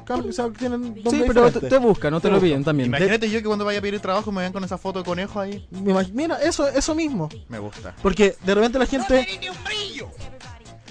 cam- 0.05 0.27
o 0.27 0.31
sea, 0.33 0.49
tienen 0.49 0.81
nombre 0.81 1.03
Sí, 1.11 1.23
pero 1.25 1.51
te, 1.51 1.59
te 1.69 1.77
buscan, 1.77 2.11
no 2.11 2.19
te 2.19 2.27
Te 2.27 2.31
lo 2.31 2.35
buscan. 2.35 2.49
piden 2.49 2.63
también. 2.63 2.87
Imagínate 2.89 3.29
yo 3.29 3.39
que 3.39 3.45
cuando 3.45 3.63
vaya 3.65 3.79
a 3.79 3.81
pedir 3.81 3.99
trabajo 3.99 4.31
me 4.31 4.41
vean 4.41 4.51
con 4.51 4.63
esa 4.63 4.77
foto 4.77 4.99
de 4.99 5.05
conejo 5.05 5.39
ahí. 5.39 5.67
Mira, 6.13 6.35
eso, 6.41 6.67
eso 6.67 6.93
mismo. 6.95 7.29
Me 7.47 7.59
gusta. 7.59 7.95
Porque 8.01 8.35
de 8.43 8.55
repente 8.55 8.79
la 8.79 8.85
gente. 8.85 9.27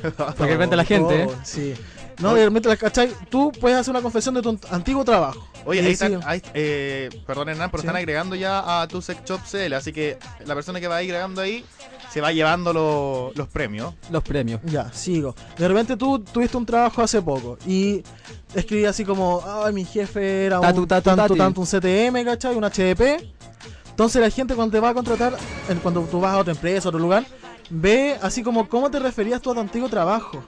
Porque 0.03 0.45
de 0.45 0.47
repente 0.53 0.77
la 0.77 0.85
gente, 0.85 1.27
Oh, 1.29 1.35
Sí. 1.43 1.75
No, 2.21 2.35
de 2.35 2.45
repente 2.47 2.69
la 2.69 2.77
cachai. 2.77 3.11
Tú 3.31 3.53
puedes 3.61 3.79
hacer 3.79 3.93
una 3.93 4.01
confesión 4.03 4.35
de 4.35 4.43
tu 4.43 4.59
antiguo 4.71 5.05
trabajo. 5.05 5.47
Oye, 5.69 5.81
ahí 5.81 5.93
están, 5.93 6.21
ahí, 6.25 6.43
eh, 6.55 7.11
perdón 7.27 7.51
Hernán, 7.51 7.71
pero 7.71 7.83
Sí. 7.83 7.87
están 7.87 7.97
agregando 7.97 8.35
ya 8.37 8.81
a 8.83 8.89
tu 8.89 9.03
sex 9.03 9.21
shop 9.25 9.41
CL, 9.45 9.75
así 9.77 9.93
que 9.93 10.19
la 10.47 10.55
persona 10.55 10.81
que 10.81 10.89
va 10.89 10.97
agregando 10.97 11.43
ahí 11.43 11.65
se 12.11 12.23
va 12.23 12.33
llevando 12.33 12.73
lo- 12.73 13.33
los 13.35 13.49
premios. 13.49 13.95
los 14.11 14.23
premios. 14.23 14.61
Ya, 14.65 14.91
sigo. 14.93 15.35
De 15.59 15.69
repente 15.69 15.97
tú 15.99 16.21
tuviste 16.21 16.57
un 16.57 16.65
trabajo 16.65 17.03
hace 17.03 17.21
poco 17.21 17.59
y 17.67 18.03
escribí 18.55 18.87
así 18.87 19.05
como, 19.05 19.43
ay, 19.47 19.75
mi 19.75 19.85
jefe 19.85 20.47
era 20.47 20.59
Tatu, 20.61 20.81
un 20.83 20.89
tatu, 20.89 21.05
tanto, 21.11 21.23
tati". 21.25 21.39
tanto, 21.39 21.61
un 21.61 21.67
CTM, 21.67 22.25
¿cachai? 22.25 22.57
Un 22.57 22.65
HDP. 22.65 23.23
Entonces 23.91 24.23
la 24.23 24.31
gente 24.31 24.55
cuando 24.55 24.73
te 24.73 24.81
va 24.81 24.89
a 24.91 24.95
contratar, 24.95 25.37
cuando 25.83 26.01
tú 26.03 26.19
vas 26.21 26.33
a 26.35 26.39
otra 26.39 26.53
empresa, 26.55 26.89
a 26.89 26.91
otro 26.91 27.01
lugar, 27.01 27.27
ve 27.69 28.17
así 28.23 28.43
como 28.43 28.69
cómo 28.71 28.91
te 28.91 28.99
referías 29.01 29.43
tú 29.43 29.51
a 29.51 29.55
tu 29.55 29.61
antiguo 29.61 29.89
trabajo. 29.91 30.43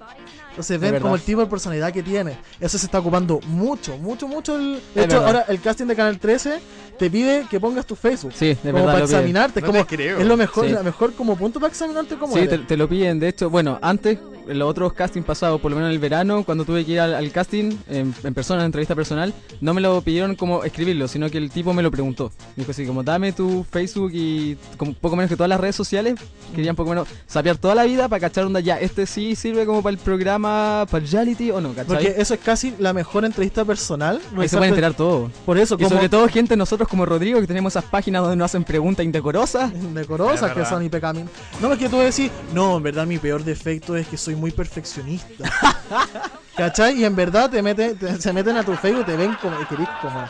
Entonces 0.50 0.78
ven 0.80 1.00
como 1.00 1.14
el 1.14 1.20
tipo 1.22 1.40
de 1.40 1.46
personalidad 1.46 1.92
que 1.92 2.02
tiene. 2.02 2.36
Eso 2.60 2.76
se 2.76 2.86
está 2.86 2.98
ocupando 2.98 3.40
mucho, 3.46 3.96
mucho, 3.98 4.28
mucho. 4.28 4.56
El, 4.56 4.80
de 4.94 5.04
hecho, 5.04 5.14
verdad. 5.14 5.26
ahora 5.26 5.44
el 5.48 5.60
casting 5.60 5.86
de 5.86 5.96
Canal 5.96 6.18
13 6.18 6.60
te 6.98 7.10
pide 7.10 7.46
que 7.50 7.58
pongas 7.60 7.86
tu 7.86 7.94
Facebook. 7.96 8.32
Sí, 8.34 8.48
de 8.48 8.56
como 8.56 8.72
verdad 8.74 8.86
para 8.86 8.98
lo 8.98 9.06
piden. 9.06 9.16
examinarte. 9.18 9.60
Es 9.60 9.64
No 9.64 9.72
como, 9.72 9.84
te 9.86 9.96
creo. 9.96 10.18
es 10.18 10.26
lo 10.26 10.36
mejor, 10.36 10.66
Sí. 10.66 10.72
la 10.72 10.82
mejor 10.82 11.14
como 11.14 11.36
punto 11.36 11.60
para 11.60 11.70
examinarte 11.70 12.16
como 12.16 12.36
Sí, 12.36 12.46
te 12.46 12.76
lo 12.76 12.88
piden. 12.88 13.18
De 13.20 13.28
hecho, 13.28 13.48
bueno, 13.48 13.78
antes, 13.80 14.18
en 14.50 14.58
los 14.58 14.68
otros 14.68 14.92
castings 14.92 15.24
pasados, 15.24 15.60
por 15.60 15.70
lo 15.70 15.76
menos 15.76 15.88
en 15.88 15.94
el 15.94 16.00
verano, 16.00 16.44
cuando 16.44 16.64
tuve 16.64 16.84
que 16.84 16.92
ir 16.92 17.00
al, 17.00 17.14
al 17.14 17.30
casting 17.32 17.76
en, 17.88 18.14
en 18.22 18.34
persona, 18.34 18.60
en 18.60 18.66
entrevista 18.66 18.94
personal, 18.94 19.32
no 19.60 19.74
me 19.74 19.80
lo 19.80 20.00
pidieron 20.02 20.34
como 20.34 20.64
escribirlo, 20.64 21.08
sino 21.08 21.30
que 21.30 21.38
el 21.38 21.50
tipo 21.50 21.72
me 21.72 21.82
lo 21.82 21.90
preguntó. 21.90 22.32
Me 22.56 22.62
dijo 22.62 22.70
así, 22.72 22.86
como 22.86 23.02
dame 23.02 23.32
tu 23.32 23.64
Facebook 23.70 24.10
y 24.12 24.56
como 24.76 24.94
poco 24.94 25.16
menos 25.16 25.28
que 25.28 25.36
todas 25.36 25.48
las 25.48 25.60
redes 25.60 25.76
sociales, 25.76 26.14
querían 26.54 26.76
poco 26.76 26.90
menos 26.90 27.08
sapear 27.26 27.56
toda 27.56 27.74
la 27.74 27.84
vida 27.84 28.08
para 28.08 28.20
cachar 28.20 28.44
onda 28.44 28.60
ya, 28.60 28.78
este 28.78 29.06
sí 29.06 29.34
sirve 29.36 29.66
como 29.66 29.82
para 29.82 29.92
el 29.92 29.98
programa, 29.98 30.86
para 30.90 31.04
el 31.04 31.10
reality 31.10 31.50
o 31.50 31.60
no, 31.60 31.70
¿cachai? 31.70 31.86
Porque 31.86 32.14
eso 32.16 32.34
es 32.34 32.40
casi 32.40 32.74
la 32.78 32.92
mejor 32.92 33.24
entrevista 33.24 33.64
personal. 33.64 34.20
Ahí 34.36 34.48
se 34.48 34.56
puede 34.56 34.70
enterar 34.70 34.94
todo. 34.94 35.30
Por 35.46 35.58
eso, 35.58 35.76
Y 35.76 35.84
como 35.84 35.90
sobre 35.96 36.08
todo 36.08 36.28
gente, 36.28 36.56
nosotros 36.56 36.88
como 36.88 37.06
Rodrigo, 37.06 37.40
que 37.40 37.46
tenemos 37.46 37.72
esas 37.72 37.84
páginas 37.84 38.22
donde 38.22 38.36
nos 38.36 38.46
hacen 38.46 38.64
preguntas 38.64 39.04
indecorosas. 39.04 39.72
decorosas 39.94 40.50
Es 40.50 40.56
que 40.56 40.64
son 40.64 40.82
IPCAMIN. 40.84 41.28
No, 41.60 41.68
porque 41.68 41.88
tú 41.88 41.98
decís, 41.98 42.30
no, 42.54 42.76
en 42.76 42.82
verdad 42.82 43.06
mi 43.06 43.18
peor 43.18 43.44
defecto 43.44 43.96
es 43.96 44.06
que 44.06 44.16
soy 44.16 44.34
muy 44.40 44.50
perfeccionista. 44.50 45.44
¿Cachai? 46.57 47.00
Y 47.00 47.05
en 47.05 47.14
verdad 47.16 47.50
te 47.50 47.62
mete, 47.62 47.94
te- 47.94 48.20
se 48.20 48.33
meten 48.33 48.57
a 48.57 48.64
tu 48.64 48.74
Facebook 48.74 49.03
y 49.03 49.05
te 49.05 49.16
ven 49.16 49.35
como, 49.40 49.61
y 49.61 49.64
querís 49.66 49.88
como, 50.03 50.24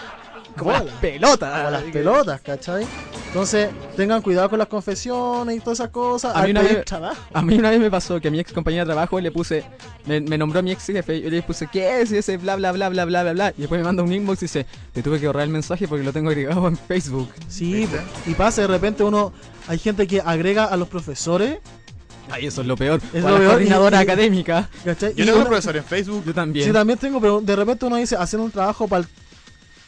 Como 0.56 0.72
las 0.72 0.82
pelotas. 1.00 1.58
como 1.58 1.70
las 1.70 1.82
pelotas, 1.84 2.40
¿cachai? 2.40 2.86
Entonces, 3.28 3.70
tengan 3.96 4.22
cuidado 4.22 4.50
con 4.50 4.58
las 4.58 4.66
confesiones 4.68 5.56
y 5.56 5.60
todas 5.60 5.78
esas 5.80 5.90
cosas. 5.90 6.34
A 6.36 6.42
mí 6.42 6.50
una 6.50 6.62
vez- 6.62 6.84
trabajo. 6.84 7.16
A 7.32 7.42
mí 7.42 7.56
una 7.56 7.70
vez 7.70 7.80
me 7.80 7.90
pasó 7.90 8.20
que 8.20 8.28
a 8.28 8.30
mi 8.30 8.40
ex 8.40 8.52
compañera 8.52 8.84
de 8.84 8.88
trabajo 8.92 9.20
le 9.20 9.30
puse, 9.30 9.64
me, 10.06 10.20
me 10.20 10.36
nombró 10.36 10.62
mi 10.62 10.72
ex 10.72 10.84
jefe, 10.86 11.16
y 11.16 11.22
yo 11.22 11.30
le 11.30 11.42
puse, 11.42 11.66
¿qué 11.68 12.00
es? 12.02 12.10
Y 12.12 12.16
ese 12.18 12.36
bla 12.36 12.56
bla 12.56 12.72
bla 12.72 12.88
bla 12.88 13.04
bla 13.04 13.22
bla 13.22 13.32
bla. 13.32 13.50
Y 13.56 13.60
después 13.62 13.80
me 13.80 13.84
manda 13.84 14.02
un 14.02 14.12
inbox 14.12 14.42
y 14.42 14.44
dice, 14.46 14.66
te 14.92 15.02
tuve 15.02 15.20
que 15.20 15.26
borrar 15.28 15.44
el 15.44 15.50
mensaje 15.50 15.86
porque 15.88 16.04
lo 16.04 16.12
tengo 16.12 16.30
agregado 16.30 16.66
en 16.68 16.76
Facebook. 16.76 17.30
Sí, 17.48 17.72
¿Viste? 17.72 18.00
y 18.26 18.34
pasa 18.34 18.62
de 18.62 18.66
repente 18.68 19.02
uno. 19.04 19.32
Hay 19.68 19.78
gente 19.78 20.08
que 20.08 20.20
agrega 20.20 20.64
a 20.64 20.76
los 20.76 20.88
profesores. 20.88 21.58
Ay, 22.30 22.46
eso 22.46 22.60
es 22.60 22.66
lo 22.66 22.76
peor. 22.76 23.00
Es 23.12 23.24
o 23.24 23.28
lo 23.28 23.32
la 23.34 23.38
peor, 23.38 23.42
y- 23.42 23.46
coordinadora 23.54 23.98
y- 23.98 24.02
académica. 24.02 24.68
¿cachai? 24.84 25.14
Yo 25.14 25.22
Y 25.22 25.26
tengo 25.26 25.38
un 25.40 25.46
profesor 25.46 25.76
en 25.76 25.84
Facebook. 25.84 26.24
Yo 26.26 26.34
también. 26.34 26.66
Sí, 26.66 26.72
también 26.72 26.98
tengo, 26.98 27.20
pero 27.20 27.40
de 27.40 27.56
repente 27.56 27.86
uno 27.86 27.96
dice, 27.96 28.16
hacer 28.16 28.40
un 28.40 28.50
trabajo 28.50 28.86
para 28.88 29.06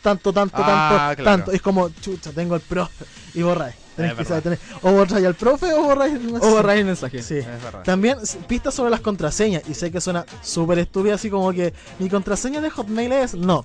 tanto, 0.02 0.32
tanto, 0.32 0.56
Ah, 0.58 1.14
tanto, 1.14 1.22
claro. 1.22 1.36
tanto. 1.38 1.52
Es 1.52 1.62
como, 1.62 1.88
chucha, 1.90 2.30
tengo 2.32 2.54
el 2.56 2.60
profe. 2.60 3.04
Y 3.34 3.42
borráis. 3.42 3.74
Tenés 3.96 4.14
que 4.14 4.24
saber. 4.24 4.58
O 4.80 4.90
borráis 4.92 5.26
al 5.26 5.34
profe 5.34 5.72
o 5.74 5.82
borráis 5.82 6.14
el 6.14 6.34
O 6.34 6.50
borrar 6.50 6.78
el 6.78 6.86
mensaje. 6.86 7.22
Sí. 7.22 7.40
También 7.84 8.16
pistas 8.48 8.74
sobre 8.74 8.90
las 8.90 9.00
contraseñas. 9.00 9.62
Y 9.68 9.74
sé 9.74 9.90
que 9.92 10.00
suena 10.00 10.24
súper 10.42 10.78
estúpido, 10.78 11.14
así 11.14 11.28
como 11.30 11.52
que 11.52 11.72
mi 11.98 12.08
contraseña 12.08 12.60
de 12.60 12.70
Hotmail 12.70 13.12
es 13.12 13.34
no. 13.34 13.62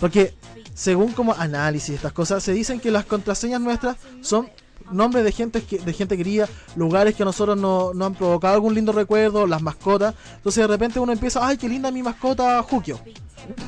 Porque 0.00 0.34
según 0.74 1.12
como 1.12 1.32
análisis 1.34 1.90
de 1.90 1.94
estas 1.96 2.12
cosas, 2.12 2.42
se 2.42 2.52
dicen 2.52 2.80
que 2.80 2.90
las 2.90 3.04
contraseñas 3.04 3.60
nuestras 3.60 3.96
son 4.22 4.48
nombres 4.92 5.24
de 5.24 5.32
gente 5.32 5.62
que, 5.62 5.78
de 5.78 5.92
gente 5.92 6.16
querida, 6.16 6.48
lugares 6.76 7.14
que 7.14 7.22
a 7.22 7.26
nosotros 7.26 7.56
no- 7.56 7.92
nos 7.94 8.06
han 8.06 8.14
provocado 8.14 8.54
algún 8.54 8.74
lindo 8.74 8.92
recuerdo, 8.92 9.46
las 9.46 9.62
mascotas. 9.62 10.14
Entonces 10.36 10.62
de 10.62 10.66
repente 10.68 10.98
uno 11.00 11.12
empieza, 11.12 11.46
ay, 11.46 11.56
qué 11.56 11.68
linda 11.68 11.90
mi 11.90 12.02
mascota 12.02 12.62
Jukio. 12.62 12.98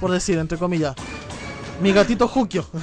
Por 0.00 0.10
decir, 0.10 0.38
entre 0.38 0.58
comillas. 0.58 0.94
Mi 1.82 1.92
gatito 1.92 2.26
Jukio. 2.28 2.66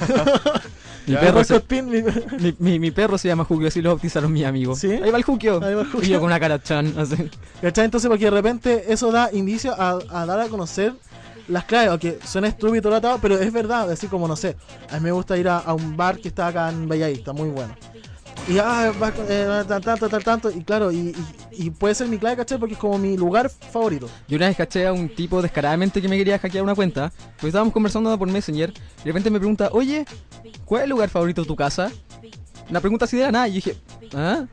Mi, 1.06 1.14
perro 1.14 1.44
se, 1.44 1.54
Spin, 1.58 1.88
mi- 1.88 2.02
mi, 2.02 2.56
mi- 2.58 2.78
mi 2.80 2.90
perro 2.90 3.16
se 3.16 3.28
llama 3.28 3.44
Jukio, 3.44 3.68
así 3.68 3.80
lo 3.80 3.90
bautizaron 3.90 4.32
mis 4.32 4.44
amigos. 4.44 4.80
¿Sí? 4.80 4.90
Ahí 4.90 5.08
va 5.12 5.18
el 5.18 5.22
Jukio. 5.22 5.62
Ahí 5.64 5.72
va 5.74 5.82
el 5.82 5.86
Jukio. 5.86 6.02
Y 6.04 6.10
yo 6.10 6.18
con 6.18 6.26
una 6.26 6.40
cara 6.40 6.60
chan. 6.60 6.94
Así. 6.98 7.14
¿Cachai? 7.62 7.84
Entonces, 7.84 8.08
porque 8.08 8.24
de 8.24 8.30
repente 8.32 8.92
eso 8.92 9.12
da 9.12 9.30
indicio 9.32 9.72
a, 9.80 10.00
a 10.10 10.26
dar 10.26 10.40
a 10.40 10.48
conocer 10.48 10.94
las 11.46 11.64
claves, 11.64 11.90
aunque 11.90 12.18
suena 12.24 12.48
estúpido 12.48 12.90
pero 13.22 13.38
es 13.38 13.52
verdad, 13.52 13.88
así 13.88 14.08
como 14.08 14.26
no 14.26 14.34
sé. 14.34 14.56
A 14.90 14.94
mí 14.94 15.00
me 15.04 15.12
gusta 15.12 15.36
ir 15.36 15.48
a, 15.48 15.58
a 15.58 15.74
un 15.74 15.96
bar 15.96 16.18
que 16.18 16.26
está 16.26 16.48
acá 16.48 16.70
en 16.70 16.88
Bellavista, 16.88 17.32
muy 17.32 17.50
bueno. 17.50 17.72
Y 18.48 18.58
ah, 18.58 18.92
va, 19.02 19.12
eh, 19.28 19.64
tan, 19.66 19.82
tanto, 19.82 20.08
tal, 20.08 20.22
tanto, 20.22 20.50
y 20.52 20.62
claro, 20.62 20.92
y, 20.92 21.12
y- 21.50 21.70
puede 21.70 21.96
ser 21.96 22.06
mi 22.06 22.16
clave, 22.16 22.36
¿cachai? 22.36 22.58
Porque 22.58 22.74
es 22.74 22.78
como 22.78 22.96
mi 22.96 23.16
lugar 23.16 23.50
favorito. 23.50 24.08
Yo 24.28 24.36
una 24.36 24.46
vez 24.46 24.56
caché 24.56 24.86
a 24.86 24.92
un 24.92 25.08
tipo 25.08 25.42
descaradamente 25.42 26.00
que 26.00 26.08
me 26.08 26.16
quería 26.16 26.38
hackear 26.38 26.62
una 26.62 26.76
cuenta. 26.76 27.12
Pues 27.40 27.50
estábamos 27.50 27.74
conversando 27.74 28.16
por 28.16 28.30
Messenger. 28.30 28.70
Y 28.70 28.98
de 29.00 29.04
repente 29.06 29.30
me 29.30 29.40
pregunta, 29.40 29.70
oye, 29.72 30.04
¿cuál 30.64 30.82
es 30.82 30.84
el 30.84 30.90
lugar 30.90 31.08
favorito 31.08 31.42
de 31.42 31.48
tu 31.48 31.56
casa? 31.56 31.90
Una 32.70 32.80
pregunta 32.80 33.04
así 33.06 33.16
de 33.16 33.24
la 33.24 33.32
nada. 33.32 33.48
Y 33.48 33.54
yo 33.54 33.54
dije, 33.56 33.76
¿ah? 34.14 34.44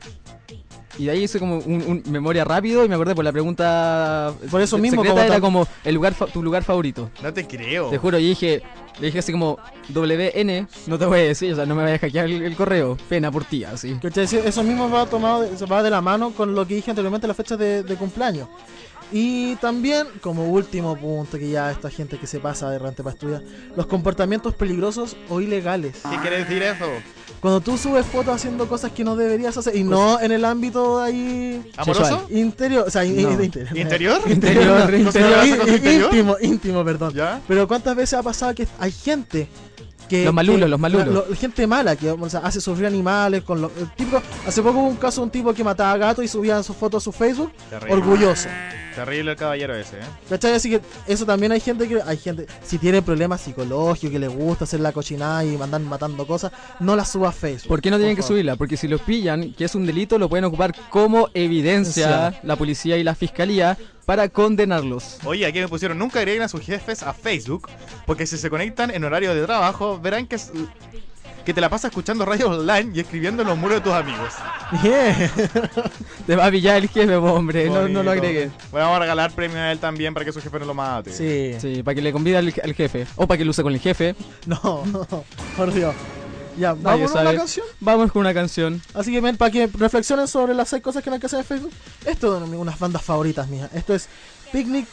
Y 0.98 1.06
de 1.06 1.10
ahí 1.10 1.24
hice 1.24 1.38
como 1.40 1.56
un, 1.58 1.82
un 1.82 2.02
memoria 2.12 2.44
rápido 2.44 2.84
y 2.84 2.88
me 2.88 2.94
acordé 2.94 3.14
por 3.14 3.24
la 3.24 3.32
pregunta. 3.32 4.32
Por 4.50 4.60
eso 4.60 4.78
mismo, 4.78 5.02
secreta 5.02 5.20
como 5.22 5.32
era 5.32 5.40
como 5.40 5.66
el 5.84 5.94
lugar 5.94 6.14
fa- 6.14 6.26
tu 6.26 6.42
lugar 6.42 6.62
favorito. 6.62 7.10
No 7.22 7.32
te 7.32 7.46
creo. 7.46 7.90
Te 7.90 7.98
juro, 7.98 8.18
y 8.18 8.28
dije, 8.28 8.62
le 9.00 9.06
dije 9.06 9.18
así 9.18 9.32
como 9.32 9.58
WN, 9.92 10.66
no 10.86 10.98
te 10.98 11.06
voy 11.06 11.20
a 11.20 11.22
decir, 11.24 11.52
o 11.52 11.56
sea, 11.56 11.66
no 11.66 11.74
me 11.74 11.82
vayas 11.82 11.98
a 11.98 12.06
hackear 12.06 12.26
el, 12.26 12.42
el 12.42 12.54
correo. 12.56 12.96
Pena 13.08 13.30
por 13.32 13.44
ti, 13.44 13.64
así. 13.64 13.96
Eso 14.04 14.62
mismo 14.62 14.88
va 14.88 15.06
tomado, 15.06 15.46
va 15.70 15.82
de 15.82 15.90
la 15.90 16.00
mano 16.00 16.30
con 16.30 16.54
lo 16.54 16.66
que 16.66 16.74
dije 16.76 16.90
anteriormente, 16.90 17.26
las 17.26 17.36
fechas 17.36 17.58
de, 17.58 17.82
de 17.82 17.96
cumpleaños. 17.96 18.48
Y 19.16 19.54
también, 19.56 20.08
como 20.20 20.48
último 20.48 20.96
punto, 20.96 21.38
que 21.38 21.48
ya 21.48 21.70
esta 21.70 21.88
gente 21.88 22.18
que 22.18 22.26
se 22.26 22.40
pasa 22.40 22.68
de 22.68 22.80
repente 22.80 23.04
para 23.04 23.14
estudiar, 23.14 23.42
los 23.76 23.86
comportamientos 23.86 24.54
peligrosos 24.56 25.16
o 25.28 25.40
ilegales. 25.40 25.94
¿Qué 26.10 26.16
quiere 26.18 26.38
decir 26.38 26.60
eso? 26.64 26.86
Cuando 27.40 27.60
tú 27.60 27.78
subes 27.78 28.04
fotos 28.06 28.34
haciendo 28.34 28.66
cosas 28.66 28.90
que 28.90 29.04
no 29.04 29.14
deberías 29.14 29.56
hacer, 29.56 29.76
y 29.76 29.84
no 29.84 30.18
en 30.20 30.32
el 30.32 30.44
ámbito 30.44 31.00
ahí 31.00 31.62
¿Amoroso? 31.76 32.26
interior, 32.30 32.86
o 32.88 32.90
sea, 32.90 33.04
in- 33.04 33.22
No. 33.22 33.30
in- 33.30 33.44
interior. 33.44 33.76
¿Interior? 33.78 34.20
Interior, 34.26 34.64
No, 34.66 34.78
interior. 34.80 34.94
in- 34.98 35.04
¿Cosa 35.04 35.46
in- 35.46 35.54
interior? 35.74 36.04
íntimo, 36.12 36.36
íntimo, 36.40 36.84
perdón. 36.84 37.14
¿Ya? 37.14 37.40
Pero 37.46 37.68
¿cuántas 37.68 37.94
veces 37.94 38.14
ha 38.18 38.22
pasado 38.24 38.52
que 38.52 38.66
hay 38.80 38.90
gente 38.90 39.46
que... 40.08 40.24
Los 40.24 40.34
malulos, 40.34 40.62
que- 40.62 40.68
los 40.70 40.80
malulos. 40.80 41.06
la- 41.06 41.12
lo- 41.14 41.36
gente 41.36 41.68
mala 41.68 41.94
que 41.94 42.10
o 42.10 42.28
sea, 42.28 42.40
hace 42.40 42.60
sufrir 42.60 42.86
animales 42.86 43.44
con 43.44 43.60
lo, 43.60 43.70
el 43.78 43.88
típico- 43.94 44.20
Hace 44.44 44.60
poco 44.60 44.80
hubo 44.80 44.88
un 44.88 44.96
caso 44.96 45.20
de 45.20 45.26
un 45.26 45.30
tipo 45.30 45.54
que 45.54 45.62
mataba 45.62 45.96
gatos 45.98 46.24
y 46.24 46.28
subía 46.28 46.60
sus 46.64 46.74
fotos 46.74 47.00
a 47.00 47.04
su 47.04 47.12
Facebook, 47.12 47.52
Terrible. 47.70 47.94
orgulloso. 47.94 48.48
Terrible 48.94 49.32
el 49.32 49.36
caballero 49.36 49.74
ese, 49.74 49.96
¿eh? 49.98 50.02
¿Cachai? 50.28 50.52
Así 50.54 50.70
que 50.70 50.80
eso 51.06 51.26
también 51.26 51.52
hay 51.52 51.60
gente 51.60 51.88
que... 51.88 52.00
Hay 52.06 52.16
gente, 52.16 52.46
si 52.64 52.78
tiene 52.78 53.02
problemas 53.02 53.40
psicológicos, 53.40 54.10
que 54.10 54.18
le 54.18 54.28
gusta 54.28 54.64
hacer 54.64 54.80
la 54.80 54.92
cochinada 54.92 55.44
y 55.44 55.56
mandar 55.56 55.80
matando 55.80 56.26
cosas, 56.26 56.52
no 56.80 56.94
la 56.96 57.04
suba 57.04 57.30
a 57.30 57.32
Facebook. 57.32 57.68
¿Por 57.68 57.80
qué 57.82 57.90
no 57.90 57.96
tienen 57.96 58.14
que 58.16 58.22
favor. 58.22 58.34
subirla? 58.36 58.56
Porque 58.56 58.76
si 58.76 58.86
los 58.88 59.00
pillan, 59.00 59.52
que 59.54 59.64
es 59.64 59.74
un 59.74 59.84
delito, 59.86 60.18
lo 60.18 60.28
pueden 60.28 60.44
ocupar 60.44 60.74
como 60.90 61.28
evidencia 61.34 62.30
Sí. 62.32 62.36
la 62.42 62.56
policía 62.56 62.96
y 62.98 63.04
la 63.04 63.14
fiscalía 63.14 63.76
para 64.06 64.28
condenarlos. 64.28 65.18
Oye, 65.24 65.46
aquí 65.46 65.58
me 65.60 65.68
pusieron, 65.68 65.98
nunca 65.98 66.18
agreguen 66.20 66.42
a 66.42 66.48
sus 66.48 66.60
jefes 66.60 67.02
a 67.02 67.12
Facebook, 67.14 67.68
porque 68.06 68.26
si 68.26 68.36
se 68.36 68.50
conectan 68.50 68.90
en 68.90 69.02
horario 69.02 69.34
de 69.34 69.42
trabajo, 69.44 69.98
verán 69.98 70.26
que, 70.26 70.36
es- 70.36 70.52
que 71.44 71.52
te 71.52 71.60
la 71.60 71.68
pasas 71.68 71.90
escuchando 71.90 72.24
radio 72.24 72.50
online 72.50 72.92
y 72.94 73.00
escribiendo 73.00 73.42
en 73.42 73.48
los 73.48 73.58
muros 73.58 73.78
de 73.78 73.80
tus 73.82 73.92
amigos. 73.92 74.32
Bien. 74.82 75.30
Te 76.26 76.36
va 76.36 76.46
a 76.46 76.50
pillar 76.50 76.78
el 76.78 76.88
jefe, 76.88 77.16
hombre, 77.16 77.68
no, 77.68 78.02
lo 78.02 78.10
agregues. 78.10 78.50
Bueno, 78.70 78.86
vamos 78.86 78.96
a 78.96 79.00
regalar 79.00 79.32
premio 79.32 79.58
a 79.58 79.72
él 79.72 79.78
también 79.78 80.14
para 80.14 80.24
que 80.24 80.32
su 80.32 80.40
jefe 80.40 80.58
no 80.58 80.64
lo 80.64 80.74
mate. 80.74 81.12
Sí. 81.12 81.54
Sí, 81.60 81.82
para 81.82 81.94
que 81.94 82.02
le 82.02 82.12
convide 82.12 82.38
al, 82.38 82.54
al 82.62 82.74
jefe. 82.74 83.06
O 83.16 83.26
para 83.26 83.38
que 83.38 83.44
lo 83.44 83.50
use 83.50 83.62
con 83.62 83.72
el 83.72 83.80
jefe. 83.80 84.14
No, 84.46 84.82
por 85.56 85.72
Dios. 85.72 85.94
Ya, 86.56 86.72
vamos 86.74 87.14
a 87.14 87.20
una 87.20 87.34
canción. 87.34 87.66
Vamos 87.80 88.12
con 88.12 88.20
una 88.20 88.32
canción. 88.32 88.80
Así 88.94 89.12
que 89.12 89.20
ven, 89.20 89.36
para 89.36 89.50
que 89.50 89.66
reflexionen 89.66 90.28
sobre 90.28 90.54
las 90.54 90.68
seis 90.68 90.82
cosas 90.82 91.02
que 91.02 91.10
no 91.10 91.14
hay 91.14 91.20
que 91.20 91.26
hacer 91.26 91.40
en 91.40 91.44
Facebook. 91.44 91.72
Esto 92.06 92.42
es 92.42 92.50
de 92.50 92.56
unas 92.56 92.78
bandas 92.78 93.02
favoritas 93.02 93.48
mías. 93.48 93.68
Esto 93.74 93.94
es 93.94 94.08
Picnic 94.52 94.86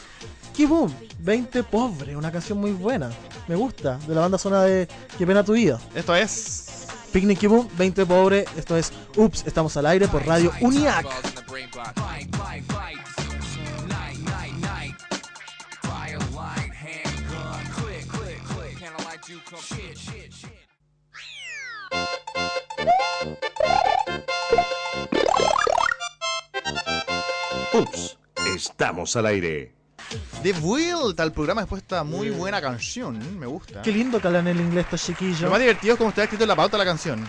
Kiboom, 0.53 0.91
20 1.19 1.63
Pobre, 1.63 2.15
una 2.15 2.31
canción 2.31 2.57
muy 2.57 2.71
buena. 2.71 3.09
Me 3.47 3.55
gusta, 3.55 3.97
de 4.07 4.15
la 4.15 4.21
banda 4.21 4.37
sonora 4.37 4.63
de 4.63 4.87
Qué 5.17 5.25
pena 5.25 5.43
tu 5.43 5.53
vida. 5.53 5.79
Esto 5.95 6.15
es... 6.15 6.87
Picnic 7.11 7.39
Kiboom, 7.39 7.67
20 7.77 8.05
Pobre. 8.05 8.45
Esto 8.55 8.77
es 8.77 8.91
Ups, 9.17 9.43
estamos 9.45 9.75
al 9.77 9.85
aire 9.85 10.07
por 10.07 10.25
Radio 10.25 10.51
Uniac. 10.61 11.05
Ups, 27.73 28.17
estamos 28.55 29.15
al 29.15 29.25
aire. 29.25 29.80
De 30.43 30.53
vuelta 30.53 31.23
al 31.23 31.31
programa 31.31 31.61
después 31.61 31.81
de 31.81 31.85
esta 31.85 32.03
muy 32.03 32.29
buena 32.29 32.61
canción. 32.61 33.39
Me 33.39 33.45
gusta. 33.45 33.81
Qué 33.81 33.91
lindo 33.91 34.19
que 34.19 34.27
hablan 34.27 34.47
el 34.47 34.59
inglés 34.59 34.85
estos 34.85 35.05
chiquillos. 35.05 35.41
Lo 35.41 35.51
más 35.51 35.59
divertido 35.59 35.93
es 35.93 35.97
como 35.97 36.09
está 36.09 36.23
escrito 36.23 36.43
en 36.43 36.47
la 36.49 36.55
pauta 36.55 36.77
de 36.77 36.83
la 36.83 36.89
canción. 36.89 37.23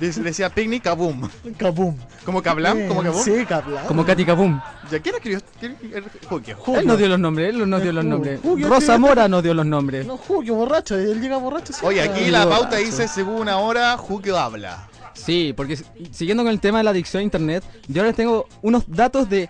Dice- 0.00 0.20
Decía 0.24 0.48
Picnic 0.50 0.82
Kaboom. 0.82 1.28
Kaboom. 1.56 1.96
Como 2.24 2.42
Kablam, 2.42 2.88
como 2.88 3.02
Kaboom. 3.02 3.22
Sí, 3.24 3.44
Kablam. 3.46 3.86
Como 3.86 4.04
Katy 4.04 4.24
Kabum. 4.24 4.60
¿Ya 4.90 4.98
quién 5.00 5.14
escribió? 5.16 5.40
¿Quién? 5.60 5.76
el- 5.92 6.04
Julio. 6.28 6.56
Julio. 6.58 6.80
Él 6.80 6.86
nos 6.86 6.98
dio 6.98 7.08
los 7.08 7.20
nombres, 7.20 7.50
él 7.54 7.68
nos 7.70 7.82
dio 7.82 7.92
los 7.92 8.04
nombres. 8.04 8.40
Julio, 8.42 8.68
Rosa. 8.68 8.98
Mora 8.98 9.28
nos 9.28 9.42
dio 9.42 9.54
los 9.54 9.66
nombres. 9.66 10.06
No, 10.06 10.16
Julio, 10.16 10.54
borracho. 10.54 10.96
Él 10.96 11.20
llega 11.20 11.36
borracho 11.36 11.72
siempre. 11.72 11.88
Oye, 11.88 12.02
aquí 12.02 12.30
la 12.30 12.44
borracho. 12.44 12.62
pauta 12.62 12.76
dice 12.78 13.06
según 13.08 13.48
ahora 13.48 13.96
Julio 13.98 14.38
habla. 14.38 14.88
Sí, 15.12 15.52
porque 15.56 15.76
si- 15.76 15.84
siguiendo 16.10 16.42
con 16.42 16.50
el 16.50 16.58
tema 16.58 16.78
de 16.78 16.84
la 16.84 16.90
adicción 16.90 17.20
a 17.20 17.24
internet, 17.24 17.62
yo 17.86 18.00
ahora 18.00 18.08
les 18.08 18.16
tengo 18.16 18.48
unos 18.62 18.82
datos 18.88 19.28
de 19.30 19.48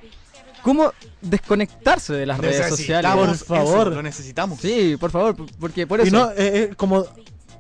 cómo 0.65 0.93
desconectarse 1.21 2.13
de 2.15 2.27
las 2.27 2.39
redes 2.39 2.69
sociales. 2.69 3.13
Por 3.13 3.37
favor. 3.37 3.87
eso, 3.89 3.91
lo 3.91 4.03
necesitamos. 4.03 4.59
Sí, 4.61 4.97
por 4.99 5.11
favor, 5.13 5.37
porque 5.61 5.87
por 5.87 6.01
eso. 6.01 6.09
Y 6.09 6.11
no, 6.11 6.31
eh, 6.31 6.35
eh, 6.39 6.71
como 6.77 7.05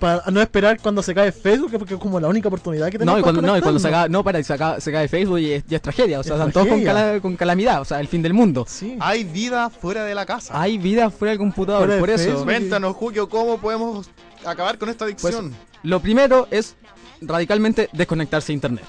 para 0.00 0.24
no 0.30 0.40
esperar 0.40 0.80
cuando 0.82 1.02
se 1.02 1.14
cae 1.14 1.30
Facebook, 1.30 1.70
que 1.70 1.78
porque 1.78 1.94
es 1.94 2.00
como 2.00 2.18
la 2.18 2.26
única 2.28 2.48
oportunidad 2.48 2.86
que 2.86 2.98
tenemos 2.98 3.14
No, 3.14 3.20
y 3.20 3.22
cuando, 3.22 3.40
para 3.40 3.52
no, 3.52 3.58
y 3.58 3.62
cuando 3.62 3.78
se 3.78 3.88
acá, 3.88 4.08
no, 4.08 4.24
para, 4.24 4.42
se, 4.42 4.52
acaba- 4.52 4.80
se 4.80 4.90
cae 4.90 5.06
Facebook 5.08 5.38
y 5.38 5.52
es, 5.52 5.64
ya 5.68 5.76
es 5.76 5.82
tragedia. 5.82 6.18
O 6.18 6.22
sea, 6.24 6.34
Es 6.34 6.38
están 6.40 6.52
todos 6.52 6.66
con, 6.66 6.82
tragedia. 6.82 7.04
cala- 7.12 7.20
con 7.20 7.36
calamidad, 7.36 7.80
o 7.80 7.84
sea, 7.84 8.00
el 8.00 8.08
fin 8.08 8.20
del 8.20 8.34
mundo. 8.34 8.66
Sí. 8.68 8.96
Hay 9.00 9.22
vida 9.24 9.70
fuera 9.70 10.04
de 10.04 10.14
la 10.14 10.26
casa. 10.26 10.60
Hay 10.60 10.78
vida 10.78 11.10
fuera 11.10 11.30
del 11.30 11.38
computador, 11.38 11.82
Fuera 11.82 11.94
de 11.94 12.00
por 12.00 12.10
eso. 12.10 12.24
Facebook. 12.24 12.44
Cuéntanos, 12.44 12.96
Julio, 12.96 13.28
cómo 13.28 13.58
podemos 13.58 14.10
acabar 14.44 14.78
con 14.78 14.88
esta 14.88 15.04
Pues, 15.06 15.24
adicción. 15.24 15.54
lo 15.84 16.00
primero 16.00 16.48
es 16.50 16.74
radicalmente 17.22 17.88
desconectarse 17.92 18.48
de 18.48 18.54
internet. 18.54 18.84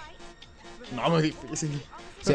no, 0.95 1.09
muy 1.09 1.21
difícil. 1.21 1.81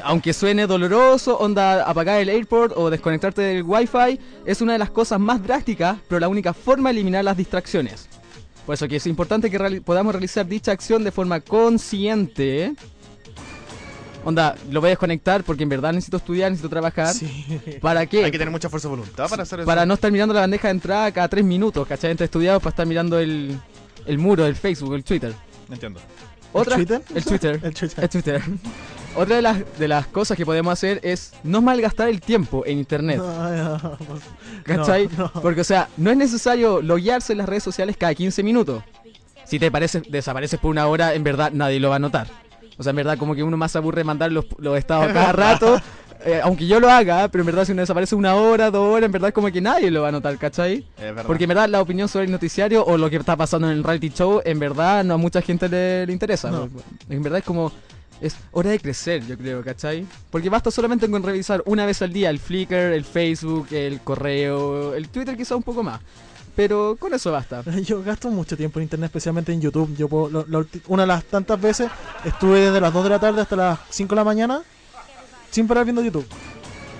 Aunque 0.04 0.32
suene 0.32 0.66
doloroso, 0.66 1.38
onda 1.38 1.84
apagar 1.84 2.20
el 2.20 2.28
airport 2.28 2.72
o 2.76 2.90
desconectarte 2.90 3.42
del 3.42 3.62
wifi, 3.64 4.18
es 4.44 4.60
una 4.60 4.74
de 4.74 4.78
las 4.78 4.90
cosas 4.90 5.18
más 5.18 5.42
drásticas, 5.42 5.98
pero 6.08 6.20
la 6.20 6.28
única 6.28 6.52
forma 6.54 6.90
de 6.90 6.96
eliminar 6.96 7.24
las 7.24 7.36
distracciones. 7.36 8.08
Por 8.66 8.74
eso 8.74 8.86
que 8.86 8.96
es 8.96 9.06
importante 9.06 9.50
que 9.50 9.58
reali- 9.58 9.82
podamos 9.82 10.12
realizar 10.12 10.46
dicha 10.46 10.70
acción 10.72 11.02
de 11.02 11.10
forma 11.10 11.40
consciente. 11.40 12.74
Onda, 14.24 14.54
lo 14.70 14.80
voy 14.80 14.88
a 14.88 14.90
desconectar 14.90 15.42
porque 15.44 15.62
en 15.62 15.70
verdad 15.70 15.92
necesito 15.94 16.18
estudiar, 16.18 16.50
necesito 16.50 16.68
trabajar. 16.68 17.14
Sí. 17.14 17.60
¿Para 17.80 18.04
qué? 18.06 18.22
Hay 18.24 18.30
que 18.30 18.38
tener 18.38 18.52
mucha 18.52 18.68
fuerza 18.68 18.86
de 18.88 18.94
voluntad 18.96 19.28
para 19.30 19.44
hacer 19.44 19.60
eso. 19.60 19.66
Para 19.66 19.86
no 19.86 19.94
estar 19.94 20.12
mirando 20.12 20.34
la 20.34 20.40
bandeja 20.40 20.68
de 20.68 20.72
entrada 20.72 21.10
cada 21.10 21.26
tres 21.28 21.44
minutos, 21.44 21.86
¿cachai? 21.88 22.10
Entre 22.10 22.26
estudiados 22.26 22.62
para 22.62 22.70
estar 22.70 22.86
mirando 22.86 23.18
el, 23.18 23.58
el 24.06 24.18
muro 24.18 24.44
del 24.44 24.54
Facebook, 24.56 24.94
el 24.94 25.04
Twitter. 25.04 25.34
Entiendo. 25.70 26.00
Otra, 26.52 26.76
Twitter? 26.76 27.00
El 27.14 27.24
Twitter. 27.24 27.60
El 27.62 27.74
Twitter. 27.74 27.98
El 28.04 28.08
Twitter. 28.10 28.42
Otra 29.16 29.36
de 29.36 29.42
las, 29.42 29.78
de 29.78 29.88
las 29.88 30.06
cosas 30.06 30.36
que 30.36 30.46
podemos 30.46 30.72
hacer 30.72 31.00
es 31.02 31.32
no 31.42 31.60
malgastar 31.60 32.08
el 32.08 32.20
tiempo 32.20 32.64
en 32.64 32.78
internet. 32.78 33.20
Ay, 33.20 33.96
pues, 34.06 34.22
¿Cachai? 34.62 35.08
no, 35.16 35.30
no. 35.34 35.42
Porque, 35.42 35.62
o 35.62 35.64
sea, 35.64 35.88
no 35.96 36.10
es 36.10 36.16
necesario 36.16 36.80
loguearse 36.80 37.32
en 37.32 37.38
las 37.38 37.48
redes 37.48 37.62
sociales 37.62 37.96
cada 37.96 38.14
15 38.14 38.42
minutos. 38.42 38.82
Si 39.44 39.58
te 39.58 39.70
parece, 39.70 40.00
desapareces 40.08 40.60
por 40.60 40.70
una 40.70 40.86
hora, 40.86 41.14
en 41.14 41.24
verdad 41.24 41.50
nadie 41.52 41.80
lo 41.80 41.90
va 41.90 41.96
a 41.96 41.98
notar. 41.98 42.28
O 42.78 42.82
sea, 42.82 42.90
en 42.90 42.96
verdad, 42.96 43.18
como 43.18 43.34
que 43.34 43.42
uno 43.42 43.56
más 43.56 43.72
se 43.72 43.78
aburre 43.78 44.04
mandar 44.04 44.30
los, 44.30 44.46
los 44.58 44.78
estados 44.78 45.12
cada 45.12 45.32
rato. 45.32 45.80
eh, 46.24 46.40
aunque 46.42 46.66
yo 46.66 46.78
lo 46.78 46.88
haga, 46.88 47.28
pero 47.28 47.42
en 47.42 47.46
verdad, 47.46 47.64
si 47.64 47.72
uno 47.72 47.82
desaparece 47.82 48.14
una 48.14 48.36
hora, 48.36 48.70
dos 48.70 48.94
horas, 48.94 49.06
en 49.06 49.12
verdad, 49.12 49.32
como 49.32 49.50
que 49.50 49.60
nadie 49.60 49.90
lo 49.90 50.02
va 50.02 50.08
a 50.08 50.12
notar, 50.12 50.38
¿cachai? 50.38 50.86
Es. 50.96 51.12
Porque 51.26 51.44
en 51.44 51.48
verdad, 51.48 51.68
la 51.68 51.80
opinión 51.80 52.08
sobre 52.08 52.26
el 52.26 52.30
noticiario 52.30 52.84
o 52.84 52.96
lo 52.96 53.10
que 53.10 53.16
está 53.16 53.36
pasando 53.36 53.70
en 53.70 53.76
el 53.76 53.84
reality 53.84 54.10
show, 54.10 54.40
en 54.44 54.58
verdad, 54.58 55.02
no 55.04 55.14
a 55.14 55.16
mucha 55.16 55.42
gente 55.42 55.68
le, 55.68 56.06
le 56.06 56.12
interesa. 56.12 56.50
No. 56.50 56.68
En 57.08 57.22
verdad, 57.22 57.40
es 57.40 57.44
como. 57.44 57.72
Es 58.20 58.36
hora 58.52 58.70
de 58.70 58.78
crecer, 58.78 59.26
yo 59.26 59.36
creo, 59.38 59.62
¿cachai? 59.64 60.06
Porque 60.30 60.50
basta 60.50 60.70
solamente 60.70 61.08
con 61.10 61.22
revisar 61.22 61.62
una 61.66 61.86
vez 61.86 62.02
al 62.02 62.12
día 62.12 62.28
el 62.30 62.38
Flickr, 62.38 62.74
el 62.74 63.04
Facebook, 63.04 63.68
el 63.72 64.00
correo, 64.00 64.94
el 64.94 65.08
Twitter, 65.08 65.36
quizá 65.36 65.56
un 65.56 65.62
poco 65.62 65.82
más. 65.82 66.00
Pero 66.54 66.96
con 66.98 67.14
eso 67.14 67.32
basta. 67.32 67.62
Yo 67.84 68.02
gasto 68.02 68.28
mucho 68.30 68.56
tiempo 68.56 68.78
en 68.78 68.82
internet, 68.84 69.06
especialmente 69.08 69.52
en 69.52 69.60
YouTube. 69.62 69.96
Yo 69.96 70.08
puedo- 70.08 70.28
lo- 70.28 70.44
lo 70.48 70.64
ulti- 70.66 70.82
una 70.88 71.04
de 71.04 71.06
las 71.06 71.24
tantas 71.24 71.58
veces 71.60 71.90
estuve 72.24 72.60
desde 72.60 72.80
las 72.80 72.92
2 72.92 73.04
de 73.04 73.10
la 73.10 73.18
tarde 73.20 73.40
hasta 73.40 73.56
las 73.56 73.78
5 73.88 74.10
de 74.14 74.16
la 74.16 74.24
mañana 74.24 74.62
sin 75.50 75.66
parar 75.66 75.84
viendo 75.84 76.02
YouTube. 76.02 76.26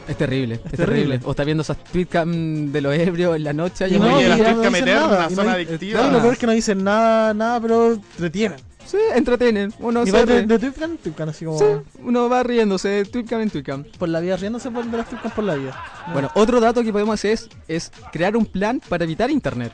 Es 0.08 0.16
terrible, 0.16 0.54
es, 0.54 0.62
terrible. 0.62 0.86
terrible. 0.86 1.20
O 1.24 1.30
está 1.30 1.44
viendo 1.44 1.62
esas 1.62 1.84
tweetcam 1.84 2.72
de 2.72 2.80
los 2.80 2.94
ebrios 2.96 3.36
en 3.36 3.44
la 3.44 3.52
noche. 3.52 3.86
Y 3.88 3.94
y 3.94 3.98
no, 3.98 4.16
Oye, 4.16 4.24
y 4.26 4.28
las 4.28 4.38
ya 4.38 4.44
tweets 4.44 4.56
no 4.56 4.62
que 4.62 4.68
dicen 4.70 4.84
meter 4.84 4.94
nada, 4.96 5.06
una 5.18 5.26
y 5.26 5.30
no 5.30 5.36
zona 5.36 5.52
hay- 5.52 5.64
adictiva. 5.66 5.98
Claro, 6.00 6.12
lo 6.14 6.20
peor 6.20 6.32
es 6.32 6.38
que 6.38 6.46
no 6.46 6.52
dicen 6.52 6.84
nada, 6.84 7.34
nada, 7.34 7.60
pero 7.60 7.92
entretienen. 7.92 8.58
Sí, 8.90 8.98
entretienen. 9.14 9.72
Uno 9.78 10.04
se 10.04 10.26
de, 10.26 10.46
de 10.46 10.58
Tweetcam 10.58 10.90
en 10.92 10.98
Tweetcam, 10.98 11.28
así 11.28 11.44
como 11.44 11.58
Sí, 11.58 11.64
uno 12.02 12.28
va 12.28 12.42
riéndose, 12.42 13.04
tweetcam 13.04 13.40
en 13.40 13.50
tweetcam. 13.50 13.84
por 13.98 14.08
la 14.08 14.18
vida, 14.18 14.36
riéndose 14.36 14.70
por 14.70 14.84
de 14.84 14.96
las 14.96 15.08
Tweetcam 15.08 15.30
por 15.30 15.44
la 15.44 15.54
vida. 15.54 15.84
Bueno, 16.12 16.28
otro 16.34 16.58
dato 16.60 16.82
que 16.82 16.90
podemos 16.90 17.14
hacer 17.14 17.32
es, 17.32 17.48
es 17.68 17.92
crear 18.10 18.36
un 18.36 18.46
plan 18.46 18.80
para 18.88 19.04
evitar 19.04 19.30
internet. 19.30 19.72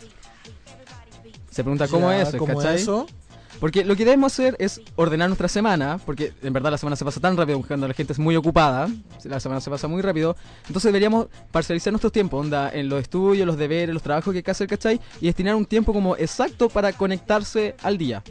Se 1.51 1.63
pregunta 1.65 1.89
cómo 1.89 2.11
Ya, 2.11 2.21
es 2.23 2.29
eso, 2.29 2.39
¿cómo 2.39 2.57
¿cachai? 2.59 2.77
eso? 2.77 3.07
Porque 3.59 3.87
lo 3.87 3.97
que 3.97 4.05
debemos 4.05 4.35
hacer 4.35 4.55
es 4.59 4.83
ordenar 4.97 5.31
nuestra 5.31 5.49
semana, 5.49 5.99
porque 6.05 6.35
en 6.43 6.53
verdad 6.53 6.71
la 6.71 6.77
semana 6.77 6.95
se 6.95 7.07
pasa 7.07 7.21
tan 7.21 7.39
rápido 7.39 7.63
cuando 7.67 7.89
la 7.89 7.95
gente 7.95 8.13
es 8.13 8.19
muy 8.19 8.37
ocupada, 8.37 8.87
la 9.25 9.41
semana 9.41 9.63
se 9.63 9.71
pasa 9.71 9.89
muy 9.89 10.03
rápido, 10.03 10.37
entonces 10.67 10.91
deberíamos 10.91 11.29
parcializar 11.51 11.91
nuestros 11.91 12.13
tiempos, 12.13 12.45
onda, 12.45 12.69
en 12.71 12.91
los 12.91 13.01
estudios, 13.01 13.47
los 13.47 13.57
deberes, 13.57 13.95
los 13.95 14.03
trabajos 14.03 14.33
que 14.33 14.39
hay 14.41 14.43
que 14.43 14.51
hacer, 14.51 14.67
¿cachai? 14.69 15.01
Y 15.23 15.27
destinar 15.27 15.55
un 15.55 15.65
tiempo 15.65 15.95
como 15.95 16.17
exacto 16.19 16.69
para 16.69 16.93
conectarse 16.93 17.75
al 17.83 17.97
día. 17.97 18.23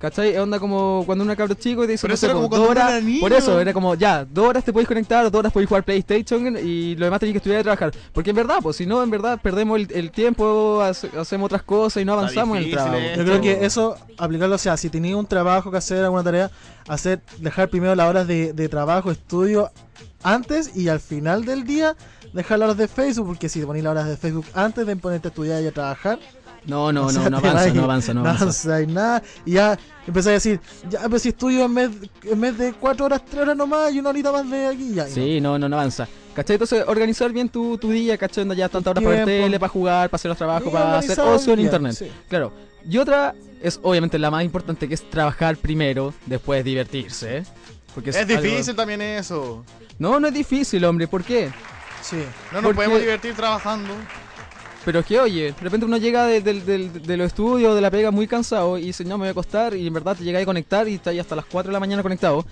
¿Cachai? 0.00 0.34
Onda 0.38 0.58
como 0.58 1.02
cuando 1.04 1.22
uno 1.24 1.36
cabro 1.36 1.52
chico 1.54 1.84
y 1.84 1.86
te 1.86 1.92
dice, 1.92 2.02
Pero 2.02 2.12
no 2.12 2.14
eso 2.14 2.20
sé, 2.22 2.26
era 2.26 2.34
como 2.34 2.48
dos 2.48 2.68
horas- 2.70 2.88
era 2.90 3.00
niño. 3.02 3.20
Por 3.20 3.32
eso, 3.34 3.60
era 3.60 3.72
como, 3.74 3.94
ya, 3.94 4.24
dos 4.24 4.46
horas 4.48 4.64
te 4.64 4.72
podéis 4.72 4.88
conectar, 4.88 5.30
dos 5.30 5.38
horas 5.38 5.52
podéis 5.52 5.68
jugar 5.68 5.84
PlayStation 5.84 6.56
y 6.56 6.96
lo 6.96 7.04
demás 7.04 7.20
tenéis 7.20 7.34
que 7.34 7.38
estudiar 7.38 7.60
y 7.60 7.62
trabajar. 7.64 7.92
Porque 8.14 8.30
en 8.30 8.36
verdad, 8.36 8.56
pues 8.62 8.76
si 8.76 8.86
no, 8.86 9.02
en 9.02 9.10
verdad 9.10 9.38
perdemos 9.42 9.78
el, 9.78 9.88
el 9.92 10.10
tiempo, 10.10 10.80
hace- 10.80 11.10
hacemos 11.18 11.46
otras 11.46 11.62
cosas 11.64 12.00
y 12.02 12.06
no 12.06 12.14
avanzamos 12.14 12.56
en 12.56 12.64
el 12.64 12.70
trabajo. 12.70 12.96
esto. 12.96 13.18
Yo 13.20 13.24
creo 13.26 13.40
que 13.42 13.66
eso, 13.66 13.94
aplicarlo, 14.16 14.54
o 14.54 14.58
sea, 14.58 14.78
si 14.78 14.88
tenía 14.88 15.14
un 15.18 15.26
trabajo 15.26 15.70
que 15.70 15.76
hacer, 15.76 16.02
alguna 16.02 16.24
tarea, 16.24 16.50
hacer, 16.88 17.20
dejar 17.38 17.68
primero 17.68 17.94
las 17.94 18.08
horas 18.08 18.26
de, 18.26 18.54
de 18.54 18.68
trabajo, 18.70 19.10
estudio 19.10 19.70
antes 20.22 20.76
y 20.76 20.88
al 20.88 21.00
final 21.00 21.44
del 21.44 21.64
día 21.64 21.94
dejar 22.32 22.58
las 22.58 22.68
horas 22.68 22.78
de 22.78 22.88
Facebook, 22.88 23.26
porque 23.26 23.48
si 23.48 23.60
te 23.60 23.66
pones 23.66 23.82
las 23.82 23.90
horas 23.90 24.08
de 24.08 24.16
Facebook 24.16 24.46
antes 24.54 24.86
de 24.86 24.96
ponerte 24.96 25.28
a 25.28 25.30
estudiar 25.30 25.62
y 25.62 25.66
a 25.66 25.72
trabajar, 25.72 26.18
No, 26.66 26.92
no, 26.92 27.06
o 27.06 27.10
sea, 27.10 27.24
no, 27.24 27.30
no 27.30 27.38
avanza, 27.38 27.72
no 27.74 27.84
avanza, 27.84 28.14
no 28.14 28.20
avanza. 28.20 28.42
avanza 28.44 28.82
y 28.82 28.86
nada, 28.86 29.22
y 29.46 29.52
ya 29.52 29.78
empezás 30.06 30.28
a 30.28 30.32
decir, 30.32 30.60
ya, 30.88 31.00
pero 31.04 31.18
si 31.18 31.30
estudio 31.30 31.64
en 31.64 31.74
vez, 31.74 31.90
en 32.24 32.40
vez 32.40 32.58
de 32.58 32.72
cuatro 32.74 33.06
horas, 33.06 33.22
tres 33.24 33.42
horas 33.42 33.56
nomás 33.56 33.92
y 33.92 33.98
una 33.98 34.10
horita 34.10 34.30
más 34.32 34.48
de 34.50 34.66
aquí, 34.66 34.92
ya. 34.94 35.06
Sí, 35.06 35.40
no, 35.40 35.58
no, 35.58 35.68
no 35.68 35.76
avanza. 35.76 36.06
¿Cachai? 36.34 36.54
Entonces, 36.54 36.84
organizar 36.86 37.32
bien 37.32 37.48
tu, 37.48 37.76
tu 37.78 37.90
día, 37.90 38.16
¿cachai? 38.16 38.44
Ya 38.54 38.68
tantas 38.68 38.92
horas 38.92 39.02
para 39.02 39.16
ver 39.16 39.24
tiempo. 39.24 39.44
tele, 39.46 39.58
para 39.58 39.70
jugar, 39.70 40.10
para 40.10 40.16
hacer 40.20 40.28
los 40.28 40.38
trabajos, 40.38 40.68
Y 40.68 40.70
para 40.70 40.98
hacer 40.98 41.18
ocio 41.20 41.52
en 41.54 41.60
internet. 41.60 41.92
sí. 41.98 42.10
Claro. 42.28 42.52
Y 42.88 42.96
otra 42.98 43.34
es 43.62 43.78
obviamente 43.82 44.18
la 44.18 44.30
más 44.30 44.44
importante, 44.44 44.86
que 44.88 44.94
es 44.94 45.08
trabajar 45.10 45.56
primero, 45.56 46.14
después 46.26 46.64
divertirse. 46.64 47.38
¿eh? 47.38 47.44
Porque 47.94 48.10
Es 48.10 48.16
algo- 48.16 48.40
difícil 48.40 48.74
también 48.76 49.02
eso. 49.02 49.64
No, 49.98 50.20
no 50.20 50.28
es 50.28 50.34
difícil, 50.34 50.84
hombre. 50.84 51.08
¿Por 51.08 51.24
qué? 51.24 51.50
Sí. 52.00 52.16
No 52.52 52.60
nos 52.60 52.62
Porque- 52.62 52.76
podemos 52.76 53.00
divertir 53.00 53.34
trabajando. 53.34 53.92
Pero 54.84 55.00
es 55.00 55.06
que, 55.06 55.20
oye, 55.20 55.52
de 55.52 55.54
repente 55.60 55.84
uno 55.84 55.98
llega 55.98 56.24
de, 56.24 56.40
del- 56.40 56.64
del- 56.64 57.02
de 57.02 57.16
los 57.18 57.26
estudios, 57.26 57.74
de 57.74 57.82
la 57.82 57.90
pega 57.90 58.10
muy 58.10 58.26
cansado 58.26 58.78
y 58.78 58.86
dice, 58.86 59.04
no, 59.04 59.16
me 59.18 59.22
voy 59.22 59.28
a 59.28 59.30
acostar 59.32 59.74
y 59.74 59.86
en 59.86 59.92
verdad 59.92 60.16
te 60.16 60.24
llegáis 60.24 60.44
a 60.44 60.46
conectar 60.46 60.88
y 60.88 60.94
estás 60.94 61.12
ahí 61.12 61.18
hasta 61.18 61.36
las 61.36 61.44
4 61.44 61.68
de 61.68 61.74
la 61.74 61.80
mañana 61.80 62.02
conectado 62.02 62.46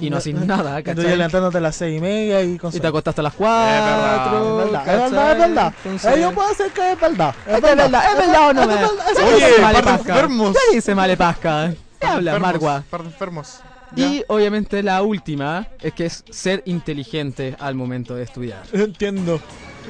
y 0.00 0.10
no 0.10 0.16
haces 0.16 0.34
nada, 0.46 0.78
Entonces 0.78 1.04
¿cachai? 1.04 1.16
levantándote 1.16 1.58
a 1.58 1.60
las 1.60 1.76
seis 1.76 1.96
y 1.98 2.00
media 2.00 2.42
y 2.42 2.58
con 2.58 2.74
Y 2.74 2.80
te 2.80 2.86
acostaste 2.88 3.20
a 3.20 3.24
las 3.24 3.38
verdad, 3.38 4.20
4. 4.24 4.50
Es 4.50 4.56
verdad, 4.64 4.82
es 4.82 5.10
verdad, 5.12 5.32
es 5.32 5.38
verdad. 5.38 5.74
Eh, 6.16 6.20
yo 6.20 6.34
puedo 6.34 6.50
hacer 6.50 6.70
que 6.72 6.92
es 6.92 7.00
verdad. 7.00 7.34
Es 7.46 7.60
verdad, 7.62 8.02
es 8.12 8.18
verdad 8.18 8.48
o 8.48 8.52
no 8.52 8.66
me. 8.66 8.74
Oye, 9.34 9.46
par 9.60 9.84
de 9.84 9.90
enfermos. 9.90 10.56
¿Qué 10.70 10.74
dice 10.76 10.94
Male 10.94 11.16
Pasca? 11.16 11.72
¿Qué 12.00 12.06
habla, 12.06 12.38
Margua? 12.40 12.84
Par 12.90 13.02
de 13.02 13.08
enfermos. 13.08 13.60
Y 13.96 14.22
obviamente 14.28 14.82
la 14.82 15.02
última 15.02 15.66
es 15.80 15.92
que 15.94 16.06
es 16.06 16.24
ser 16.30 16.62
inteligente 16.66 17.56
al 17.60 17.74
momento 17.74 18.14
de 18.14 18.22
estudiar. 18.24 18.62
Entiendo. 18.72 19.40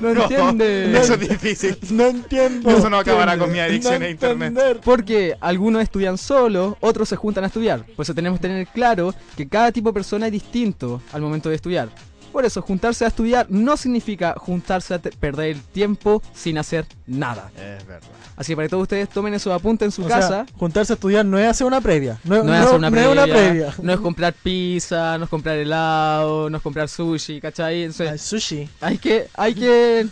No, 0.01 0.15
No, 0.15 0.23
entiende. 0.23 0.99
Eso 1.01 1.15
es 1.15 1.21
difícil. 1.21 1.79
No 1.91 2.07
entiendo. 2.07 2.71
Eso 2.71 2.89
no 2.91 2.99
acabará 2.99 3.33
Entiende. 3.35 3.45
con 3.45 3.53
mi 3.53 3.59
adicción 3.61 4.01
No 4.01 4.07
a 4.07 4.11
internet. 4.11 4.81
Porque 4.85 5.37
algunos 5.41 5.83
estudian 5.83 6.19
solo, 6.19 6.77
otros 6.81 7.09
se 7.09 7.17
juntan 7.17 7.45
a 7.45 7.49
estudiar. 7.49 7.85
Por 7.97 8.05
eso 8.05 8.15
tenemos 8.15 8.39
que 8.41 8.49
tener 8.49 8.67
claro 8.69 9.15
que 9.37 9.49
cada 9.49 9.73
tipo 9.73 9.91
de 9.91 9.95
persona 9.95 10.27
es 10.27 10.33
distinto 10.33 11.03
al 11.13 11.21
momento 11.23 11.49
de 11.49 11.57
estudiar. 11.57 11.89
Por 12.33 12.45
eso, 12.45 12.63
juntarse 12.63 13.05
a 13.05 13.09
estudiar 13.09 13.47
no 13.51 13.77
significa 13.77 14.35
juntarse 14.39 14.95
a 14.95 14.99
perder 14.99 15.51
el 15.57 15.61
tiempo 15.63 16.23
sin 16.35 16.59
hacer 16.59 16.87
nada. 17.07 17.51
Es 17.57 17.87
verdad. 17.87 18.09
Así 18.37 18.53
que 18.53 18.57
para 18.57 18.67
que 18.69 18.71
todos 18.71 18.83
ustedes 18.83 19.09
tomen 19.09 19.35
eso 19.35 19.53
apunte 19.53 19.85
en 19.85 19.91
su 19.93 20.05
O 20.05 20.09
casa. 20.09 20.29
sea, 20.29 20.47
juntarse 20.59 20.93
a 20.93 20.95
estudiar 20.95 21.27
no 21.27 21.39
es 21.39 21.47
hacer 21.47 21.67
una 21.67 21.81
previa. 21.81 22.19
No, 22.25 22.43
no 22.43 22.55
es 22.55 22.61
hacer 22.61 22.77
una 22.77 22.89
no 22.91 22.95
previa, 22.97 23.11
es 23.11 23.13
una 23.13 23.25
previa. 23.35 23.75
no 23.83 23.93
es 23.93 24.01
comprar 24.01 24.33
pizza, 24.33 25.19
no 25.19 25.25
es 25.25 25.31
comprar 25.31 25.59
helado, 25.59 26.49
no 26.49 26.57
es 26.57 26.63
comprar 26.63 26.89
sushi, 26.89 27.41
¿cachai? 27.41 27.83
Entonces, 27.83 28.11
Ay, 28.13 28.19
sushi. 28.19 28.69
hay 28.81 28.99
que, 28.99 29.29
hay 29.35 29.55
que, 29.55 30.07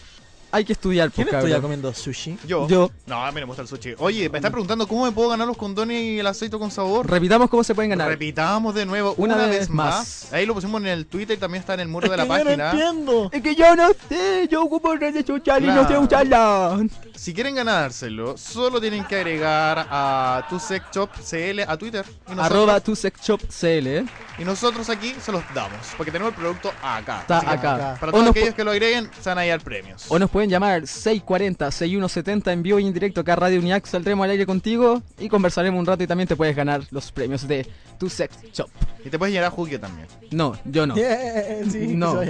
hay 0.50 0.64
que 0.64 0.72
estudiar, 0.72 1.10
¿Quién 1.10 1.26
pues, 1.26 1.34
estudia 1.36 1.54
cabrón. 1.56 1.62
comiendo 1.62 1.92
sushi? 1.94 2.38
Yo. 2.46 2.66
Yo. 2.68 2.90
No, 3.06 3.24
a 3.24 3.30
mí 3.32 3.40
me 3.40 3.46
gusta 3.46 3.62
el 3.62 3.68
sushi. 3.68 3.94
Oye, 3.98 4.28
me 4.28 4.38
están 4.38 4.50
preguntando 4.52 4.86
cómo 4.88 5.04
me 5.04 5.12
puedo 5.12 5.28
ganar 5.28 5.46
los 5.46 5.56
condones 5.56 6.00
y 6.02 6.18
el 6.18 6.26
aceite 6.26 6.58
con 6.58 6.70
sabor. 6.70 7.08
Repitamos 7.10 7.48
cómo 7.50 7.62
se 7.64 7.74
pueden 7.74 7.90
ganar. 7.90 8.08
Repitamos 8.08 8.74
de 8.74 8.86
nuevo 8.86 9.14
Una 9.18 9.34
una, 9.34 9.46
vez 9.46 9.58
vez 9.60 9.70
más. 9.70 9.94
más. 9.98 10.32
Ahí 10.32 10.46
lo 10.46 10.54
pusimos 10.54 10.80
en 10.82 10.88
el 10.88 11.06
Twitter 11.06 11.36
y 11.36 11.40
también 11.40 11.60
está 11.60 11.74
en 11.74 11.80
el 11.80 11.88
muro 11.88 12.06
Es 12.06 12.10
de 12.12 12.16
la 12.16 12.22
que 12.24 12.28
yo 12.28 12.38
no 12.38 12.44
página. 12.44 12.70
entiendo. 12.70 13.30
Es 13.32 13.42
que 13.42 13.54
yo 13.54 13.76
no 13.76 13.88
sé, 14.08 14.48
yo 14.50 14.62
ocupo 14.62 14.94
redes 14.96 15.26
sociales 15.26 15.68
y 15.70 15.72
no 15.74 15.82
sé 15.82 15.88
Claro. 15.88 16.02
usarlas. 16.02 16.90
Si 17.14 17.34
quieren 17.34 17.54
ganárselo, 17.56 18.36
solo 18.38 18.80
tienen 18.80 19.04
que 19.04 19.16
agregar 19.16 19.86
a 19.90 20.46
tu 20.48 20.58
sex 20.60 20.86
shop 20.94 21.10
CL 21.20 21.62
a 21.66 21.76
Twitter. 21.76 22.04
Y 22.26 22.30
nosotros, 22.34 22.46
Arroba 22.46 22.80
tu 22.80 22.94
CL. 22.94 24.04
y 24.38 24.44
nosotros 24.44 24.88
aquí 24.88 25.14
se 25.20 25.32
los 25.32 25.42
damos. 25.54 25.78
Porque 25.96 26.10
tenemos 26.12 26.32
el 26.32 26.38
producto 26.38 26.70
acá. 26.82 27.20
Está 27.22 27.38
acá. 27.50 27.96
Para 27.98 28.12
O 28.12 28.14
todos 28.20 28.28
aquellos 28.30 28.54
que 28.54 28.64
lo 28.64 28.70
agreguen, 28.70 29.10
se 29.20 29.28
van 29.28 29.38
a 29.38 29.44
llevar 29.44 29.60
premios. 29.62 30.04
o 30.08 30.18
nos 30.18 30.30
pueden 30.38 30.50
llamar 30.50 30.82
640-6170 30.82 32.52
en 32.52 32.62
vivo 32.62 32.78
y 32.78 32.86
en 32.86 32.92
directo 32.92 33.20
acá 33.22 33.32
a 33.32 33.36
Radio 33.36 33.58
Uniac. 33.58 33.84
Saldremos 33.86 34.22
al 34.24 34.30
aire 34.30 34.46
contigo 34.46 35.02
y 35.18 35.28
conversaremos 35.28 35.80
un 35.80 35.84
rato 35.84 36.04
y 36.04 36.06
también 36.06 36.28
te 36.28 36.36
puedes 36.36 36.54
ganar 36.54 36.82
los 36.92 37.10
premios 37.10 37.48
de 37.48 37.66
tu 37.98 38.08
sex 38.08 38.36
shop. 38.52 38.68
Y 39.04 39.10
te 39.10 39.18
puedes 39.18 39.32
llegar 39.32 39.48
a 39.48 39.50
Julio 39.50 39.80
también. 39.80 40.06
No, 40.30 40.56
yo 40.64 40.86
no. 40.86 40.94
Yeah, 40.94 41.64
sí, 41.68 41.88
No. 41.88 42.20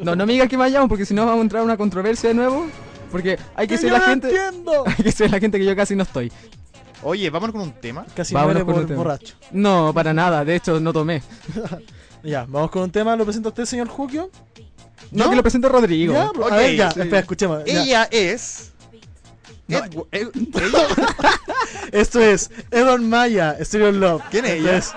No, 0.00 0.14
no 0.14 0.26
me 0.26 0.34
digas 0.34 0.48
que 0.48 0.56
vayamos 0.56 0.88
porque 0.88 1.04
si 1.04 1.12
no 1.12 1.26
vamos 1.26 1.40
a 1.40 1.42
entrar 1.42 1.62
a 1.62 1.64
una 1.64 1.76
controversia 1.76 2.28
de 2.28 2.34
nuevo. 2.34 2.68
Porque 3.10 3.36
hay 3.56 3.66
que 3.66 3.74
Que 3.74 3.80
ser 3.80 3.90
la 3.92 3.98
no 3.98 4.04
gente. 4.04 4.28
entiendo. 4.28 4.84
Hay 4.86 5.02
que 5.04 5.10
ser 5.12 5.30
la 5.30 5.40
gente 5.40 5.58
que 5.58 5.64
yo 5.64 5.74
casi 5.74 5.96
no 5.96 6.04
estoy. 6.04 6.30
Oye, 7.02 7.30
vámonos 7.30 7.52
con 7.54 7.62
un 7.62 7.72
tema. 7.72 8.06
Casi 8.14 8.32
Vámonos 8.32 8.54
muere 8.54 8.64
con 8.64 8.74
por 8.74 8.82
un 8.82 8.88
tema. 8.88 8.98
borracho. 8.98 9.34
No, 9.50 9.92
para 9.92 10.12
nada. 10.14 10.44
De 10.44 10.54
hecho, 10.54 10.78
no 10.78 10.92
tomé. 10.92 11.20
Ya, 12.22 12.44
vamos 12.48 12.70
con 12.72 12.82
un 12.82 12.90
tema. 12.90 13.14
¿Lo 13.14 13.24
presenta 13.24 13.50
usted, 13.50 13.64
señor 13.64 13.86
Jukio? 13.88 14.30
No, 15.10 15.30
que 15.30 15.36
lo 15.36 15.42
presento 15.42 15.68
Rodrigo. 15.68 16.12
Ya, 16.12 16.30
a 16.50 16.56
ver, 16.56 16.76
ya, 16.76 16.90
sí. 16.90 17.00
espera, 17.00 17.20
escuchemos. 17.20 17.64
ya. 17.64 17.82
Ella 17.82 18.08
es. 18.10 18.72
No. 19.68 19.78
Edw- 19.78 20.06
Ed- 20.12 20.30
ella- 20.54 20.86
Esto 21.92 22.20
es 22.20 22.50
Edon 22.70 23.08
Maya, 23.08 23.56
Stereo 23.62 23.90
Love. 23.92 24.22
¿Quién 24.30 24.44
es 24.44 24.52
ella? 24.52 24.76
es- 24.78 24.92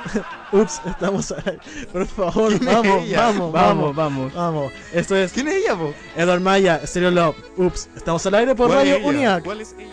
Ups, 0.52 0.82
estamos 0.86 1.32
ahí. 1.32 1.58
Por 1.92 2.08
favor, 2.08 2.50
¿Quién 2.58 2.68
es 2.70 2.76
vamos, 2.76 3.04
ella? 3.04 3.18
vamos, 3.22 3.52
Vamos, 3.52 3.96
vamos, 3.96 4.34
vamos. 4.34 4.74
Esto 4.94 5.16
es 5.16 5.32
¿Quién 5.32 5.48
es 5.48 5.56
ella, 5.56 5.76
po? 5.76 5.94
Edon 6.16 6.42
Maya, 6.44 6.82
Stereo 6.86 7.12
Love. 7.12 7.36
Ups, 7.58 7.90
estamos 7.96 8.26
al 8.26 8.34
aire 8.36 8.56
por 8.56 8.68
¿Cuál 8.68 8.80
Radio? 8.80 9.00
Uniac. 9.08 9.44
¿Cuál 9.44 9.62
es 9.62 9.76
ella? 9.78 9.90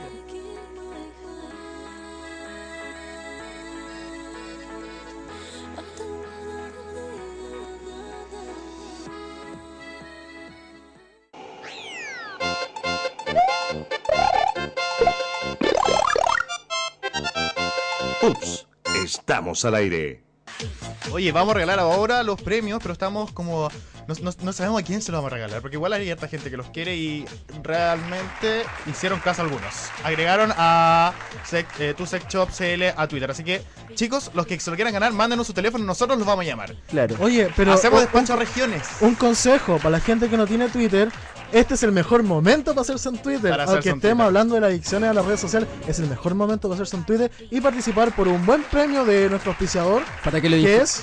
Ups, 18.31 18.67
Estamos 19.05 19.65
al 19.65 19.75
aire. 19.75 20.23
Oye, 21.13 21.33
vamos 21.33 21.51
a 21.53 21.55
regalar 21.55 21.79
ahora 21.79 22.23
los 22.23 22.41
premios, 22.41 22.79
pero 22.81 22.93
estamos 22.93 23.31
como. 23.33 23.69
No, 24.09 24.15
no- 24.23 24.31
no 24.41 24.53
sabemos 24.53 24.81
a 24.83 24.85
quién 24.85 25.03
se 25.03 25.11
los 25.11 25.19
vamos 25.19 25.33
a 25.33 25.35
regalar, 25.35 25.61
porque 25.61 25.77
igual 25.77 25.93
hay 25.93 26.09
harta 26.11 26.29
gente 26.29 26.49
que 26.51 26.57
los 26.57 26.69
quiere 26.71 26.95
y 26.97 27.25
realmente 27.63 28.63
hicieron 28.87 29.19
caso 29.21 29.43
a 29.43 29.45
algunos. 29.45 29.75
Agregaron 30.05 30.53
a 30.57 31.13
Sec, 31.45 31.67
eh, 31.81 31.95
Tu 31.95 32.07
Sex 32.07 32.25
Shop 32.29 32.49
CL 32.51 32.95
a 32.97 33.09
Twitter. 33.09 33.31
Así 33.31 33.43
que, 33.45 33.63
chicos, 33.95 34.31
los 34.35 34.47
que 34.47 34.59
se 34.61 34.71
lo 34.71 34.77
quieran 34.77 34.95
ganar, 34.95 35.13
mándenos 35.13 35.47
su 35.47 35.53
teléfono 35.53 35.83
y 35.85 35.87
nosotros 35.87 36.17
los 36.19 36.27
vamos 36.27 36.45
a 36.45 36.49
llamar. 36.49 36.75
Claro. 36.89 37.17
Oye, 37.21 37.51
pero 37.57 37.73
Hacemos 37.73 37.99
un- 38.01 38.05
despacho 38.05 38.33
a 38.35 38.37
regiones. 38.37 38.83
un 39.01 39.15
consejo 39.17 39.77
para 39.79 39.91
la 39.91 40.01
gente 40.01 40.29
que 40.29 40.37
no 40.37 40.47
tiene 40.47 40.69
Twitter. 40.69 41.11
Este 41.53 41.75
es 41.75 41.83
el 41.83 41.93
mejor 41.93 42.23
momento 42.23 42.73
para 42.73 42.83
hacerse 42.83 43.09
en 43.09 43.19
Twitter. 43.19 43.51
Para 43.51 43.65
Aunque 43.65 43.89
en 43.91 43.97
estemos 43.97 44.01
Twitter. 44.03 44.27
hablando 44.27 44.55
de 44.57 44.61
las 44.61 44.71
adicciones 44.71 45.11
a 45.11 45.15
las 45.15 45.25
redes 45.25 45.41
sociales, 45.41 45.69
es 45.87 45.99
el 46.01 46.09
mejor 46.09 46.35
momento 46.35 46.69
para 46.69 46.75
hacerse 46.75 46.97
en 46.97 47.05
Twitter 47.05 47.31
y 47.51 47.61
participar 47.61 48.15
por 48.15 48.29
un 48.29 48.45
buen 48.45 48.63
premio 48.65 49.05
de 49.05 49.29
nuestro 49.31 49.53
auspiciador, 49.53 50.03
Para 50.25 50.41
que 50.41 50.49
lo 50.51 50.57
que 50.57 50.63
disfruten. 50.63 50.83
es 50.83 51.03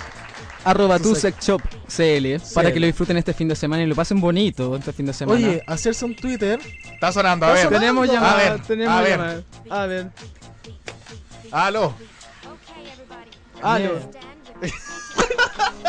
Arroba 0.66 0.98
Tu 0.98 1.10
tu 1.10 1.16
Sex 1.16 1.36
sex 1.36 1.46
shop 1.48 1.62
CL. 1.88 2.54
Para 2.54 2.72
que 2.72 2.80
lo 2.80 2.86
disfruten 2.86 3.18
este 3.18 3.34
fin 3.34 3.48
de 3.50 3.56
semana 3.56 3.84
y 3.84 3.86
lo 3.88 3.96
pasen 3.96 4.22
bonito 4.22 4.76
este 4.76 4.94
fin 4.94 5.06
de 5.06 5.14
semana. 5.14 5.38
Oye, 5.48 5.64
hacerse 5.68 6.06
un 6.06 6.16
Twitter. 6.16 6.60
Está 6.94 7.12
sonando, 7.12 7.46
a 7.46 7.50
Está 7.50 7.70
ver. 7.70 7.80
sonando. 7.80 7.80
tenemos 7.80 8.10
a 8.10 8.14
llamada. 8.14 8.38
ver, 8.38 8.62
tenemos 8.64 8.94
a 8.96 9.02
ver. 9.02 9.10
llamada. 9.12 9.44
A 9.70 9.86
ver. 9.88 10.10
Aló. 11.52 11.94
Aló. 13.62 13.92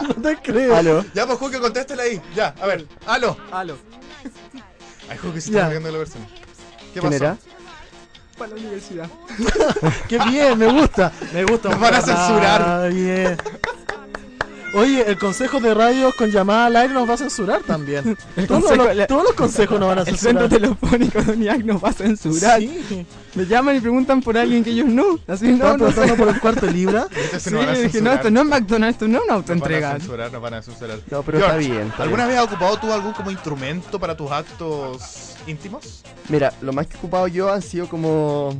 No 0.09 0.15
te 0.17 0.37
creo. 0.37 0.75
Aló. 0.77 1.05
Ya, 1.15 1.25
pues, 1.25 1.39
Julio, 1.39 1.61
contéstale 1.61 2.03
ahí. 2.03 2.21
Ya, 2.35 2.53
a 2.61 2.67
ver. 2.67 2.85
Aló. 3.07 3.37
Aló. 3.53 3.79
Ay, 5.11 5.19
Julio, 5.19 5.41
se 5.41 5.51
Ya. 5.51 5.59
está 5.59 5.69
riendo 5.71 5.87
de 5.89 5.93
la 5.93 5.99
versión. 5.99 6.25
¿Qué 6.93 7.01
¿Quién 7.01 7.05
pasó? 7.05 7.15
era? 7.17 7.37
Para 8.39 8.51
la 8.51 8.57
universidad. 8.57 9.09
Qué 10.09 10.19
bien, 10.19 10.59
me 10.59 10.67
gusta. 10.73 11.13
Me 11.33 11.45
gusta. 11.45 11.69
Nos 11.69 11.81
van 11.81 11.95
a 11.95 12.01
censurar. 12.01 12.63
Ah, 12.63 12.89
bien. 12.89 13.37
Oye, 14.75 15.09
el 15.09 15.19
consejo 15.19 15.61
de 15.61 15.73
radio 15.73 16.13
con 16.17 16.31
llamada 16.31 16.67
al 16.67 16.77
aire 16.77 16.95
nos 16.95 17.09
va 17.09 17.15
a 17.15 17.17
censurar 17.17 17.63
también. 17.63 18.17
El 18.37 18.47
Todos, 18.47 18.65
consejo- 18.65 18.85
los, 18.87 18.97
la- 18.97 19.07
todos 19.07 19.23
los 19.23 19.33
consejos 19.35 19.79
nos 19.81 19.89
van 19.89 19.99
a 19.99 20.03
El 20.03 20.19
centro 20.19 20.49
censurar. 20.49 20.79
telefónico 20.79 21.23
de 21.23 21.33
UNIAC 21.33 21.65
nos 21.65 21.85
va 21.85 21.89
a 21.91 21.93
censurar. 21.93 22.61
Sí. 22.61 23.07
Me 23.35 23.47
llaman 23.47 23.77
y 23.77 23.81
preguntan 23.81 24.21
por 24.21 24.37
alguien 24.37 24.65
que 24.65 24.71
ellos 24.71 24.87
no. 24.87 25.19
Así 25.29 25.47
no, 25.47 25.55
Estaban 25.55 25.81
no 25.81 25.93
sé. 25.93 26.13
por 26.15 26.29
el 26.29 26.41
cuarto 26.41 26.67
libra. 26.67 27.07
Este 27.15 27.39
Sí, 27.41 27.51
dije, 27.51 27.67
no, 27.67 27.75
censurar. 27.77 28.15
esto 28.17 28.31
no 28.31 28.41
es 28.43 28.47
McDonald's, 28.47 28.95
esto 28.97 29.09
no 29.09 29.19
es 29.19 29.25
una 29.25 29.27
Nos 29.27 29.27
van 29.27 29.31
a 29.31 29.35
autoentrega. 29.35 29.93
censurar, 29.93 30.33
nos 30.33 30.43
van 30.43 30.55
a 30.55 30.63
censurar. 30.63 30.99
No, 31.11 31.23
pero 31.23 31.39
George, 31.39 31.61
está 31.63 31.73
bien. 31.75 31.87
está 31.89 32.03
¿Alguna 32.03 32.27
bien. 32.27 32.37
vez 32.37 32.39
has 32.47 32.53
ocupado 32.53 32.77
tú 32.79 32.93
algún 32.93 33.13
como 33.13 33.31
instrumento 33.31 33.99
para 34.01 34.17
tus 34.17 34.31
actos 34.31 35.35
íntimos? 35.47 36.03
Mira, 36.29 36.53
lo 36.61 36.73
más 36.73 36.87
que 36.87 36.95
he 36.95 36.99
ocupado 36.99 37.29
yo 37.29 37.53
han 37.53 37.63
sido 37.63 37.89
como 37.89 38.55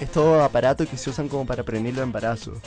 estos 0.00 0.42
aparatos 0.42 0.86
que 0.88 0.96
se 0.96 1.10
usan 1.10 1.28
como 1.28 1.46
para 1.46 1.62
prevenir 1.62 1.94
los 1.94 2.02
embarazos. 2.02 2.58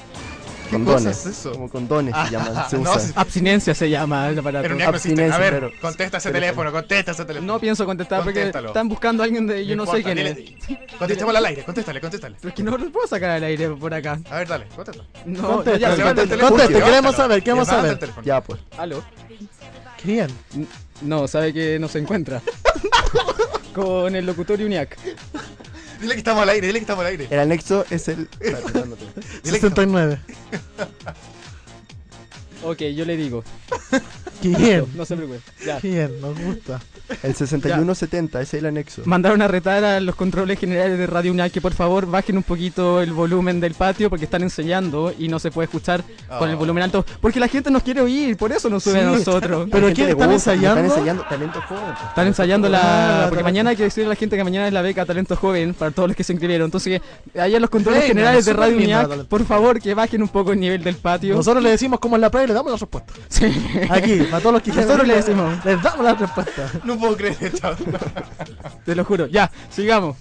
¿Qué 0.71 0.77
Condones. 0.77 1.03
cosa 1.17 1.29
es 1.29 1.37
eso? 1.37 1.51
Como 1.51 1.69
condones 1.69 2.15
se 2.25 2.31
llaman. 2.31 2.65
Se 2.69 2.77
no, 2.77 2.97
si- 2.97 3.11
Abstinencia 3.15 3.75
se 3.75 3.89
llama 3.89 4.29
el 4.29 4.39
aparato. 4.39 4.63
Pero 4.63 4.75
no 4.75 4.79
existe. 4.79 5.21
A 5.21 5.25
Abstinencia, 5.25 5.37
ver, 5.37 5.53
pero- 5.53 5.71
contesta 5.81 6.17
ese 6.17 6.31
teléfono. 6.31 6.61
teléfono, 6.63 6.71
contesta 6.71 7.11
ese 7.11 7.25
teléfono. 7.25 7.53
No 7.53 7.59
pienso 7.59 7.85
contestar 7.85 8.23
porque 8.23 8.43
están 8.49 8.87
buscando 8.87 9.21
a 9.21 9.25
alguien 9.25 9.45
de 9.47 9.65
yo 9.65 9.75
no, 9.75 9.85
sé 9.85 9.97
importa, 9.99 10.13
quién 10.15 10.27
es. 10.27 10.97
Contestémosle 10.97 11.37
al 11.39 11.45
aire, 11.45 11.63
contéstale, 11.65 11.99
contéstale. 11.99 12.35
Pero 12.39 12.49
es 12.49 12.55
que 12.55 12.63
no 12.63 12.77
lo 12.77 12.89
puedo 12.91 13.05
sacar 13.05 13.31
al 13.31 13.43
aire 13.43 13.69
por 13.69 13.93
acá. 13.93 14.17
A 14.29 14.37
ver, 14.37 14.47
dale, 14.47 14.65
contesta. 14.73 15.03
No, 15.25 15.63
ya. 15.75 15.95
Conteste, 16.39 16.81
queremos 16.81 17.15
saber, 17.15 17.43
queremos 17.43 17.67
saber. 17.67 17.99
Ya, 18.23 18.39
pues. 18.41 18.59
Aló. 18.77 19.03
Bien. 20.03 20.27
No, 21.01 21.27
sabe 21.27 21.53
que 21.53 21.77
no 21.79 21.87
se 21.89 21.99
encuentra. 21.99 22.41
Con 23.73 24.15
el 24.15 24.25
locutorio 24.25 24.65
UNIAC. 24.65 24.97
Dile 26.01 26.13
que 26.13 26.19
estamos 26.19 26.41
al 26.43 26.49
aire, 26.49 26.67
dile 26.67 26.79
que 26.79 26.83
estamos 26.83 27.01
al 27.05 27.11
aire. 27.11 27.27
El 27.29 27.39
anexo 27.39 27.85
es 27.89 28.07
el. 28.07 28.27
Espérate, 28.39 28.73
no, 28.79 28.85
no 28.87 28.95
te- 28.95 29.05
Dile 29.43 29.59
que 29.59 29.69
69. 29.69 30.19
Ok, 32.63 32.77
yo 32.95 33.05
le 33.05 33.17
digo. 33.17 33.43
Bien. 34.49 34.85
No 34.95 35.05
se 35.05 35.15
preocupe. 35.15 35.39
Ya. 35.65 35.79
Qué 35.79 35.89
bien, 35.89 36.21
nos 36.21 36.39
gusta. 36.39 36.79
El 37.23 37.35
6170, 37.35 38.41
ese 38.41 38.57
es 38.57 38.61
el 38.63 38.67
anexo. 38.67 39.01
Mandaron 39.05 39.41
a 39.41 39.47
retar 39.47 39.83
a 39.83 39.99
los 39.99 40.15
controles 40.15 40.57
generales 40.59 40.97
de 40.97 41.07
Radio 41.07 41.31
UNIAC 41.31 41.51
que 41.51 41.61
por 41.61 41.73
favor 41.73 42.05
bajen 42.05 42.37
un 42.37 42.43
poquito 42.43 43.01
el 43.01 43.11
volumen 43.11 43.59
del 43.59 43.73
patio 43.73 44.09
porque 44.09 44.25
están 44.25 44.43
enseñando 44.43 45.13
y 45.17 45.27
no 45.27 45.37
se 45.39 45.51
puede 45.51 45.65
escuchar 45.65 46.03
con 46.39 46.49
el 46.49 46.55
Oh. 46.55 46.59
volumen 46.59 46.83
alto. 46.83 47.05
Porque 47.19 47.39
la 47.39 47.47
gente 47.47 47.69
nos 47.71 47.83
quiere 47.83 48.01
oír, 48.01 48.37
por 48.37 48.51
eso 48.51 48.69
nos 48.69 48.83
sube 48.83 48.99
a 49.01 49.03
nosotros. 49.03 49.67
Pero 49.71 49.87
le 49.87 49.93
¿Están 49.93 50.15
gusta, 50.15 50.33
ensayando? 50.53 50.69
Están 50.81 50.85
ensayando 50.85 51.23
talento 51.23 51.61
joven. 51.67 51.83
pues. 51.97 52.09
Están 52.09 52.27
ensayando 52.27 52.67
Ah, 52.67 53.21
la. 53.23 53.25
Porque 53.29 53.43
mañana 53.43 53.71
hay 53.71 53.75
que 53.75 53.83
decirle 53.83 54.05
a 54.07 54.09
la 54.09 54.15
gente 54.15 54.37
que 54.37 54.43
mañana 54.43 54.67
es 54.67 54.73
la 54.73 54.81
beca 54.81 55.05
Talento 55.05 55.35
Joven 55.35 55.73
para 55.73 55.91
todos 55.91 56.09
los 56.09 56.15
que 56.15 56.23
se 56.23 56.33
inscribieron. 56.33 56.65
Entonces, 56.65 57.01
allá 57.37 57.59
los 57.59 57.69
controles 57.69 58.05
generales 58.05 58.45
de 58.45 58.53
Radio 58.53 58.77
Talento 58.77 59.25
por 59.27 59.45
favor, 59.45 59.81
que 59.81 59.93
bajen 59.93 60.21
un 60.21 60.29
poco 60.29 60.53
el 60.53 60.59
nivel 60.59 60.83
del 60.83 60.95
patio. 60.95 61.35
Nosotros 61.35 61.63
le 61.63 61.69
decimos 61.71 61.99
cómo 61.99 62.15
es 62.15 62.21
la 62.21 62.29
prueba 62.29 62.45
y 62.45 62.47
le 62.49 62.53
damos 62.53 62.71
la 62.71 62.77
respuesta. 62.77 63.13
Sí. 63.29 63.45
Aquí, 63.89 64.19
para 64.31 64.39
todos 64.41 64.53
los 64.53 64.61
que 64.63 64.71
Nosotros 64.71 65.07
le 65.07 65.15
decimos. 65.15 65.65
Les 65.65 65.81
damos 65.83 66.03
la 66.05 66.13
respuesta. 66.15 66.69
No 66.83 66.97
puedo 66.97 67.15
creer 67.17 67.37
esto. 67.41 67.75
Te 68.85 68.95
lo 68.95 69.05
juro. 69.05 69.27
Ya, 69.27 69.51
sigamos. 69.69 70.17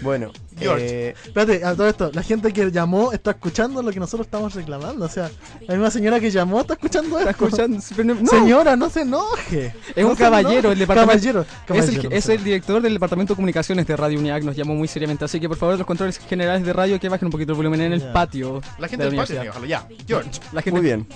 Bueno, 0.00 0.32
George. 0.58 1.08
eh, 1.10 1.14
Espérate, 1.26 1.64
a 1.64 1.74
todo 1.76 1.86
esto, 1.88 2.10
la 2.12 2.22
gente 2.24 2.52
que 2.52 2.70
llamó 2.72 3.12
está 3.12 3.30
escuchando 3.32 3.80
lo 3.82 3.92
que 3.92 4.00
nosotros 4.00 4.26
estamos 4.26 4.52
reclamando. 4.54 5.04
O 5.04 5.08
sea, 5.08 5.30
la 5.68 5.74
misma 5.74 5.90
señora 5.90 6.18
que 6.18 6.30
llamó 6.30 6.60
está 6.62 6.74
escuchando 6.74 7.18
¿Está 7.18 7.30
esto. 7.30 7.44
escuchando? 7.46 7.78
Pero 7.94 8.14
no, 8.14 8.26
Señora, 8.26 8.74
no 8.74 8.90
se 8.90 9.02
enoje. 9.02 9.72
Es 9.94 10.02
No 10.04 10.10
un 10.10 10.16
caballero, 10.16 10.58
enoje. 10.58 10.72
el 10.72 10.78
departamento- 10.80 11.46
Caballero, 11.66 12.10
Es 12.10 12.28
el, 12.28 12.34
es 12.34 12.44
director 12.44 12.82
del 12.82 12.94
departamento 12.94 13.34
de 13.34 13.36
comunicaciones 13.36 13.86
de 13.86 13.96
Radio 13.96 14.18
UNIAC, 14.18 14.42
nos 14.42 14.56
llamó 14.56 14.74
muy 14.74 14.88
seriamente, 14.88 15.24
así 15.24 15.38
que 15.38 15.48
por 15.48 15.56
favor 15.58 15.78
los 15.78 15.86
controles 15.86 16.18
generales 16.18 16.64
de 16.66 16.72
radio 16.72 16.98
que 16.98 17.08
bajen 17.08 17.26
un 17.26 17.32
poquito 17.32 17.52
el 17.52 17.56
volumen 17.56 17.80
en 17.82 17.92
el 17.92 18.02
patio. 18.12 18.60
La 18.78 18.88
gente 18.88 19.04
de 19.04 19.10
del 19.10 19.20
patio. 19.20 19.64
Ya, 19.66 19.86
George. 20.08 20.30
La 20.52 20.62
gente 20.62 20.72
muy 20.72 20.80
bien. 20.80 21.06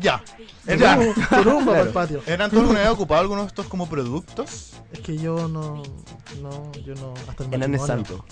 Ya. 0.00 0.20
Turumba 0.66 1.72
para 1.72 1.80
el 1.82 1.88
patio. 1.90 2.22
Hernán, 2.26 2.50
¿tú 2.50 2.60
alguna 2.60 2.80
vez 2.80 2.88
ocupado 2.88 3.20
alguno 3.20 3.42
de 3.42 3.48
estos 3.48 3.66
como 3.66 3.88
productos? 3.88 4.72
Es 4.92 5.00
que 5.00 5.16
yo 5.16 5.48
no. 5.48 5.82
No, 6.42 6.72
yo 6.86 6.94
no. 6.94 7.14
Hasta 7.28 7.44
el 7.44 7.54
Enan 7.54 7.74
es 7.74 7.86
santo. 7.86 8.24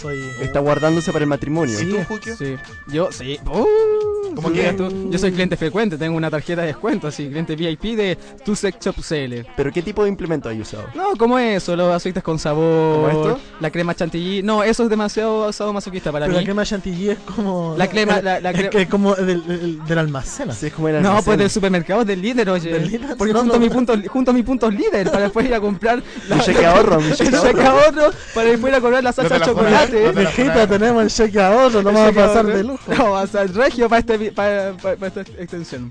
Soy. 0.00 0.18
Está 0.40 0.58
guardándose 0.60 1.12
para 1.12 1.22
el 1.24 1.28
matrimonio. 1.28 1.74
¿Y 1.80 1.84
Sí. 1.84 1.90
tú? 2.08 2.34
Sí, 2.36 2.56
yo 2.88 3.12
sí. 3.12 3.38
Uh, 3.46 4.34
¿Cómo 4.34 4.50
sí, 4.50 4.60
tú- 4.76 5.10
Yo 5.10 5.18
soy 5.18 5.30
cliente 5.32 5.56
frecuente, 5.56 5.96
tengo 5.96 6.16
una 6.16 6.28
tarjeta 6.28 6.62
de 6.62 6.68
descuento, 6.68 7.06
así, 7.06 7.28
cliente 7.28 7.54
VIP 7.54 7.94
de 7.96 8.18
Tu 8.44 8.56
Sex 8.56 8.78
Shop 8.84 8.96
CL. 9.00 9.46
¿Pero 9.56 9.72
qué 9.72 9.82
tipo 9.82 10.02
de 10.02 10.08
implemento 10.08 10.48
hay 10.48 10.60
usado? 10.60 10.88
No, 10.94 11.16
como 11.16 11.38
eso, 11.38 11.76
los 11.76 11.94
aceites 11.94 12.22
con 12.22 12.38
sabor, 12.38 13.10
¿Como 13.12 13.30
esto? 13.30 13.40
la 13.60 13.70
crema 13.70 13.94
chantilly. 13.94 14.42
No, 14.42 14.64
eso 14.64 14.82
es 14.82 14.90
demasiado 14.90 15.46
asado 15.46 15.72
masoquista 15.72 16.10
para 16.10 16.26
Pero 16.26 16.34
mí. 16.38 16.42
la 16.42 16.44
crema 16.46 16.64
chantilly 16.64 17.10
es 17.10 17.18
como. 17.20 17.74
La 17.78 17.86
crema- 17.88 18.18
es- 18.18 18.24
la- 18.24 18.40
la 18.40 18.50
es 18.50 18.56
cre- 18.58 18.70
que 18.70 18.82
es 18.82 18.88
como 18.88 19.14
del, 19.14 19.46
del, 19.46 19.84
del 19.84 19.98
almacén. 19.98 20.50
Así 20.50 20.66
es 20.66 20.72
como 20.72 20.88
el 20.88 20.94
No, 21.00 21.10
almacén. 21.10 21.24
pues 21.26 21.38
del 21.38 21.50
supermercado 21.56 22.04
del 22.04 22.22
líder, 22.22 22.48
oye. 22.50 22.72
¿Del 22.72 22.88
líder? 22.90 23.16
Porque 23.16 23.32
No, 23.32 23.40
junto, 23.40 23.54
no, 23.54 23.58
a 23.58 23.60
mi 23.60 23.70
punto, 23.70 23.94
junto 24.08 24.30
a 24.30 24.34
mi 24.34 24.42
puntos 24.42 24.72
líder 24.74 25.10
para 25.10 25.24
después 25.24 25.44
ir 25.46 25.54
a 25.54 25.60
comprar 25.60 26.02
Mi 26.30 26.40
cheque 26.40 26.64
ahorro, 26.66 27.00
mi 27.00 27.08
el 27.08 27.16
cheque 27.16 27.36
ahorro. 27.36 27.62
ahorro 27.66 28.10
para 28.34 28.50
después 28.50 28.70
ir 28.72 28.76
a 28.76 28.80
comprar 28.80 29.02
la 29.04 29.12
salsa 29.12 29.38
de 29.38 29.44
chocolate. 29.44 30.12
Mijita, 30.14 30.66
tenemos 30.66 31.02
el 31.02 31.10
cheque 31.10 31.40
ahorro, 31.40 31.70
lo 31.82 31.90
El 31.90 31.94
vamos 31.94 32.08
a 32.08 32.12
pasar 32.12 32.36
ahorro. 32.38 32.56
de 32.56 32.62
lujo. 32.64 32.94
No, 32.96 33.10
va 33.12 33.22
a 33.22 33.26
ser 33.26 33.52
regio 33.54 33.88
para, 33.88 34.00
este, 34.00 34.30
para, 34.32 34.72
para- 34.80 34.96
para 34.96 35.06
esta 35.08 35.20
extensión. 35.42 35.90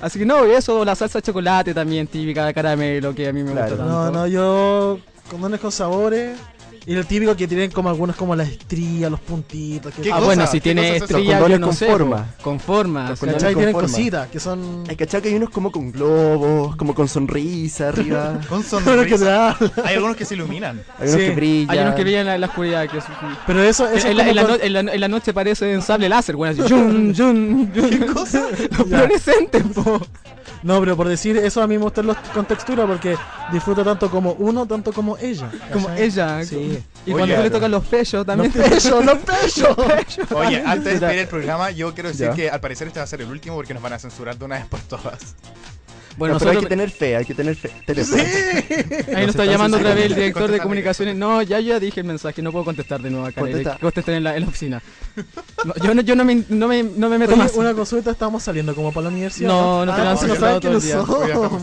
Así 0.00 0.18
que 0.18 0.24
no, 0.26 0.44
eso, 0.44 0.84
la 0.84 0.94
salsa 0.94 1.18
de 1.18 1.22
chocolate 1.24 1.74
también 1.74 2.06
típica 2.06 2.46
de 2.46 2.54
caramelo 2.54 3.14
que 3.14 3.26
a 3.28 3.32
mí 3.32 3.42
me 3.42 3.50
Claro. 3.52 3.70
gusta 3.70 3.84
tanto. 3.84 3.92
No, 3.92 4.10
no, 4.12 4.26
yo. 4.28 4.98
Condones 5.30 5.58
con 5.60 5.72
sabores. 5.72 6.38
Y 6.88 6.94
el 6.94 7.04
típico 7.06 7.36
que 7.36 7.46
tienen 7.46 7.70
como 7.70 7.90
algunos 7.90 8.16
como 8.16 8.34
las 8.34 8.48
estrías, 8.48 9.10
los 9.10 9.20
puntitos. 9.20 9.92
Que 9.94 10.02
¿Qué 10.02 10.10
Ah, 10.10 10.14
cosa? 10.14 10.24
bueno, 10.26 10.46
si 10.46 10.52
¿Qué 10.52 10.60
tiene 10.62 10.80
cosa 10.80 10.88
es 10.90 10.96
eso? 10.96 11.04
estrella, 11.18 11.46
yo 11.48 11.58
no 11.58 11.66
con 11.66 11.76
sé. 11.76 11.86
forma. 11.86 12.16
po. 12.38 12.42
Con 12.42 12.60
forma. 12.60 13.10
Los 13.10 13.20
condones 13.20 13.42
¿Cachai? 13.42 13.54
con 13.54 13.60
Tienen 13.60 13.74
forma. 13.74 13.88
cositas 13.88 14.28
que 14.28 14.40
son. 14.40 14.84
Hay 14.88 14.96
cachado 14.96 15.22
que 15.22 15.28
hay 15.28 15.34
unos 15.34 15.50
como 15.50 15.70
con 15.70 15.92
globos, 15.92 16.76
como 16.76 16.94
con 16.94 17.06
sonrisa 17.06 17.88
arriba. 17.88 18.40
Con 18.48 18.62
sonrisa. 18.64 19.54
Hay 19.84 19.96
algunos 19.96 20.16
que 20.16 20.24
se 20.24 20.34
iluminan. 20.34 20.82
Hay 20.98 21.08
unos 21.08 21.20
Sí. 21.20 21.26
que 21.28 21.34
brillan. 21.34 21.70
Hay 21.70 21.78
unos 21.80 21.94
que 21.94 22.02
brillan 22.02 22.28
en 22.28 22.40
la, 22.40 22.46
oscuridad. 22.46 22.88
Que 22.88 22.98
es, 22.98 23.04
Pero 23.46 23.62
eso, 23.62 23.86
eso 23.86 24.06
en, 24.06 24.12
es 24.12 24.16
la, 24.16 24.28
en 24.30 24.36
la 24.36 24.42
como 24.44 24.56
no- 24.56 24.62
en 24.62 24.72
la- 24.72 24.80
en 24.94 25.00
la 25.00 25.08
noche 25.08 25.34
parece 25.34 25.76
un 25.76 25.82
sable 25.82 26.08
láser, 26.08 26.36
bueno, 26.36 26.54
así. 26.64 26.70
Yun, 26.74 27.12
yun, 27.12 27.70
yun. 27.72 27.90
¿Qué 27.90 28.06
cosa? 28.06 28.46
Los 28.78 28.88
fluorescentes, 28.88 29.62
po. 29.74 30.00
No, 30.62 30.80
pero 30.80 30.96
por 30.96 31.06
decir 31.06 31.36
eso 31.36 31.62
a 31.62 31.68
mí 31.68 31.76
me 31.78 31.84
gustan 31.84 32.06
los 32.06 32.16
con 32.34 32.44
textura 32.44 32.84
porque 32.84 33.14
disfruto 33.52 33.84
tanto 33.84 34.10
como 34.10 34.32
uno, 34.32 34.66
tanto 34.66 34.92
como 34.92 35.16
ella. 35.18 35.48
Como 35.72 35.86
¿cachai? 35.86 36.04
ella. 36.04 36.44
Sí. 36.44 36.77
Y 37.06 37.10
Oye, 37.12 37.18
cuando 37.18 37.36
tú 37.36 37.42
le 37.42 37.50
tocas 37.50 37.70
los 37.70 37.84
pechos 37.86 38.26
también. 38.26 38.52
Los 38.54 38.68
pechos, 38.70 39.04
los 39.04 39.18
pechos. 39.18 40.32
Oye, 40.32 40.62
antes 40.64 40.84
de 40.84 40.90
despedir 41.00 41.18
el 41.20 41.28
programa, 41.28 41.70
yo 41.70 41.94
quiero 41.94 42.08
decir 42.10 42.28
Ya. 42.28 42.34
que 42.34 42.50
al 42.50 42.60
parecer 42.60 42.88
este 42.88 43.00
va 43.00 43.04
a 43.04 43.06
ser 43.06 43.20
el 43.22 43.28
último 43.30 43.56
porque 43.56 43.74
nos 43.74 43.82
van 43.82 43.92
a 43.94 43.98
censurar 43.98 44.36
de 44.38 44.44
una 44.44 44.56
vez 44.56 44.66
por 44.66 44.80
todas. 44.80 45.34
Bueno, 46.18 46.34
No, 46.34 46.38
pero 46.40 46.50
hay 46.50 46.56
nosotros, 46.56 46.62
que 46.64 46.68
tener 46.68 46.90
fe, 46.90 47.16
hay 47.16 47.24
que 47.24 47.34
tener 47.34 47.54
fe. 47.56 47.70
Teléfono. 47.86 48.22
ahí 48.22 49.20
nos 49.26 49.28
está 49.30 49.44
llamando 49.44 49.76
otra 49.76 49.94
vez 49.94 50.06
el 50.06 50.14
director 50.16 50.50
de 50.50 50.58
comunicaciones. 50.58 51.16
No, 51.16 51.40
ya 51.42 51.60
ya 51.60 51.78
dije 51.78 52.00
el 52.00 52.06
mensaje, 52.06 52.42
no 52.42 52.50
puedo 52.52 52.64
contestar 52.64 53.00
de 53.00 53.10
nuevo 53.10 53.26
acá. 53.26 53.40
Contesta. 53.40 53.74
Que 53.76 53.80
contesten 53.80 54.14
en 54.16 54.24
la, 54.24 54.34
en 54.36 54.42
la 54.42 54.48
oficina. 54.48 54.82
No, 55.64 55.74
yo 55.82 55.94
no, 55.94 56.00
yo 56.02 56.14
no, 56.16 56.24
me, 56.24 56.42
no, 56.48 56.68
me, 56.68 56.82
no 56.82 57.08
me 57.08 57.18
meto 57.18 57.32
Oye, 57.32 57.42
más. 57.42 57.54
una 57.54 57.72
consulta, 57.74 58.10
estamos 58.10 58.42
saliendo 58.42 58.74
como 58.74 58.92
para 58.92 59.04
la 59.04 59.10
universidad. 59.10 59.48
No, 59.48 59.86
no 59.86 59.92
Ah, 59.92 59.98
no 59.98 60.26
ya. 60.26 60.34
Estamos 60.54 60.84
Ya, 60.84 61.60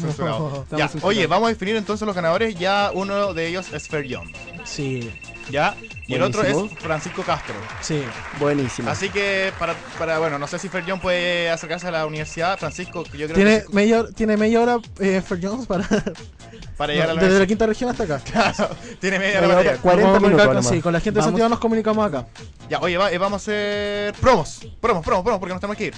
censurados. 0.88 1.04
oye, 1.04 1.28
vamos 1.28 1.48
a 1.48 1.50
definir 1.50 1.76
entonces 1.76 2.06
los 2.06 2.16
ganadores. 2.16 2.56
Ya 2.58 2.92
uno 2.94 3.34
de 3.34 3.48
ellos 3.48 3.68
es 3.74 3.88
Fair 3.88 4.06
Young. 4.06 4.30
Sí. 4.64 5.12
Ya, 5.52 5.76
Y 6.08 6.14
el 6.16 6.22
otro 6.24 6.44
es. 6.44 6.56
Francisco 6.80 7.24
Castro. 7.24 7.56
Sí. 7.82 8.04
Buenísimo. 8.40 8.90
Así 8.90 9.10
que, 9.10 9.52
para, 9.58 9.74
para 9.98 10.20
bueno, 10.20 10.38
no 10.38 10.46
sé 10.48 10.60
si 10.60 10.70
Fer 10.70 10.84
John 10.88 11.00
puede 11.00 11.50
acercarse 11.50 11.88
a 11.88 11.92
la 11.92 12.06
universidad. 12.06 12.58
Francisco, 12.60 13.04
yo 13.06 13.26
creo 13.28 13.34
Tiene 13.34 13.64
que 13.64 13.74
media, 13.74 14.02
hora- 14.02 14.12
tiene 14.12 14.38
media 14.38 14.62
hora 14.62 14.78
eh, 15.00 15.22
Fer 15.28 15.40
Jones 15.42 15.66
para. 15.66 15.88
para 16.78 16.94
llegar 16.94 17.10
a 17.10 17.14
la 17.16 17.22
desde 17.24 17.40
la 17.40 17.48
quinta 17.48 17.66
región 17.66 17.90
hasta 17.90 18.04
acá. 18.04 18.20
Claro, 18.20 18.70
tiene 19.00 19.18
media 19.20 19.40
hora 19.40 19.48
para 19.48 19.54
hora. 19.60 19.64
llegar. 19.64 19.80
40 19.80 20.04
Nos 20.06 20.14
vamos 20.14 20.16
a 20.16 20.20
comunicar 20.20 20.48
minutos 20.50 20.66
con- 20.68 20.76
sí, 20.76 20.82
con 20.82 20.94
la 20.94 21.00
gente 21.00 21.20
de. 21.20 21.24
Santiago 21.26 21.50
nos 21.50 21.60
comunicamos 21.60 22.06
acá. 22.08 22.28
Ya, 22.70 22.80
oye, 22.82 22.98
va- 22.98 23.12
eh, 23.12 23.18
vamos 23.18 23.42
a 23.42 23.44
hacer 23.44 24.14
promos. 24.16 24.60
Promos, 24.80 25.04
promos, 25.04 25.24
promos, 25.24 25.40
porque 25.40 25.54
nos 25.54 25.60
tenemos 25.62 25.78
que 25.78 25.86
ir. 25.88 25.94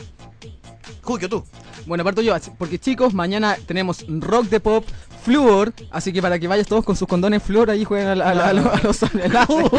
Julio, 1.04 1.30
tú. 1.30 1.44
Bueno, 1.86 2.04
parto 2.04 2.22
yo, 2.22 2.36
porque 2.58 2.80
chicos, 2.80 3.14
mañana 3.14 3.56
tenemos 3.66 4.06
rock 4.08 4.46
de 4.50 4.60
pop, 4.60 4.86
Fluor, 5.24 5.74
así 5.92 6.14
que 6.14 6.22
para 6.22 6.40
que 6.40 6.48
vayas 6.48 6.68
todos 6.68 6.86
con 6.86 6.96
sus 6.96 7.08
condones 7.08 7.44
Fluor, 7.44 7.70
ahí 7.70 7.84
jueguen 7.84 8.22
a, 8.22 8.24
a 8.26 8.50
a 8.50 8.54
los- 8.54 8.66
a 8.66 8.80
los 8.84 9.04
enlaces. 9.04 9.72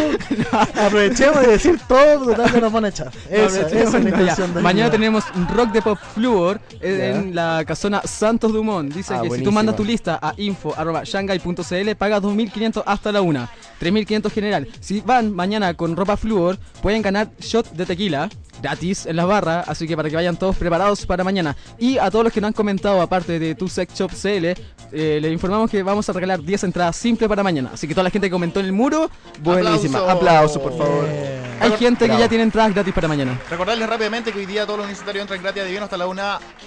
Aprovechemos 0.52 1.40
de 1.40 1.46
decir 1.48 1.80
todo, 1.88 2.26
total 2.26 2.52
que 2.52 2.60
nos 2.60 2.72
van 2.72 2.84
a 2.84 2.88
echar. 2.88 3.10
Esa 3.30 3.60
es 3.68 3.92
la 3.92 3.98
intención 4.00 4.62
Mañana 4.62 4.90
tenemos 4.90 5.24
rock 5.54 5.72
de 5.72 5.82
pop 5.82 5.98
Fluor 6.14 6.60
Ya. 6.80 6.88
en 6.88 7.34
la 7.34 7.64
casona 7.66 8.02
Santos 8.04 8.52
Dumont. 8.52 8.92
Dice 8.92 9.14
Ah, 9.14 9.22
que 9.22 9.30
si 9.30 9.42
tú 9.42 9.50
mandas 9.52 9.76
tu 9.76 9.84
lista 9.84 10.18
a 10.20 10.34
info.shanghai.cl 10.36 11.94
pagas 11.96 12.22
2.500 12.22 12.82
hasta 12.86 13.12
la 13.12 13.22
una, 13.22 13.48
3.500 13.80 14.30
general. 14.30 14.68
Si 14.80 15.00
van 15.00 15.32
mañana 15.34 15.74
con 15.74 15.96
ropa 15.96 16.16
Fluor, 16.16 16.58
pueden 16.82 17.02
ganar 17.02 17.30
shot 17.40 17.70
de 17.72 17.86
tequila 17.86 18.28
gratis 18.62 19.06
en 19.06 19.16
las 19.16 19.26
barras, 19.26 19.68
así 19.68 19.86
que 19.86 19.96
para 19.96 20.08
que 20.08 20.16
vayan 20.16 20.36
todos 20.36 20.56
preparados 20.56 21.06
para 21.06 21.24
mañana. 21.24 21.56
Y 21.78 21.98
a 21.98 22.10
todos 22.10 22.24
los 22.24 22.32
que 22.32 22.40
nos 22.40 22.48
han 22.48 22.54
comentado, 22.54 23.00
aparte 23.00 23.38
de 23.38 23.54
tu 23.54 23.68
sex 23.68 23.94
shop 23.94 24.10
CL, 24.10 24.60
eh, 24.92 25.18
les 25.20 25.32
informamos 25.32 25.70
que 25.70 25.82
vamos 25.82 26.08
a 26.08 26.12
regalar 26.12 26.42
10 26.42 26.64
entradas 26.64 26.96
simple 26.96 27.28
para 27.28 27.42
mañana. 27.42 27.70
Así 27.74 27.86
que 27.86 27.94
toda 27.94 28.04
la 28.04 28.10
gente 28.10 28.26
que 28.28 28.32
comentó 28.32 28.60
en 28.60 28.66
el 28.66 28.72
muro, 28.72 29.10
Buenísima. 29.42 29.98
Aplauso. 29.98 30.10
Aplauso, 30.18 30.62
por 30.62 30.76
favor. 30.76 31.04
Eh, 31.08 31.40
hay 31.60 31.72
gente 31.72 32.08
que 32.08 32.16
ya 32.18 32.28
tiene 32.28 32.44
entradas 32.44 32.72
gratis 32.72 32.94
para 32.94 33.08
mañana. 33.08 33.38
Recordarles 33.50 33.88
rápidamente 33.88 34.32
que 34.32 34.38
hoy 34.38 34.46
día 34.46 34.64
todos 34.64 34.78
los 34.78 34.84
universitarios 34.86 35.22
entran 35.22 35.42
gratis 35.42 35.64
de 35.64 35.70
vino 35.70 35.84
hasta 35.84 35.96
la 35.96 36.06
1 36.06 36.22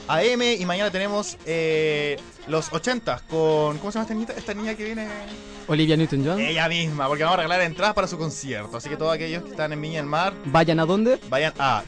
AM 0.08 0.42
y 0.60 0.66
mañana 0.66 0.92
tenemos 0.92 1.38
eh, 1.46 2.18
los 2.48 2.72
80 2.72 3.22
con. 3.30 3.78
¿Cómo 3.78 3.92
se 3.92 4.00
llama 4.00 4.04
esta 4.04 4.14
niñita? 4.14 4.34
Esta 4.34 4.54
niña 4.54 4.76
que 4.76 4.84
viene. 4.84 5.08
Olivia 5.68 5.96
Newton-John. 5.96 6.40
Ella 6.42 6.68
misma, 6.68 7.08
porque 7.08 7.24
vamos 7.24 7.36
a 7.40 7.44
regalar 7.44 7.62
entradas 7.62 7.94
para 7.94 8.08
su 8.08 8.18
concierto. 8.18 8.76
Así 8.78 8.90
que 8.90 8.98
todos 8.98 9.14
aquellos 9.14 9.44
que 9.44 9.52
están 9.52 9.72
en 9.72 9.82
Viña 9.82 9.98
del 9.98 10.08
Mar, 10.08 10.34
Vayan 10.46 10.80
a 10.80 10.86
dónde? 10.86 11.20
vayan 11.30 11.54
a. 11.60 11.84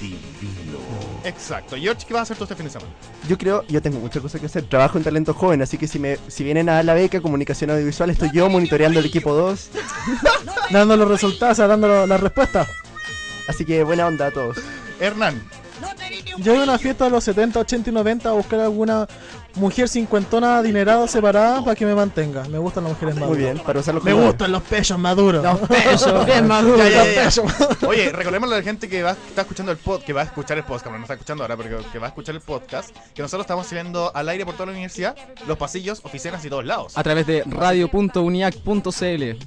Exacto. 1.24 1.76
George, 1.78 2.06
¿qué 2.08 2.14
vas 2.14 2.22
a 2.22 2.24
hacer 2.24 2.38
tú 2.38 2.44
este 2.44 2.56
fin 2.56 2.66
de 2.66 2.72
semana? 2.72 2.92
Yo 3.28 3.38
creo, 3.38 3.64
yo 3.68 3.82
tengo 3.82 4.00
muchas 4.00 4.22
cosas 4.22 4.40
que 4.40 4.48
hacer. 4.48 4.64
Trabajo 4.64 4.98
en 4.98 5.04
talento 5.04 5.34
joven, 5.34 5.62
así 5.62 5.78
que 5.78 5.88
si 5.88 6.00
me 6.00 6.18
si 6.28 6.44
vienen 6.44 6.70
a 6.70 6.84
la 6.84 6.94
beca 6.94 7.22
comunicación 7.22 7.70
audiovisual, 7.72 8.10
estoy 8.10 8.30
yo 8.34 8.50
monitoreando 8.50 9.00
el 9.00 9.06
equipo 9.06 9.34
2. 9.34 9.70
dando 10.72 10.98
los 10.98 11.08
resultados, 11.08 11.58
dando 11.58 12.06
las 12.08 12.20
respuestas. 12.20 12.68
Así 13.48 13.66
que 13.66 13.84
buena 13.84 14.08
onda 14.08 14.28
a 14.28 14.32
todos. 14.32 14.58
Hernán, 15.00 15.42
Yo 16.38 16.54
voy 16.54 16.62
a 16.62 16.64
una 16.64 16.78
fiesta 16.78 17.06
de 17.06 17.12
los 17.12 17.24
70, 17.24 17.60
80 17.60 17.90
y 17.90 17.94
90 17.94 18.30
a 18.30 18.34
buscar 18.34 18.60
alguna 18.60 19.08
mujer 19.56 19.88
cincuentona 19.88 20.58
adinerada 20.58 21.08
separada 21.08 21.64
para 21.64 21.76
que 21.76 21.86
me 21.86 21.94
mantenga. 21.96 22.44
Me 22.50 22.58
gustan 22.58 22.84
las 22.86 22.94
mujeres 22.94 23.16
maduras. 23.16 23.30
Muy 23.30 23.44
bien, 23.44 23.60
para 23.60 23.80
usarlo 23.80 24.02
Me 24.02 24.14
gustan 24.14 24.52
los 24.52 24.64
pechos 24.64 24.98
maduros. 25.00 25.44
Los 25.44 25.60
pesos, 25.70 26.26
bien 26.26 26.48
maduro. 26.48 26.78
Ya, 26.78 26.90
ya, 26.90 26.98
Los 26.98 27.08
ya, 27.08 27.14
ya. 27.14 27.24
pechos. 27.26 27.84
Oye, 27.88 28.12
recordémosle 28.12 28.56
a 28.56 28.58
la 28.60 28.64
gente 28.64 28.90
que 28.90 29.04
va, 29.04 29.12
está 29.12 29.42
escuchando 29.42 29.72
el 29.72 29.78
pod, 29.78 30.02
que 30.02 30.14
va 30.14 30.22
a 30.22 30.26
escuchar 30.26 30.58
el 30.58 30.64
podcast, 30.64 30.86
bueno, 30.86 31.00
no 31.00 31.04
está 31.06 31.14
escuchando 31.14 31.44
ahora, 31.44 31.56
pero 31.58 31.84
que, 31.92 32.00
va 32.00 32.08
a 32.08 32.10
escuchar 32.10 32.36
el 32.36 32.42
podcast, 32.42 32.96
que 33.14 33.22
nosotros 33.22 33.46
estamos 33.46 33.68
subiendo 33.68 34.12
al 34.16 34.28
aire 34.30 34.46
por 34.46 34.54
toda 34.56 34.68
la 34.68 34.72
universidad, 34.74 35.16
los 35.48 35.58
pasillos, 35.58 36.02
oficinas 36.04 36.44
y 36.46 36.50
todos 36.50 36.66
lados. 36.66 36.98
A 36.98 37.04
través 37.04 37.28
de 37.28 37.44
radio.uniac.cl. 37.46 39.38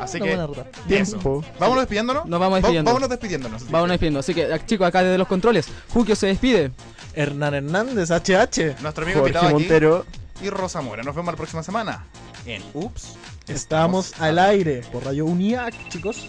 Así 0.00 0.18
que, 0.20 0.32
eso. 0.32 0.64
Tiempo. 0.88 1.44
Vámonos 1.58 1.82
despidiéndonos. 1.82 2.26
Nos 2.26 2.40
vamos 2.40 2.54
Va- 2.54 2.58
despidiendo. 2.60 2.88
vámonos 2.90 3.08
despidiéndonos. 3.10 3.62
así 3.62 3.70
Vámonos 3.72 3.88
que 3.98 4.06
despidiendo. 4.06 4.20
Así 4.20 4.34
que, 4.34 4.66
chicos, 4.66 4.86
acá 4.86 5.02
desde 5.02 5.18
los 5.18 5.28
controles, 5.28 5.68
Jukio 5.92 6.16
se 6.16 6.28
despide. 6.28 6.70
Hernán 7.16 7.54
Hernández, 7.54 8.10
HH. 8.10 8.76
Nuestro 8.82 9.04
amigo 9.04 9.20
Jorge 9.20 9.38
Montero. 9.50 10.06
y 10.42 10.50
Rosa 10.50 10.80
Mora. 10.80 11.02
Nos 11.02 11.14
vemos 11.14 11.32
la 11.32 11.36
próxima 11.36 11.62
semana 11.62 12.06
en 12.46 12.62
Ups. 12.74 13.16
Estamos 13.48 14.20
al 14.20 14.38
aire 14.38 14.82
por 14.92 15.04
Radio 15.04 15.26
Uniac, 15.26 15.74
chicos. 15.88 16.28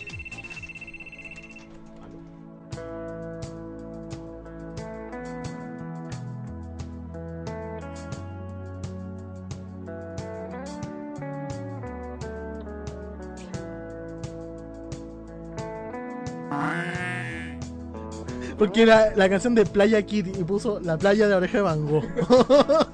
Porque 18.65 18.81
era 18.81 19.13
la 19.15 19.29
canción 19.29 19.53
de 19.53 19.63
Playa 19.63 20.01
Kitty 20.01 20.39
y 20.39 20.43
puso 20.43 20.79
la 20.79 20.97
playa 20.97 21.25
de 21.25 21.29
la 21.29 21.37
oreja 21.37 21.57
de 21.57 21.63
Van 21.63 21.85
Gogh. 21.85 22.03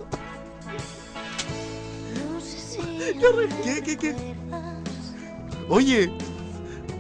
¿Qué, 3.63 3.81
qué, 3.81 3.97
qué? 3.97 4.15
Oye, 5.69 6.11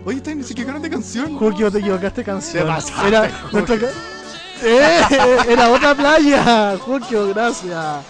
oye, 0.05 0.17
está 0.17 0.33
ni 0.33 0.43
siquiera 0.43 0.79
de 0.79 0.89
canción. 0.89 1.37
Julio, 1.37 1.69
te 1.69 1.79
equivocaste 1.79 2.23
canción. 2.23 2.63
Te 2.63 2.69
pasaste, 2.69 3.07
Era, 3.09 3.29
nuestra 3.51 3.75
¡Eh! 4.63 5.01
Era 5.49 5.69
otra 5.69 5.93
playa. 5.93 6.77
Julio, 6.77 7.27
gracias. 7.27 8.05